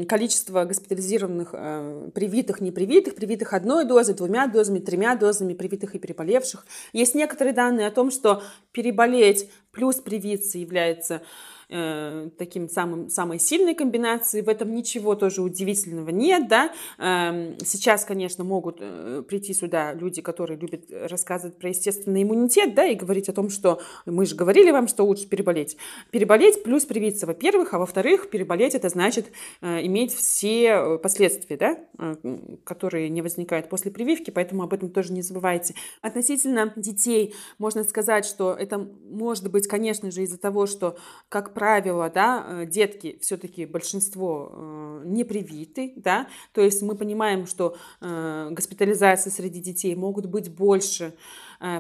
количество 0.08 0.64
госпитализированных 0.64 1.50
э, 1.52 2.10
привитых, 2.14 2.62
непривитых, 2.62 3.16
привитых 3.16 3.54
одной 3.54 3.86
дозой, 3.86 4.16
двумя 4.16 4.48
дозами, 4.48 4.80
тремя 4.80 5.16
дозами, 5.16 5.54
привитых 5.54 5.96
и 5.96 6.00
переболевших. 6.00 6.66
Есть 6.94 7.14
некоторые 7.14 7.54
данные 7.54 7.88
о 7.88 7.92
том, 7.92 8.10
что 8.10 8.42
переболеть 8.72 9.50
плюс 9.72 9.98
привиться 9.98 10.58
является 10.58 11.22
э, 11.70 12.30
таким 12.38 12.70
самым, 12.70 13.10
самой 13.10 13.40
сильной 13.40 13.76
комбинацией. 13.76 14.44
В 14.44 14.50
этом 14.50 14.74
ничего 14.74 15.16
тоже 15.16 15.42
удивительного 15.42 16.10
нет, 16.10 16.48
да. 16.48 16.72
Э, 16.98 17.56
сейчас, 17.66 18.06
конечно, 18.06 18.44
могут 18.44 18.78
э, 18.80 19.24
прийти 19.28 19.54
сюда 19.54 19.94
люди, 19.94 20.22
которые 20.22 20.58
любят 20.58 20.86
рассказывать 20.92 21.58
про 21.58 21.70
естественный 21.70 22.24
иммунитет, 22.24 22.76
да, 22.76 22.86
и 22.86 22.96
говорить 22.96 23.30
о 23.30 23.34
том, 23.34 23.50
что 23.50 23.82
мы 24.06 24.26
же 24.26 24.36
говорили 24.36 24.72
вам, 24.72 24.88
что 24.88 25.04
лучше 25.04 25.28
переболеть. 25.28 25.78
Переболеть 26.12 26.64
плюс 26.64 26.86
привиться, 26.86 27.26
во-первых, 27.26 27.74
а 27.74 27.80
во-вторых, 27.80 28.30
переболеть 28.30 28.76
это 28.76 28.90
значит 28.90 29.32
э, 29.62 29.86
иметь 29.86 30.14
все 30.14 30.66
э, 30.66 30.98
последствия, 30.98 31.58
да, 31.58 31.78
э, 31.98 32.38
которые 32.64 33.10
не 33.10 33.22
возникают 33.22 33.70
после 33.70 33.92
прививки, 33.92 34.32
поэтому 34.32 34.64
об 34.64 34.74
этом 34.74 34.90
тоже 34.90 35.14
не 35.14 35.22
забывайте. 35.22 35.76
Относительно 36.02 36.74
детей 36.76 37.34
можно 37.58 37.84
сказать, 37.84 38.26
что 38.26 38.54
это 38.54 38.78
может 39.10 39.50
быть, 39.52 39.68
конечно 39.68 40.12
же, 40.12 40.24
из-за 40.24 40.38
того, 40.38 40.66
что, 40.66 40.98
как 41.30 41.54
правило, 41.56 42.10
да, 42.10 42.46
э, 42.48 42.66
детки 42.68 43.18
все-таки 43.22 43.66
большинство 43.66 44.52
э, 44.52 45.02
не 45.06 45.24
привиты, 45.24 45.94
да, 45.96 46.28
то 46.52 46.62
есть 46.62 46.84
мы 46.84 46.96
понимаем, 46.96 47.48
что 47.48 47.76
э, 48.02 48.50
госпитализации 48.52 49.32
среди 49.32 49.62
детей 49.62 49.96
могут 49.96 50.28
быть 50.28 50.54
больше 50.54 51.16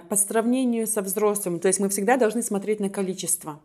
по 0.09 0.15
сравнению 0.15 0.87
со 0.87 1.01
взрослыми, 1.01 1.59
то 1.59 1.67
есть 1.67 1.79
мы 1.81 1.89
всегда 1.89 2.15
должны 2.15 2.41
смотреть 2.41 2.79
на 2.79 2.89
количество. 2.89 3.61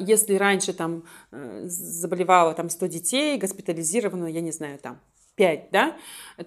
Если 0.00 0.34
раньше 0.34 0.72
там 0.72 1.04
заболевало 1.30 2.52
там 2.52 2.68
100 2.68 2.86
детей, 2.86 3.38
госпитализировано, 3.38 4.26
я 4.26 4.40
не 4.40 4.50
знаю, 4.50 4.80
там 4.80 5.00
5, 5.36 5.68
да, 5.70 5.96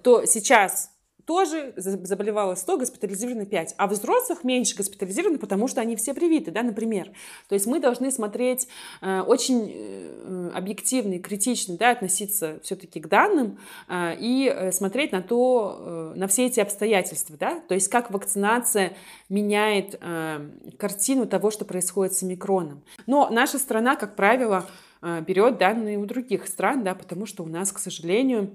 то 0.02 0.26
сейчас 0.26 0.93
тоже 1.26 1.72
заболевало 1.76 2.54
100, 2.54 2.78
госпитализировано 2.78 3.46
5. 3.46 3.74
А 3.78 3.86
взрослых 3.86 4.44
меньше 4.44 4.76
госпитализировано, 4.76 5.38
потому 5.38 5.68
что 5.68 5.80
они 5.80 5.96
все 5.96 6.14
привиты, 6.14 6.50
да, 6.50 6.62
например. 6.62 7.10
То 7.48 7.54
есть 7.54 7.66
мы 7.66 7.80
должны 7.80 8.10
смотреть 8.10 8.68
э, 9.00 9.20
очень 9.20 9.72
э, 9.74 10.50
объективно 10.54 11.14
и 11.14 11.18
критично, 11.18 11.76
да, 11.76 11.90
относиться 11.90 12.58
все-таки 12.62 13.00
к 13.00 13.08
данным 13.08 13.58
э, 13.88 14.16
и 14.18 14.52
э, 14.54 14.72
смотреть 14.72 15.12
на 15.12 15.22
то, 15.22 16.12
э, 16.14 16.18
на 16.18 16.28
все 16.28 16.46
эти 16.46 16.60
обстоятельства, 16.60 17.36
да, 17.38 17.60
то 17.60 17.74
есть 17.74 17.88
как 17.88 18.10
вакцинация 18.10 18.96
меняет 19.28 19.98
э, 20.00 20.50
картину 20.78 21.26
того, 21.26 21.50
что 21.50 21.64
происходит 21.64 22.14
с 22.14 22.22
омикроном. 22.22 22.82
Но 23.06 23.30
наша 23.30 23.58
страна, 23.58 23.96
как 23.96 24.16
правило, 24.16 24.66
э, 25.00 25.22
берет 25.26 25.58
данные 25.58 25.98
у 25.98 26.04
других 26.04 26.46
стран, 26.46 26.84
да, 26.84 26.94
потому 26.94 27.26
что 27.26 27.42
у 27.42 27.46
нас, 27.46 27.72
к 27.72 27.78
сожалению, 27.78 28.50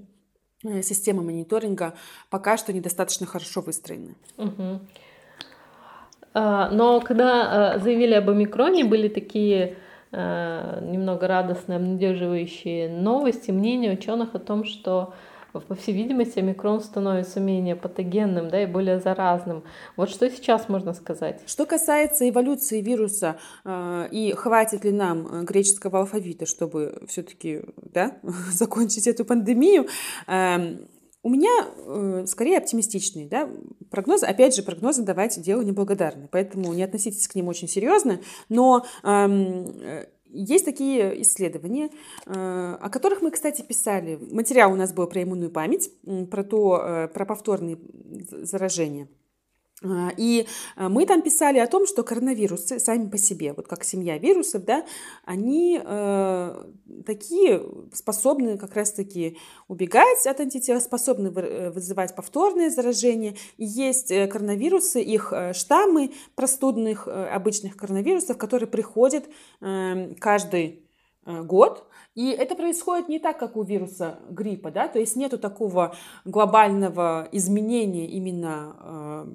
Э, 0.64 0.82
система 0.82 1.24
мониторинга 1.24 1.94
пока 2.30 2.58
что 2.58 2.74
недостаточно 2.74 3.26
хорошо 3.26 3.62
выстроены. 3.62 4.16
Угу. 4.38 4.80
Но 6.36 7.02
когда 7.04 7.76
э, 7.76 7.80
заявили 7.80 8.14
об 8.14 8.30
омикроне, 8.30 8.84
были 8.84 9.08
такие 9.08 9.78
э, 10.12 10.80
немного 10.84 11.28
радостные, 11.28 11.78
обнадеживающие 11.78 12.88
новости, 12.90 13.52
мнения 13.52 13.92
ученых 13.92 14.36
о 14.36 14.40
том, 14.40 14.64
что 14.64 15.14
по 15.52 15.76
всей 15.76 15.94
видимости, 15.94 16.40
омикрон 16.40 16.82
становится 16.82 17.40
менее 17.40 17.76
патогенным 17.76 18.50
да, 18.50 18.64
и 18.64 18.66
более 18.66 19.00
заразным. 19.00 19.64
Вот 19.96 20.10
что 20.10 20.30
сейчас 20.30 20.70
можно 20.70 20.94
сказать? 20.94 21.42
Что 21.48 21.66
касается 21.66 22.30
эволюции 22.30 22.82
вируса 22.82 23.38
э, 23.66 24.08
и 24.12 24.34
хватит 24.34 24.84
ли 24.84 24.92
нам 24.92 25.28
э, 25.28 25.44
греческого 25.44 26.00
алфавита, 26.00 26.46
чтобы 26.46 27.02
все-таки 27.08 27.62
да, 27.78 28.18
закончить 28.52 29.08
эту 29.08 29.26
пандемию, 29.26 29.88
э, 30.28 30.78
у 31.22 31.30
меня 31.30 31.68
э, 31.68 32.26
скорее 32.28 32.58
оптимистичные 32.60 33.28
да, 33.28 33.50
прогнозы. 33.92 34.26
Опять 34.26 34.56
же, 34.56 34.64
прогнозы 34.64 35.04
давайте 35.04 35.42
дело 35.42 35.62
неблагодарны, 35.62 36.30
поэтому 36.32 36.74
не 36.74 36.84
относитесь 36.84 37.28
к 37.28 37.36
ним 37.36 37.50
очень 37.50 37.68
серьезно. 37.68 38.22
Но 38.48 38.86
э, 39.04 40.06
есть 40.32 40.66
такие 40.66 41.22
исследования, 41.22 41.90
э, 42.26 42.78
о 42.80 42.90
которых 42.90 43.22
мы, 43.22 43.32
кстати, 43.32 43.62
писали. 43.62 44.20
Материал 44.32 44.72
у 44.72 44.76
нас 44.76 44.94
был 44.94 45.08
про 45.08 45.24
иммунную 45.24 45.52
память, 45.52 45.92
про 46.30 46.44
то, 46.44 46.82
э, 46.82 47.08
про 47.08 47.26
повторные 47.26 47.80
заражения. 48.32 49.08
А, 49.82 50.12
и 50.18 50.46
а, 50.76 50.90
мы 50.90 51.06
там 51.06 51.22
писали 51.22 51.58
о 51.60 51.68
том, 51.68 51.88
что 51.88 52.04
коронавирусы 52.04 52.80
сами 52.80 53.10
по 53.10 53.18
себе, 53.18 53.54
вот 53.54 53.68
как 53.68 53.84
семья 53.84 54.18
вирусов, 54.18 54.66
да, 54.66 54.86
они 55.24 55.80
э, 55.82 56.64
такие 57.06 57.64
способны 57.94 58.58
как 58.58 58.76
раз-таки 58.76 59.38
убегать 59.68 60.28
от 60.28 60.40
антител, 60.42 60.82
способны 60.82 61.28
э, 61.28 61.72
вызывать 61.72 62.14
повторное 62.14 62.70
заражение. 62.70 63.36
И 63.58 63.66
есть 63.66 64.12
э, 64.12 64.28
коронавирусы, 64.28 65.02
их 65.02 65.32
э, 65.32 65.54
штаммы 65.54 66.12
простудных 66.36 67.08
обычных 67.08 67.78
коронавирусов, 67.78 68.38
которые 68.38 68.68
приходят 68.68 69.26
э, 69.62 70.14
каждый 70.20 70.86
год, 71.26 71.86
и 72.16 72.32
это 72.32 72.56
происходит 72.56 73.08
не 73.08 73.20
так, 73.20 73.38
как 73.38 73.56
у 73.56 73.62
вируса 73.62 74.20
гриппа, 74.30 74.72
да, 74.72 74.88
то 74.88 74.98
есть 74.98 75.16
нету 75.16 75.38
такого 75.38 75.96
глобального 76.26 77.30
изменения 77.32 78.08
именно 78.08 79.28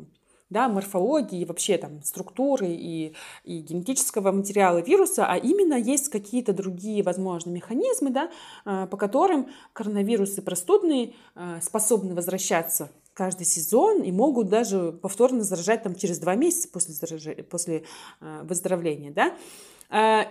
да, 0.55 0.69
морфологии, 0.69 1.45
вообще 1.45 1.77
там 1.79 2.03
структуры 2.05 2.69
и, 2.69 3.13
и 3.43 3.59
генетического 3.59 4.31
материала 4.31 4.79
вируса, 4.79 5.27
а 5.27 5.37
именно 5.37 5.75
есть 5.75 6.09
какие-то 6.09 6.53
другие, 6.53 7.03
возможно, 7.03 7.51
механизмы, 7.51 8.11
да, 8.11 8.31
а, 8.65 8.87
по 8.87 8.97
которым 8.97 9.49
коронавирусы 9.73 10.43
простудные 10.43 11.13
а, 11.35 11.61
способны 11.61 12.15
возвращаться 12.15 12.91
каждый 13.15 13.47
сезон 13.47 14.03
и 14.03 14.13
могут 14.13 14.49
даже 14.49 14.93
повторно 14.93 15.43
заражать 15.43 15.83
там 15.83 15.97
через 15.97 16.19
два 16.19 16.37
месяца 16.37 16.69
после, 16.73 16.95
заражения, 16.95 17.43
после 17.43 17.85
а, 18.21 18.45
выздоровления, 18.45 19.13
да. 19.13 19.35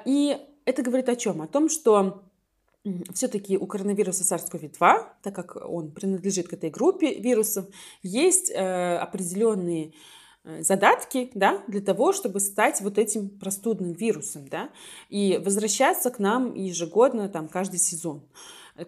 И 0.06 0.38
это 0.66 0.82
говорит 0.82 1.10
о 1.10 1.16
чем? 1.16 1.42
О 1.42 1.48
том, 1.48 1.70
что 1.70 2.24
все-таки 3.14 3.58
у 3.58 3.66
коронавируса 3.66 4.24
SARS-CoV-2, 4.24 5.06
так 5.22 5.36
как 5.36 5.56
он 5.56 5.92
принадлежит 5.92 6.50
к 6.50 6.54
этой 6.54 6.70
группе 6.70 7.20
вирусов, 7.20 7.66
есть 8.02 8.52
э, 8.52 8.98
определенные 8.98 9.94
задатки, 10.60 11.32
да, 11.34 11.64
для 11.68 11.80
того, 11.80 12.12
чтобы 12.12 12.42
стать 12.42 12.82
вот 12.82 12.98
этим 12.98 13.30
простудным 13.30 13.94
вирусом, 13.94 14.48
да, 14.50 14.70
и 15.10 15.40
возвращаться 15.44 16.12
к 16.12 16.20
нам 16.20 16.54
ежегодно, 16.54 17.30
там, 17.30 17.48
каждый 17.48 17.80
сезон. 17.80 18.24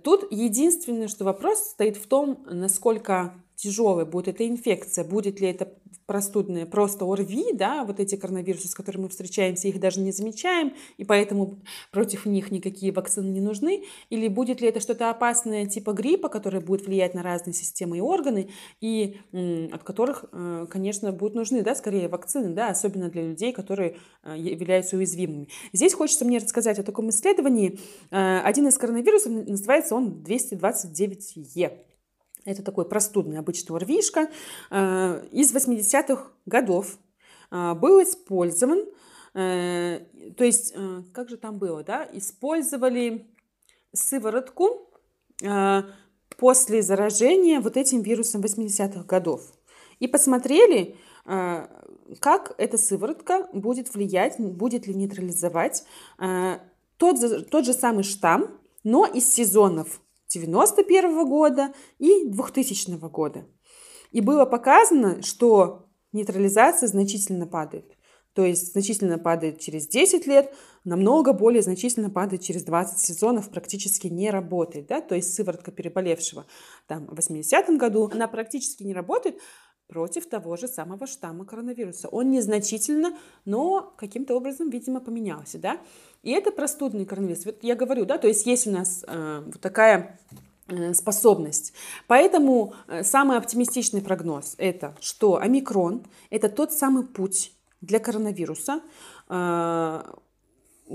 Тут 0.04 0.30
единственное, 0.32 1.08
что 1.08 1.24
вопрос 1.24 1.60
стоит 1.60 1.96
в 1.96 2.08
том, 2.08 2.44
насколько 2.50 3.36
тяжелой 3.66 4.06
будет 4.06 4.28
эта 4.28 4.48
инфекция, 4.48 5.04
будет 5.04 5.40
ли 5.42 5.48
это 5.48 5.74
простудные 6.06 6.66
просто 6.66 7.06
ОРВИ, 7.06 7.54
да, 7.54 7.84
вот 7.84 8.00
эти 8.00 8.16
коронавирусы, 8.16 8.68
с 8.68 8.76
которыми 8.76 9.04
мы 9.04 9.10
встречаемся, 9.10 9.68
их 9.68 9.80
даже 9.80 10.00
не 10.00 10.12
замечаем, 10.12 10.74
и 10.98 11.04
поэтому 11.04 11.60
против 11.92 12.26
них 12.26 12.52
никакие 12.52 12.92
вакцины 12.92 13.28
не 13.28 13.42
нужны, 13.42 13.84
или 14.10 14.28
будет 14.28 14.62
ли 14.62 14.68
это 14.68 14.80
что-то 14.80 15.10
опасное 15.10 15.66
типа 15.66 15.94
гриппа, 15.94 16.30
которое 16.30 16.60
будет 16.60 16.86
влиять 16.86 17.16
на 17.16 17.24
разные 17.24 17.54
системы 17.54 17.98
и 17.98 18.02
органы, 18.02 18.50
и 18.82 19.18
от 19.72 19.84
которых, 19.84 20.26
э, 20.32 20.68
конечно, 20.70 21.12
будут 21.12 21.36
нужны, 21.36 21.64
да, 21.64 21.76
скорее 21.76 22.08
вакцины, 22.08 22.54
да, 22.54 22.70
особенно 22.70 23.10
для 23.10 23.24
людей, 23.24 23.52
которые 23.52 23.98
э, 24.24 24.36
являются 24.38 24.98
уязвимыми. 24.98 25.48
Здесь 25.74 25.94
хочется 25.94 26.26
мне 26.26 26.38
рассказать 26.38 26.78
о 26.80 26.84
таком 26.84 27.10
исследовании. 27.10 27.80
Э, 28.12 28.42
один 28.42 28.68
из 28.68 28.78
коронавирусов 28.78 29.32
называется 29.32 29.96
он 29.96 30.24
229Е. 30.24 31.95
Это 32.46 32.62
такой 32.62 32.86
простудный 32.86 33.40
обычный 33.40 33.76
ОРВИшка. 33.76 34.30
Э, 34.70 35.26
из 35.32 35.54
80-х 35.54 36.28
годов 36.46 36.98
э, 37.52 37.74
был 37.74 38.04
использован, 38.04 38.86
э, 39.34 40.02
то 40.38 40.44
есть, 40.44 40.76
как 41.12 41.30
же 41.30 41.38
там 41.38 41.58
было, 41.58 41.84
да, 41.84 42.08
использовали 42.14 43.28
сыворотку 43.94 44.90
после 46.38 46.82
заражения 46.82 47.60
вот 47.60 47.78
этим 47.78 48.02
вирусом 48.02 48.42
80-х 48.42 49.04
годов. 49.04 49.42
И 50.00 50.08
посмотрели, 50.08 50.96
как 51.26 52.56
эта 52.58 52.78
сыворотка 52.78 53.50
будет 53.52 53.94
влиять, 53.94 54.40
будет 54.40 54.88
ли 54.88 54.94
нейтрализовать 54.94 55.84
тот, 56.98 57.50
тот 57.50 57.66
же 57.66 57.74
самый 57.74 58.04
штамм, 58.04 58.58
но 58.84 59.06
из 59.06 59.34
сезонов 59.34 60.02
91 60.40 61.28
года 61.28 61.74
и 62.00 62.26
2000 62.26 62.98
года. 63.10 63.46
И 64.12 64.22
было 64.22 64.46
показано, 64.46 65.22
что 65.22 65.88
нейтрализация 66.12 66.88
значительно 66.88 67.48
падает. 67.48 67.98
То 68.36 68.44
есть 68.44 68.74
значительно 68.74 69.18
падает 69.18 69.60
через 69.60 69.88
10 69.88 70.28
лет, 70.28 70.54
намного 70.84 71.32
более 71.32 71.62
значительно 71.62 72.10
падает 72.10 72.42
через 72.42 72.64
20 72.64 73.00
сезонов, 73.00 73.50
практически 73.50 74.08
не 74.08 74.30
работает. 74.30 74.88
Да? 74.88 75.00
То 75.00 75.16
есть 75.16 75.34
сыворотка 75.34 75.72
переболевшего 75.72 76.46
там, 76.86 77.08
в 77.08 77.18
80-м 77.18 77.78
году, 77.78 78.10
она 78.14 78.28
практически 78.28 78.84
не 78.84 78.94
работает 78.94 79.40
против 79.88 80.28
того 80.28 80.58
же 80.58 80.68
самого 80.68 81.08
штамма 81.08 81.46
коронавируса. 81.46 82.08
Он 82.10 82.32
незначительно, 82.32 83.18
но 83.46 83.94
каким-то 83.98 84.36
образом, 84.36 84.70
видимо, 84.70 85.00
поменялся. 85.00 85.58
Да? 85.58 85.80
И 86.24 86.32
это 86.32 86.52
простудный 86.52 87.06
коронавирус. 87.06 87.46
Вот 87.46 87.58
я 87.62 87.76
говорю, 87.76 88.06
да, 88.06 88.18
то 88.18 88.28
есть 88.28 88.46
есть 88.46 88.68
у 88.68 88.72
нас 88.72 89.06
э, 89.08 89.44
вот 89.46 89.62
такая 89.62 90.20
э, 90.68 90.94
способность. 90.94 91.74
Поэтому 92.08 92.74
э, 92.88 93.04
самый 93.04 93.38
оптимистичный 93.38 94.02
прогноз 94.02 94.56
это, 94.58 94.96
что 95.00 95.38
омикрон 95.38 96.04
это 96.30 96.50
тот 96.50 96.74
самый 96.74 97.06
путь 97.06 97.54
для 97.82 98.00
коронавируса 98.00 98.82
э, 99.30 100.04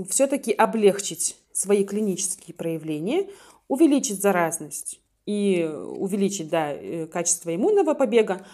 все-таки 0.09 0.53
облегчить 0.53 1.37
свои 1.53 1.85
клинические 1.85 2.55
проявления, 2.55 3.29
увеличить 3.69 4.21
заразность 4.21 5.01
и 5.27 5.65
увеличить 5.65 6.49
да, 6.49 6.73
э, 6.73 7.07
качество 7.07 7.55
иммунного 7.55 7.95
побега 7.95 8.45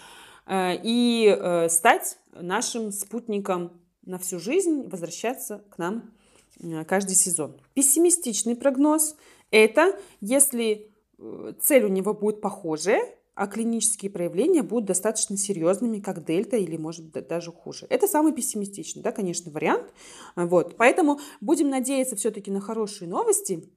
и 0.49 1.67
стать 1.69 2.17
нашим 2.33 2.91
спутником 2.91 3.81
на 4.05 4.17
всю 4.17 4.39
жизнь, 4.39 4.87
возвращаться 4.87 5.63
к 5.69 5.77
нам 5.77 6.11
Э, 6.59 6.83
каждый 6.85 7.15
сезон. 7.15 7.59
Пессимистичный 7.73 8.55
прогноз– 8.55 9.15
это 9.51 9.97
если 10.21 10.91
э, 11.17 11.53
цель 11.61 11.85
у 11.85 11.89
него 11.89 12.13
будет 12.13 12.41
похожая, 12.41 13.01
а 13.35 13.45
клинические 13.45 14.09
проявления 14.09 14.63
будут 14.63 14.87
достаточно 14.87 15.37
серьезными, 15.37 15.99
как 15.99 16.25
дельта 16.25 16.57
или, 16.57 16.75
может 16.75 17.11
даже 17.27 17.51
хуже. 17.51 17.85
Это 17.89 18.07
самый 18.07 18.33
пессимистичный, 18.33 19.03
да, 19.03 19.11
конечно, 19.11 19.51
вариант. 19.51 19.93
Вот. 20.35 20.75
Поэтому 20.75 21.19
будем 21.39 21.69
надеяться 21.69 22.15
все-таки 22.15 22.49
на 22.49 22.61
хорошие 22.61 23.07
новости. 23.07 23.69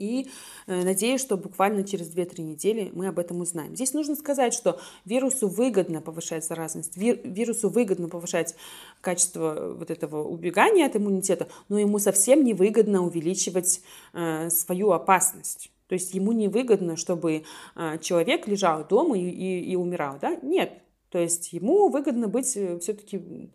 И 0.00 0.28
э, 0.66 0.82
надеюсь, 0.82 1.20
что 1.20 1.36
буквально 1.36 1.84
через 1.84 2.12
2-3 2.14 2.40
недели 2.40 2.90
мы 2.94 3.06
об 3.06 3.18
этом 3.18 3.40
узнаем. 3.40 3.74
Здесь 3.74 3.92
нужно 3.92 4.16
сказать, 4.16 4.54
что 4.54 4.80
вирусу 5.04 5.46
выгодно 5.46 6.00
повышать 6.00 6.44
заразность, 6.44 6.96
вирусу 6.96 7.68
выгодно 7.68 8.08
повышать 8.08 8.56
качество 9.02 9.74
вот 9.78 9.90
этого 9.90 10.26
убегания 10.26 10.86
от 10.86 10.96
иммунитета, 10.96 11.48
но 11.68 11.78
ему 11.78 11.98
совсем 11.98 12.42
не 12.42 12.54
выгодно 12.54 13.04
увеличивать 13.04 13.82
э, 14.14 14.48
свою 14.48 14.92
опасность. 14.92 15.70
То 15.86 15.94
есть 15.94 16.14
ему 16.14 16.32
не 16.32 16.48
выгодно, 16.48 16.96
чтобы 16.96 17.44
э, 17.76 17.98
человек 17.98 18.46
лежал 18.46 18.86
дома 18.86 19.18
и, 19.18 19.28
и, 19.28 19.72
и 19.72 19.76
умирал. 19.76 20.18
Да? 20.20 20.36
Нет. 20.40 20.72
То 21.10 21.18
есть 21.18 21.52
ему 21.52 21.88
выгодно 21.88 22.28
быть 22.28 22.46
все-таки 22.46 23.50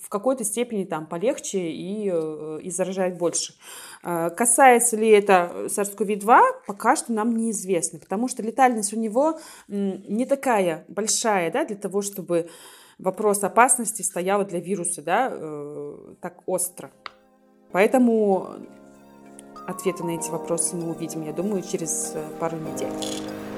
в 0.00 0.08
какой-то 0.08 0.44
степени 0.44 0.84
там 0.84 1.06
полегче 1.06 1.70
и, 1.70 2.10
э, 2.12 2.60
и 2.62 2.70
заражает 2.70 3.18
больше. 3.18 3.54
Э, 4.02 4.30
касается 4.30 4.96
ли 4.96 5.08
это 5.08 5.66
SARS-CoV-2, 5.66 6.40
пока 6.66 6.96
что 6.96 7.12
нам 7.12 7.36
неизвестно, 7.36 7.98
потому 7.98 8.28
что 8.28 8.42
летальность 8.42 8.92
у 8.92 8.98
него 8.98 9.38
не 9.68 10.26
такая 10.26 10.84
большая 10.88 11.50
да, 11.50 11.64
для 11.64 11.76
того, 11.76 12.02
чтобы 12.02 12.48
вопрос 12.98 13.42
опасности 13.42 14.02
стоял 14.02 14.44
для 14.44 14.60
вируса 14.60 15.02
да, 15.02 15.28
э, 15.32 16.14
так 16.20 16.42
остро. 16.46 16.90
Поэтому 17.72 18.48
ответы 19.66 20.04
на 20.04 20.16
эти 20.16 20.30
вопросы 20.30 20.76
мы 20.76 20.90
увидим, 20.90 21.24
я 21.24 21.32
думаю, 21.32 21.62
через 21.62 22.14
пару 22.40 22.56
недель. 22.56 23.49